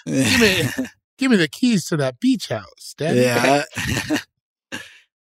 Give 0.05 0.39
me, 0.39 0.63
give 1.17 1.31
me 1.31 1.37
the 1.37 1.47
keys 1.47 1.85
to 1.85 1.97
that 1.97 2.19
beach 2.19 2.49
house, 2.49 2.93
Daddy. 2.97 3.21
yeah 3.21 3.63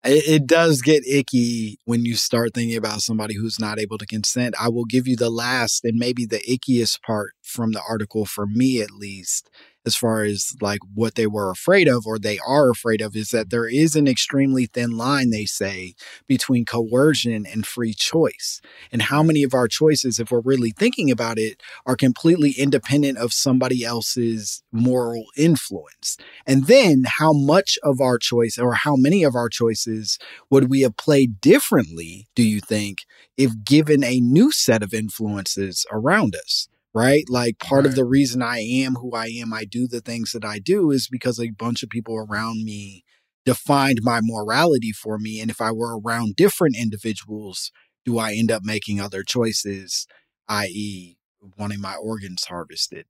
it, 0.03 0.47
does 0.47 0.81
get 0.81 1.05
icky 1.05 1.77
when 1.85 2.05
you 2.05 2.15
start 2.15 2.53
thinking 2.53 2.77
about 2.77 3.01
somebody 3.01 3.35
who's 3.35 3.59
not 3.59 3.79
able 3.79 3.97
to 3.97 4.05
consent. 4.05 4.55
I 4.59 4.69
will 4.69 4.85
give 4.85 5.07
you 5.07 5.15
the 5.15 5.29
last 5.29 5.83
and 5.83 5.97
maybe 5.97 6.25
the 6.25 6.39
ickiest 6.49 7.01
part 7.01 7.33
from 7.41 7.71
the 7.71 7.81
article 7.87 8.25
for 8.25 8.45
me 8.45 8.81
at 8.81 8.91
least 8.91 9.49
as 9.89 9.95
far 9.95 10.21
as 10.21 10.55
like 10.61 10.81
what 10.93 11.15
they 11.15 11.25
were 11.25 11.49
afraid 11.49 11.87
of 11.87 12.05
or 12.05 12.19
they 12.19 12.37
are 12.47 12.69
afraid 12.69 13.01
of 13.01 13.15
is 13.15 13.29
that 13.29 13.49
there 13.49 13.67
is 13.67 13.95
an 13.95 14.07
extremely 14.07 14.67
thin 14.67 14.91
line 14.91 15.31
they 15.31 15.45
say 15.45 15.95
between 16.27 16.63
coercion 16.63 17.43
and 17.47 17.65
free 17.65 17.95
choice 17.95 18.61
and 18.91 19.01
how 19.01 19.23
many 19.23 19.41
of 19.41 19.55
our 19.55 19.67
choices 19.67 20.19
if 20.19 20.29
we're 20.29 20.41
really 20.41 20.69
thinking 20.69 21.09
about 21.09 21.39
it 21.39 21.59
are 21.87 21.95
completely 21.95 22.51
independent 22.51 23.17
of 23.17 23.33
somebody 23.33 23.83
else's 23.83 24.61
moral 24.71 25.25
influence 25.35 26.17
and 26.45 26.67
then 26.67 27.03
how 27.07 27.33
much 27.33 27.79
of 27.81 27.99
our 27.99 28.19
choice 28.19 28.59
or 28.59 28.73
how 28.73 28.95
many 28.95 29.23
of 29.23 29.33
our 29.33 29.49
choices 29.49 30.19
would 30.51 30.69
we 30.69 30.81
have 30.81 30.97
played 30.97 31.41
differently, 31.41 32.27
do 32.35 32.43
you 32.43 32.59
think, 32.59 32.99
if 33.37 33.63
given 33.63 34.03
a 34.03 34.19
new 34.19 34.51
set 34.51 34.83
of 34.83 34.93
influences 34.93 35.83
around 35.91 36.35
us? 36.35 36.67
Right? 36.93 37.23
Like 37.29 37.59
part 37.59 37.85
of 37.85 37.93
the 37.95 38.03
reason 38.05 38.41
I 38.41 38.59
am 38.59 38.95
who 38.95 39.11
I 39.13 39.27
am, 39.27 39.53
I 39.53 39.65
do 39.65 39.87
the 39.87 40.01
things 40.01 40.31
that 40.31 40.43
I 40.43 40.57
do 40.59 40.89
is 40.91 41.07
because 41.07 41.39
a 41.39 41.51
bunch 41.51 41.83
of 41.83 41.89
people 41.89 42.15
around 42.15 42.63
me 42.63 43.03
defined 43.45 43.99
my 44.01 44.19
morality 44.23 44.91
for 44.91 45.19
me. 45.19 45.39
And 45.39 45.51
if 45.51 45.61
I 45.61 45.71
were 45.71 45.99
around 45.99 46.35
different 46.35 46.75
individuals, 46.75 47.71
do 48.05 48.17
I 48.17 48.33
end 48.33 48.51
up 48.51 48.63
making 48.63 48.99
other 48.99 49.21
choices, 49.23 50.07
i.e., 50.47 51.17
wanting 51.57 51.79
my 51.81 51.95
organs 51.95 52.45
harvested? 52.45 53.05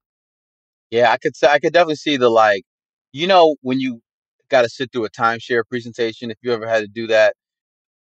Yeah, 0.91 1.11
I 1.11 1.17
could 1.17 1.36
say 1.36 1.47
I 1.47 1.59
could 1.59 1.73
definitely 1.73 1.95
see 1.95 2.17
the 2.17 2.30
like, 2.30 2.63
you 3.13 3.27
know, 3.27 3.55
when 3.61 3.80
you 3.80 4.01
got 4.49 4.63
to 4.63 4.69
sit 4.69 4.91
through 4.91 5.05
a 5.05 5.09
timeshare 5.09 5.63
presentation. 5.69 6.32
If 6.32 6.38
you 6.41 6.51
ever 6.53 6.67
had 6.67 6.80
to 6.82 6.88
do 6.88 7.07
that, 7.07 7.36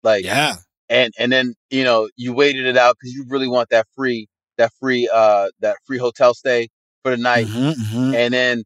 like, 0.04 0.26
Yeah. 0.26 0.58
and 0.90 1.14
and 1.20 1.32
then 1.32 1.56
you 1.72 1.84
know 1.84 2.10
you 2.18 2.34
waited 2.34 2.66
it 2.68 2.78
out 2.78 2.98
because 3.00 3.14
you 3.16 3.26
really 3.30 3.48
want 3.48 3.70
that 3.72 3.88
free 3.96 4.28
that 4.58 4.72
free 4.80 5.10
uh 5.14 5.50
that 5.62 5.78
free 5.86 5.98
hotel 5.98 6.34
stay 6.34 6.70
for 7.04 7.12
the 7.12 7.18
night, 7.18 7.48
Mhm, 7.48 7.74
mhm. 7.76 8.16
and 8.16 8.34
then 8.34 8.64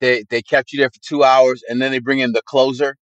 they 0.00 0.24
they 0.30 0.42
kept 0.42 0.72
you 0.72 0.78
there 0.78 0.90
for 0.90 1.00
two 1.00 1.24
hours, 1.24 1.62
and 1.68 1.80
then 1.80 1.90
they 1.92 1.98
bring 1.98 2.18
in 2.20 2.32
the 2.32 2.42
closer, 2.42 2.96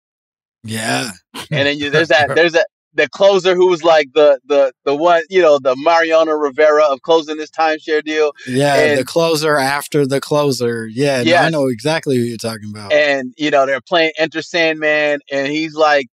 Yeah. 0.64 1.10
and 1.50 1.66
then 1.66 1.78
you 1.78 1.90
there's 1.90 2.08
that 2.08 2.34
there's 2.34 2.52
that 2.52 2.66
the 2.94 3.08
closer 3.08 3.54
who 3.54 3.68
was 3.68 3.84
like 3.84 4.08
the 4.14 4.40
the 4.46 4.72
the 4.84 4.96
one 4.96 5.22
you 5.30 5.40
know 5.40 5.58
the 5.60 5.76
Mariano 5.76 6.32
Rivera 6.32 6.82
of 6.84 7.02
closing 7.02 7.36
this 7.36 7.50
timeshare 7.50 8.02
deal, 8.04 8.32
Yeah, 8.48 8.96
the 8.96 9.04
closer 9.04 9.56
after 9.56 10.06
the 10.06 10.20
closer. 10.20 10.88
Yeah, 10.88 11.22
no, 11.22 11.36
I 11.36 11.50
know 11.50 11.66
exactly 11.68 12.16
who 12.16 12.22
you're 12.24 12.36
talking 12.36 12.68
about. 12.70 12.92
and 12.92 13.32
you 13.36 13.50
know 13.52 13.64
they're 13.64 13.80
playing 13.80 14.10
Enter 14.18 14.42
Sandman, 14.42 15.20
and 15.30 15.46
he's 15.46 15.74
like, 15.76 16.08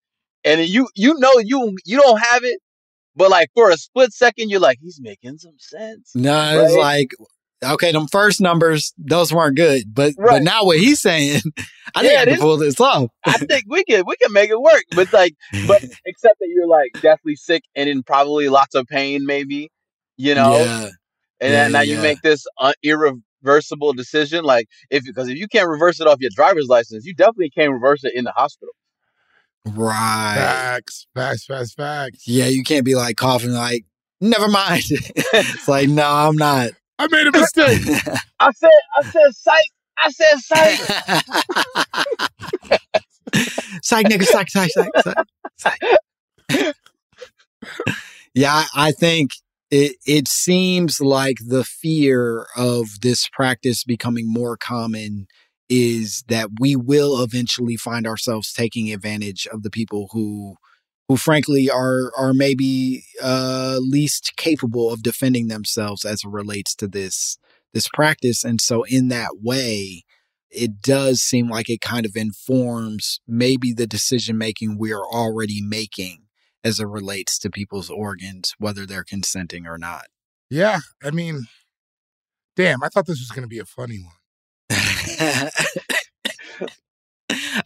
and 0.44 0.60
you 0.68 0.86
you 0.94 1.18
know 1.18 1.32
you 1.38 1.76
you 1.86 1.98
don't 1.98 2.20
have 2.20 2.44
it, 2.44 2.60
but 3.16 3.30
like 3.30 3.48
for 3.54 3.70
a 3.70 3.76
split 3.76 4.12
second, 4.12 4.50
you're 4.50 4.60
like, 4.60 4.78
he's 4.80 5.00
making 5.00 5.38
some 5.38 5.56
sense. 5.58 6.12
No, 6.14 6.60
it's 6.62 6.74
Right. 6.74 6.80
like 6.80 7.10
okay, 7.64 7.90
them 7.90 8.06
first 8.06 8.40
numbers, 8.40 8.92
those 8.98 9.32
weren't 9.32 9.56
good. 9.56 9.84
But 9.94 10.14
but 10.16 10.42
now 10.42 10.64
what 10.64 10.78
he's 10.78 11.00
saying, 11.00 11.40
I 11.94 12.02
think 12.02 12.12
Yeah, 12.12 12.20
I 12.20 12.24
can 12.26 12.38
pull 12.38 12.56
this 12.58 12.78
off. 12.80 13.10
I 13.24 13.38
think 13.38 13.64
we 13.68 13.82
can 13.84 14.04
we 14.06 14.16
can 14.16 14.32
make 14.32 14.50
it 14.50 14.60
work, 14.60 14.84
but 14.92 15.08
like, 15.12 15.34
but 15.66 15.82
except 16.04 16.38
that 16.38 16.48
you're 16.48 16.68
like 16.68 16.92
deathly 17.00 17.34
sick 17.36 17.62
and 17.74 17.88
in 17.88 18.02
probably 18.02 18.48
lots 18.48 18.74
of 18.74 18.86
pain, 18.86 19.24
maybe, 19.26 19.70
you 20.16 20.34
know. 20.34 20.52
Yeah. 20.52 20.84
and 21.40 21.52
Yeah, 21.52 21.62
then 21.64 21.72
now 21.72 21.80
you 21.80 21.98
make 21.98 22.20
this 22.22 22.46
uh, 22.58 22.72
irreversible 22.82 23.92
decision 23.94 24.44
like 24.44 24.66
if 24.90 25.04
because 25.04 25.28
if 25.28 25.36
you 25.36 25.48
can't 25.48 25.68
reverse 25.68 26.00
it 26.00 26.06
off 26.06 26.18
your 26.20 26.30
driver's 26.34 26.66
license 26.68 27.04
you 27.04 27.14
definitely 27.14 27.50
can't 27.50 27.72
reverse 27.72 28.04
it 28.04 28.14
in 28.14 28.24
the 28.24 28.32
hospital 28.32 28.72
Right. 29.66 30.34
Facts, 30.36 31.06
facts, 31.14 31.46
facts, 31.46 31.74
facts. 31.74 32.26
Yeah, 32.26 32.46
you 32.46 32.62
can't 32.62 32.84
be 32.84 32.94
like 32.94 33.16
coughing 33.16 33.52
like, 33.52 33.84
never 34.20 34.48
mind. 34.48 34.84
it's 34.88 35.68
like, 35.68 35.88
no, 35.88 36.08
I'm 36.08 36.36
not. 36.36 36.70
I 36.98 37.08
made 37.08 37.26
a 37.26 37.32
mistake. 37.32 37.82
i 38.40 38.50
said 38.52 38.70
i 38.98 39.02
said 39.02 39.34
psych 39.34 39.70
i 39.98 40.10
said 40.10 40.38
psych 40.38 40.78
psych 43.82 44.06
nigga, 44.06 44.24
psych, 44.24 44.48
psych, 44.48 44.70
psych, 44.70 44.90
psych. 44.98 45.16
psych. 46.50 46.74
yeah, 48.34 48.52
I, 48.52 48.88
I 48.88 48.92
think 48.92 49.32
it 49.70 49.96
it 50.06 50.28
seems 50.28 51.00
like 51.00 51.36
the 51.46 51.64
fear 51.64 52.46
of 52.56 53.00
this 53.02 53.28
practice 53.28 53.84
becoming 53.84 54.30
more 54.32 54.56
common 54.56 55.26
is 55.68 56.24
that 56.28 56.48
we 56.60 56.76
will 56.76 57.22
eventually 57.22 57.76
find 57.76 58.06
ourselves 58.06 58.52
taking 58.52 58.92
advantage 58.92 59.46
of 59.48 59.62
the 59.62 59.70
people 59.70 60.08
who 60.12 60.56
who 61.08 61.16
frankly 61.16 61.70
are 61.70 62.12
are 62.16 62.32
maybe 62.32 63.04
uh 63.22 63.78
least 63.80 64.32
capable 64.36 64.92
of 64.92 65.02
defending 65.02 65.48
themselves 65.48 66.04
as 66.04 66.22
it 66.24 66.30
relates 66.30 66.74
to 66.74 66.86
this 66.86 67.38
this 67.74 67.88
practice 67.88 68.44
and 68.44 68.60
so 68.60 68.84
in 68.84 69.08
that 69.08 69.38
way 69.42 70.04
it 70.50 70.80
does 70.80 71.20
seem 71.20 71.50
like 71.50 71.68
it 71.68 71.80
kind 71.80 72.06
of 72.06 72.16
informs 72.16 73.20
maybe 73.26 73.72
the 73.72 73.86
decision 73.86 74.38
making 74.38 74.78
we 74.78 74.92
are 74.92 75.06
already 75.06 75.60
making 75.60 76.22
as 76.62 76.80
it 76.80 76.86
relates 76.86 77.38
to 77.38 77.50
people's 77.50 77.90
organs 77.90 78.54
whether 78.58 78.86
they're 78.86 79.04
consenting 79.04 79.66
or 79.66 79.78
not 79.78 80.06
Yeah, 80.50 80.80
I 81.02 81.10
mean, 81.10 81.46
damn, 82.54 82.82
I 82.82 82.88
thought 82.88 83.06
this 83.06 83.20
was 83.20 83.30
going 83.30 83.42
to 83.42 83.48
be 83.48 83.58
a 83.58 83.64
funny 83.64 83.98
one. 83.98 84.14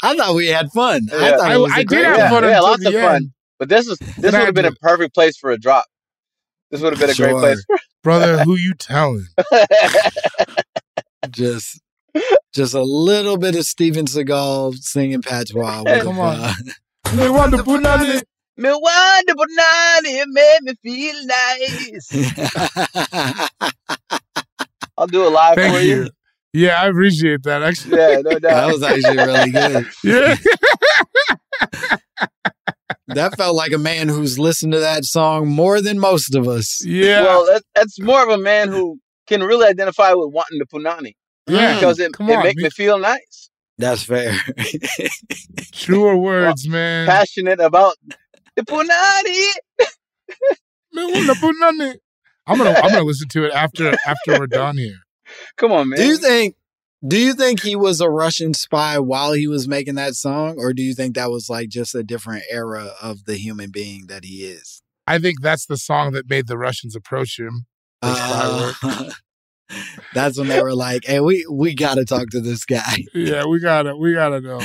I 0.02 0.16
thought 0.16 0.34
we 0.34 0.46
had 0.48 0.70
fun. 0.72 1.08
I 1.12 1.16
Yeah. 1.16 1.36
thought 1.36 1.40
I- 1.50 1.54
it 1.54 1.58
was 1.58 1.72
a 1.72 1.74
I 1.76 1.84
did 1.84 2.04
have 2.04 2.16
one. 2.16 2.18
yeah, 2.18 2.30
fun 2.30 2.44
yeah 2.44 2.60
lots 2.60 2.86
of 2.86 2.92
the 2.92 3.00
fun 3.00 3.14
end. 3.16 3.30
but 3.58 3.68
this 3.68 3.86
is 3.86 3.98
this 3.98 4.32
would 4.32 4.34
have 4.34 4.54
been 4.54 4.64
a 4.64 4.72
perfect 4.72 5.14
place 5.14 5.36
for 5.36 5.50
a 5.50 5.58
drop 5.58 5.84
this 6.70 6.80
would 6.80 6.92
have 6.92 7.00
been 7.00 7.10
a 7.10 7.14
great 7.14 7.36
place 7.36 7.64
Brother, 8.02 8.42
who 8.44 8.56
you 8.56 8.72
telling? 8.74 9.26
just 11.30 11.80
just 12.54 12.72
a 12.74 12.82
little 12.82 13.36
bit 13.36 13.54
of 13.54 13.64
Steven 13.66 14.06
Seagal 14.06 14.76
singing 14.76 15.20
patois. 15.20 15.82
would 15.84 16.02
Come 16.02 16.18
on. 16.18 16.36
uh, 16.40 16.54
They 17.12 17.28
want 17.28 17.54
to 17.54 17.62
put 17.62 17.84
on 17.84 18.00
it. 18.06 18.24
me 18.56 18.70
wonderful 18.72 19.44
night 19.50 20.00
it 20.04 20.28
made 20.30 20.58
me 20.62 20.74
feel 20.82 21.14
nice 21.26 22.10
i'll 24.98 25.06
do 25.06 25.26
it 25.26 25.30
live 25.30 25.54
Thank 25.56 25.74
for 25.74 25.80
you. 25.80 25.96
you 26.04 26.08
Yeah, 26.52 26.82
I 26.82 26.88
appreciate 26.88 27.42
that. 27.44 27.62
Actually, 27.62 27.98
yeah 27.98 28.20
no 28.22 28.30
doubt 28.38 28.42
that 28.42 28.66
was 28.72 28.82
actually 28.82 29.16
really 29.16 29.50
good. 29.50 29.86
yeah. 30.04 30.36
That 33.14 33.36
felt 33.36 33.56
like 33.56 33.72
a 33.72 33.78
man 33.78 34.08
who's 34.08 34.38
listened 34.38 34.72
to 34.72 34.78
that 34.78 35.04
song 35.04 35.48
more 35.48 35.80
than 35.80 35.98
most 35.98 36.36
of 36.36 36.46
us. 36.46 36.80
Yeah. 36.84 37.22
well 37.22 37.44
that, 37.46 37.62
that's 37.74 38.00
more 38.00 38.22
of 38.22 38.28
a 38.28 38.40
man 38.40 38.68
who 38.68 39.00
can 39.26 39.42
really 39.42 39.66
identify 39.66 40.12
with 40.12 40.32
wanting 40.32 40.60
the 40.60 40.64
punani 40.64 41.16
mm, 41.48 41.58
yeah. 41.58 41.74
because 41.74 41.98
it, 41.98 42.12
Come 42.12 42.30
it 42.30 42.36
on, 42.36 42.44
make 42.44 42.56
me 42.56 42.70
feel 42.70 43.00
nice 43.00 43.50
That's 43.78 44.04
fair. 44.04 44.38
Truer 45.72 46.16
words, 46.16 46.68
man. 46.68 47.06
passionate 47.08 47.58
about 47.58 47.96
the 48.54 48.62
punani 48.62 49.50
Man, 50.92 51.12
wanna 51.12 51.34
put. 51.34 51.56
I'm 52.46 52.58
gonna 52.58 52.70
I'm 52.70 52.90
gonna 52.90 53.02
listen 53.02 53.28
to 53.28 53.44
it 53.44 53.52
after 53.52 53.92
after 54.06 54.38
we're 54.38 54.46
done 54.46 54.76
here. 54.76 54.98
come 55.56 55.72
on 55.72 55.88
man 55.88 55.98
do 55.98 56.06
you 56.06 56.16
think 56.16 56.56
do 57.06 57.16
you 57.16 57.32
think 57.32 57.62
he 57.62 57.76
was 57.76 58.00
a 58.00 58.10
Russian 58.10 58.52
spy 58.52 58.98
while 58.98 59.32
he 59.32 59.46
was 59.46 59.66
making 59.66 59.94
that 59.94 60.14
song? 60.14 60.56
Or 60.58 60.74
do 60.74 60.82
you 60.82 60.92
think 60.94 61.14
that 61.14 61.30
was 61.30 61.48
like 61.48 61.70
just 61.70 61.94
a 61.94 62.02
different 62.02 62.44
era 62.50 62.90
of 63.00 63.24
the 63.24 63.36
human 63.36 63.70
being 63.70 64.06
that 64.08 64.24
he 64.24 64.44
is? 64.44 64.82
I 65.06 65.18
think 65.18 65.40
that's 65.40 65.66
the 65.66 65.78
song 65.78 66.12
that 66.12 66.28
made 66.28 66.46
the 66.46 66.58
Russians 66.58 66.94
approach 66.94 67.38
him. 67.38 67.66
for 68.02 68.14
spy 68.14 68.60
work. 68.60 68.76
Uh, 68.82 69.10
that's 70.14 70.38
when 70.38 70.48
they 70.48 70.62
were 70.62 70.74
like, 70.74 71.04
"Hey, 71.06 71.20
we 71.20 71.46
we 71.50 71.74
got 71.74 71.94
to 71.94 72.04
talk 72.04 72.28
to 72.30 72.40
this 72.40 72.64
guy." 72.64 72.98
Yeah, 73.14 73.46
we 73.46 73.60
gotta 73.60 73.96
we 73.96 74.12
gotta 74.12 74.40
know. 74.40 74.60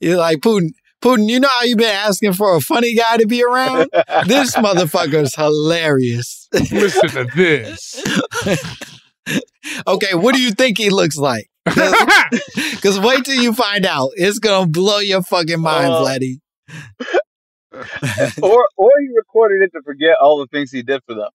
You're 0.00 0.18
like 0.18 0.38
Putin. 0.38 0.70
Putin, 1.02 1.30
you 1.30 1.40
know 1.40 1.48
how 1.48 1.62
you've 1.62 1.78
been 1.78 1.88
asking 1.88 2.34
for 2.34 2.54
a 2.54 2.60
funny 2.60 2.94
guy 2.94 3.16
to 3.16 3.26
be 3.26 3.42
around? 3.42 3.88
this 4.26 4.54
motherfucker's 4.56 5.34
hilarious. 5.34 6.46
Listen 6.52 7.08
to 7.08 7.24
this. 7.34 8.02
Okay, 9.86 10.14
what 10.14 10.34
do 10.34 10.42
you 10.42 10.50
think 10.52 10.78
he 10.78 10.90
looks 10.90 11.16
like? 11.16 11.48
Because 12.74 12.98
wait 12.98 13.24
till 13.24 13.40
you 13.40 13.52
find 13.52 13.84
out. 13.84 14.10
It's 14.14 14.38
gonna 14.38 14.66
blow 14.66 14.98
your 14.98 15.22
fucking 15.22 15.60
mind, 15.60 15.92
Uh, 15.92 16.02
Vladdy. 16.02 16.38
or 18.42 18.68
or 18.76 18.90
he 19.00 19.08
recorded 19.14 19.62
it 19.62 19.70
to 19.76 19.82
forget 19.84 20.16
all 20.20 20.38
the 20.38 20.46
things 20.46 20.70
he 20.70 20.82
did 20.82 21.00
for 21.06 21.14
them. 21.14 21.28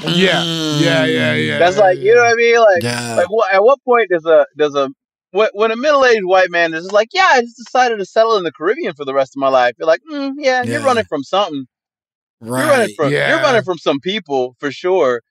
yeah, 0.00 0.42
yeah, 0.44 1.04
yeah, 1.04 1.34
yeah. 1.34 1.58
That's 1.58 1.76
like 1.76 1.98
you 1.98 2.14
know 2.14 2.22
what 2.22 2.32
I 2.32 2.34
mean. 2.34 2.58
Like, 2.58 2.82
Yeah. 2.82 3.16
like 3.16 3.30
what, 3.30 3.52
at 3.54 3.62
what 3.62 3.82
point 3.84 4.08
does 4.10 4.24
a 4.24 4.46
does 4.56 4.74
a 4.74 4.88
when, 5.32 5.48
when 5.54 5.70
a 5.70 5.76
middle 5.76 6.04
aged 6.04 6.24
white 6.24 6.50
man 6.50 6.74
is 6.74 6.90
like, 6.92 7.08
yeah, 7.12 7.28
I 7.32 7.40
just 7.42 7.56
decided 7.56 7.98
to 7.98 8.04
settle 8.04 8.36
in 8.36 8.44
the 8.44 8.52
Caribbean 8.52 8.94
for 8.94 9.04
the 9.04 9.14
rest 9.14 9.34
of 9.36 9.40
my 9.40 9.48
life. 9.48 9.74
You're 9.78 9.88
like, 9.88 10.02
mm, 10.10 10.32
yeah, 10.36 10.62
you're 10.62 10.82
running 10.82 11.04
from 11.04 11.22
something. 11.24 11.66
You're 12.42 12.52
Right. 12.54 12.68
running 12.68 12.94
from 12.96 13.12
Yeah. 13.12 13.30
you're 13.30 13.42
running 13.42 13.62
from 13.62 13.78
some 13.78 13.98
people 14.00 14.56
for 14.60 14.70
sure. 14.70 15.22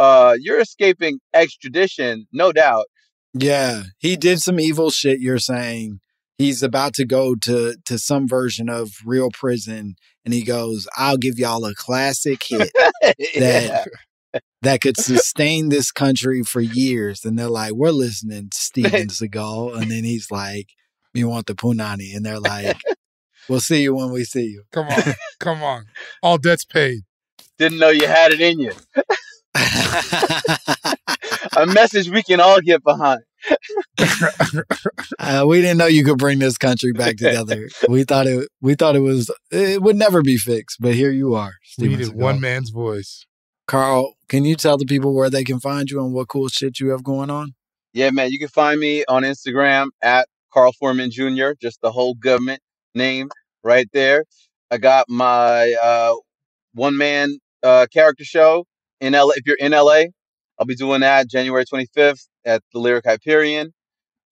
Uh, 0.00 0.34
you're 0.40 0.58
escaping 0.58 1.20
extradition, 1.34 2.26
no 2.32 2.52
doubt. 2.52 2.86
Yeah, 3.34 3.82
he 3.98 4.16
did 4.16 4.40
some 4.40 4.58
evil 4.58 4.88
shit. 4.88 5.20
You're 5.20 5.38
saying 5.38 6.00
he's 6.38 6.62
about 6.62 6.94
to 6.94 7.04
go 7.04 7.34
to 7.42 7.76
to 7.84 7.98
some 7.98 8.26
version 8.26 8.70
of 8.70 8.92
real 9.04 9.28
prison, 9.30 9.96
and 10.24 10.32
he 10.32 10.42
goes, 10.42 10.88
"I'll 10.96 11.18
give 11.18 11.38
y'all 11.38 11.66
a 11.66 11.74
classic 11.74 12.42
hit 12.48 12.72
yeah. 13.34 13.84
that 14.32 14.42
that 14.62 14.80
could 14.80 14.96
sustain 14.96 15.68
this 15.68 15.92
country 15.92 16.42
for 16.44 16.62
years." 16.62 17.26
And 17.26 17.38
they're 17.38 17.50
like, 17.50 17.72
"We're 17.72 17.90
listening 17.90 18.48
to 18.48 18.56
Steven 18.56 19.08
Seagal," 19.08 19.82
and 19.82 19.90
then 19.90 20.04
he's 20.04 20.30
like, 20.30 20.70
"We 21.12 21.24
want 21.24 21.46
the 21.46 21.54
punani," 21.54 22.16
and 22.16 22.24
they're 22.24 22.40
like, 22.40 22.80
"We'll 23.50 23.60
see 23.60 23.82
you 23.82 23.94
when 23.94 24.12
we 24.12 24.24
see 24.24 24.46
you." 24.46 24.62
come 24.72 24.88
on, 24.88 25.14
come 25.38 25.62
on. 25.62 25.84
All 26.22 26.38
debts 26.38 26.64
paid. 26.64 27.02
Didn't 27.58 27.78
know 27.78 27.90
you 27.90 28.06
had 28.06 28.32
it 28.32 28.40
in 28.40 28.60
you. 28.60 28.72
A 31.56 31.66
message 31.66 32.08
we 32.10 32.22
can 32.22 32.40
all 32.40 32.60
get 32.60 32.82
behind. 32.84 33.20
Uh, 35.18 35.44
we 35.46 35.60
didn't 35.60 35.78
know 35.78 35.86
you 35.86 36.04
could 36.04 36.18
bring 36.18 36.38
this 36.38 36.58
country 36.58 36.92
back 36.92 37.16
together. 37.16 37.68
we 37.88 38.04
thought 38.04 38.26
it. 38.26 38.48
We 38.60 38.74
thought 38.74 38.96
it 38.96 39.00
was. 39.00 39.30
It 39.50 39.82
would 39.82 39.96
never 39.96 40.22
be 40.22 40.36
fixed, 40.36 40.78
but 40.80 40.94
here 40.94 41.10
you 41.10 41.34
are. 41.34 41.54
We 41.78 41.86
Steven 41.86 41.98
needed 41.98 42.12
Seagal. 42.14 42.16
one 42.16 42.40
man's 42.40 42.70
voice. 42.70 43.26
Carl, 43.66 44.14
can 44.28 44.44
you 44.44 44.56
tell 44.56 44.76
the 44.78 44.86
people 44.86 45.14
where 45.14 45.30
they 45.30 45.44
can 45.44 45.60
find 45.60 45.90
you 45.90 46.02
and 46.04 46.12
what 46.12 46.28
cool 46.28 46.48
shit 46.48 46.80
you 46.80 46.88
have 46.90 47.04
going 47.04 47.30
on? 47.30 47.54
Yeah, 47.92 48.10
man, 48.10 48.30
you 48.30 48.38
can 48.38 48.48
find 48.48 48.78
me 48.80 49.04
on 49.06 49.22
Instagram 49.22 49.88
at 50.02 50.28
Carl 50.52 50.72
Foreman 50.72 51.10
Jr., 51.10 51.50
just 51.60 51.80
the 51.80 51.92
whole 51.92 52.14
government 52.14 52.60
name 52.94 53.30
right 53.62 53.88
there. 53.92 54.24
I 54.70 54.78
got 54.78 55.08
my 55.08 55.72
uh, 55.82 56.14
one 56.74 56.96
man 56.96 57.38
uh, 57.62 57.86
character 57.92 58.24
show 58.24 58.64
in 59.00 59.14
LA. 59.14 59.30
If 59.36 59.46
you're 59.46 59.56
in 59.58 59.72
LA, 59.72 60.04
I'll 60.58 60.66
be 60.66 60.76
doing 60.76 61.02
that 61.02 61.28
January 61.30 61.64
25th 61.66 62.26
at 62.46 62.62
the 62.72 62.80
Lyric 62.80 63.04
Hyperion. 63.06 63.72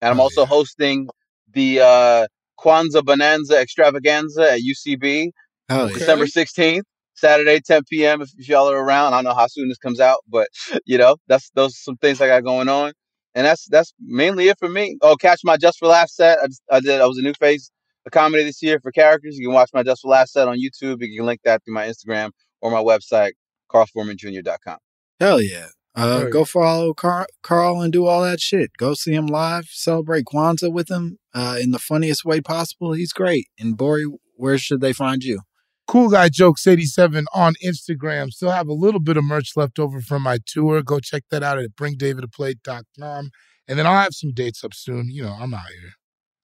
And 0.01 0.11
I'm 0.11 0.19
Oh, 0.19 0.23
also 0.23 0.45
hosting 0.45 1.09
the 1.53 1.81
uh, 1.81 2.27
Kwanzaa 2.59 3.05
Bonanza 3.05 3.59
Extravaganza 3.59 4.53
at 4.53 4.61
UCB 4.61 5.29
Oh, 5.69 5.85
Okay. 5.85 5.93
December 5.99 6.25
16th, 6.25 6.83
Saturday, 7.15 7.59
10 7.61 7.83
p.m. 7.89 8.21
If, 8.21 8.31
if 8.37 8.49
y'all 8.49 8.69
are 8.71 8.77
around, 8.83 9.13
I 9.13 9.17
don't 9.17 9.25
know 9.25 9.35
how 9.35 9.47
soon 9.47 9.69
this 9.69 9.77
comes 9.79 9.99
out, 9.99 10.19
but 10.29 10.49
you 10.85 10.97
know, 10.97 11.17
that's 11.27 11.51
those 11.55 11.71
are 11.73 11.83
some 11.83 11.97
things 11.97 12.21
I 12.21 12.27
got 12.27 12.43
going 12.45 12.69
on, 12.69 12.93
and 13.35 13.45
that's 13.47 13.67
that's 13.69 13.93
mainly 14.01 14.49
it 14.49 14.59
for 14.59 14.69
me. 14.69 14.97
Oh, 15.01 15.15
catch 15.17 15.41
my 15.43 15.57
Just 15.57 15.79
for 15.79 15.87
Laugh 15.87 16.09
set. 16.09 16.39
I, 16.43 16.47
just, 16.47 16.63
I 16.71 16.79
did. 16.81 17.01
I 17.01 17.07
was 17.07 17.17
a 17.19 17.23
new 17.23 17.33
face 17.35 17.71
a 18.05 18.09
comedy 18.11 18.43
this 18.45 18.63
year 18.63 18.79
for 18.81 18.91
characters. 18.91 19.37
You 19.37 19.47
can 19.47 19.53
watch 19.55 19.71
my 19.73 19.83
Just 19.83 20.01
for 20.03 20.09
Laugh 20.09 20.29
set 20.29 20.47
on 20.47 20.57
YouTube. 20.57 20.97
You 21.01 21.17
can 21.19 21.25
link 21.27 21.41
that 21.45 21.63
through 21.65 21.75
my 21.75 21.87
Instagram 21.87 22.31
or 22.61 22.71
my 22.71 22.81
website, 22.83 23.33
carlforemanjr.com. 23.69 24.77
Hell 25.19 25.41
yeah. 25.41 25.67
Uh, 25.95 26.19
Hell 26.19 26.29
go 26.29 26.45
follow 26.45 26.93
Car- 26.93 27.27
Carl 27.43 27.81
and 27.81 27.91
do 27.91 28.05
all 28.05 28.23
that 28.23 28.39
shit. 28.39 28.71
Go 28.77 28.93
see 28.93 29.13
him 29.13 29.27
live. 29.27 29.65
Celebrate 29.69 30.25
Kwanzaa 30.25 30.71
with 30.71 30.89
him 30.89 31.17
uh, 31.33 31.57
in 31.61 31.71
the 31.71 31.79
funniest 31.79 32.23
way 32.23 32.41
possible. 32.41 32.93
He's 32.93 33.11
great. 33.11 33.47
And 33.59 33.77
Gborie 33.77 34.05
where 34.35 34.57
should 34.57 34.79
they 34.79 34.93
find 34.93 35.23
you? 35.23 35.41
Cool 35.85 36.09
Guy 36.09 36.29
Jokes 36.29 36.65
87 36.65 37.25
on 37.33 37.55
Instagram. 37.65 38.29
Still 38.29 38.51
have 38.51 38.67
a 38.67 38.73
little 38.73 39.01
bit 39.01 39.17
of 39.17 39.23
merch 39.25 39.57
left 39.57 39.79
over 39.79 39.99
from 39.99 40.21
my 40.21 40.37
tour. 40.45 40.81
Go 40.81 40.99
check 40.99 41.23
that 41.31 41.43
out 41.43 41.59
at 41.59 41.75
bringdavidaplate.com. 41.75 43.31
And 43.67 43.79
then 43.79 43.85
I'll 43.85 44.01
have 44.01 44.13
some 44.13 44.31
dates 44.31 44.63
up 44.63 44.73
soon. 44.73 45.09
You 45.09 45.23
know, 45.23 45.35
I'm 45.37 45.53
out 45.53 45.67
here. 45.67 45.91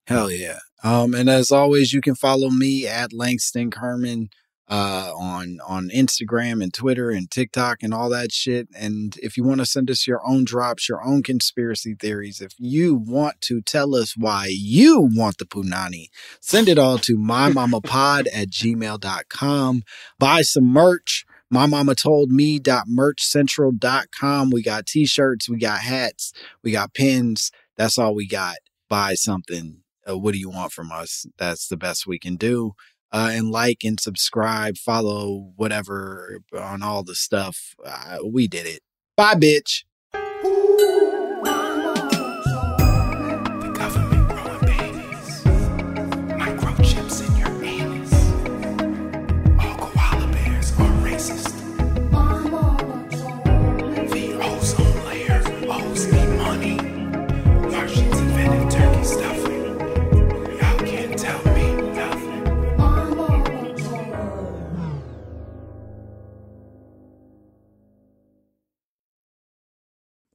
Hell 0.07 0.29
yeah. 0.29 0.59
Um, 0.83 1.13
and 1.13 1.29
as 1.29 1.51
always, 1.51 1.93
you 1.93 2.01
can 2.01 2.15
follow 2.15 2.49
me 2.49 2.85
at 2.85 3.13
Langston 3.13 3.71
Kerman 3.71 4.29
uh, 4.67 5.11
on 5.15 5.59
on 5.65 5.89
Instagram 5.89 6.61
and 6.63 6.73
Twitter 6.73 7.11
and 7.11 7.29
TikTok 7.29 7.83
and 7.83 7.93
all 7.93 8.09
that 8.09 8.31
shit. 8.31 8.67
And 8.75 9.15
if 9.21 9.37
you 9.37 9.43
want 9.43 9.59
to 9.59 9.65
send 9.65 9.91
us 9.91 10.07
your 10.07 10.25
own 10.25 10.43
drops, 10.43 10.89
your 10.89 11.03
own 11.03 11.21
conspiracy 11.23 11.93
theories, 11.93 12.41
if 12.41 12.53
you 12.57 12.95
want 12.95 13.41
to 13.41 13.61
tell 13.61 13.93
us 13.95 14.15
why 14.17 14.47
you 14.49 15.07
want 15.13 15.37
the 15.37 15.45
punani, 15.45 16.07
send 16.39 16.67
it 16.67 16.79
all 16.79 16.97
to 16.99 17.17
mymamapod 17.17 18.27
at 18.33 18.49
gmail.com. 18.49 19.83
Buy 20.17 20.41
some 20.41 20.65
merch. 20.65 21.25
My 21.51 21.67
mama 21.67 21.93
told 21.93 22.31
me.merchcentral.com. 22.31 24.49
We 24.49 24.63
got 24.63 24.87
t-shirts, 24.87 25.47
we 25.47 25.59
got 25.59 25.81
hats, 25.81 26.33
we 26.63 26.71
got 26.71 26.95
pins. 26.95 27.51
That's 27.77 27.99
all 27.99 28.15
we 28.15 28.27
got. 28.27 28.55
Buy 28.89 29.13
something. 29.13 29.83
Uh, 30.09 30.17
what 30.17 30.33
do 30.33 30.39
you 30.39 30.49
want 30.49 30.71
from 30.71 30.91
us? 30.91 31.27
That's 31.37 31.67
the 31.67 31.77
best 31.77 32.07
we 32.07 32.17
can 32.17 32.35
do 32.35 32.73
uh, 33.11 33.29
and 33.31 33.49
like 33.49 33.83
and 33.83 33.99
subscribe, 33.99 34.77
follow 34.77 35.51
whatever 35.55 36.39
on 36.57 36.83
all 36.83 37.03
the 37.03 37.15
stuff. 37.15 37.75
Uh, 37.85 38.17
we 38.25 38.47
did 38.47 38.65
it. 38.65 38.81
Bye, 39.17 39.35
bitch. 39.35 39.83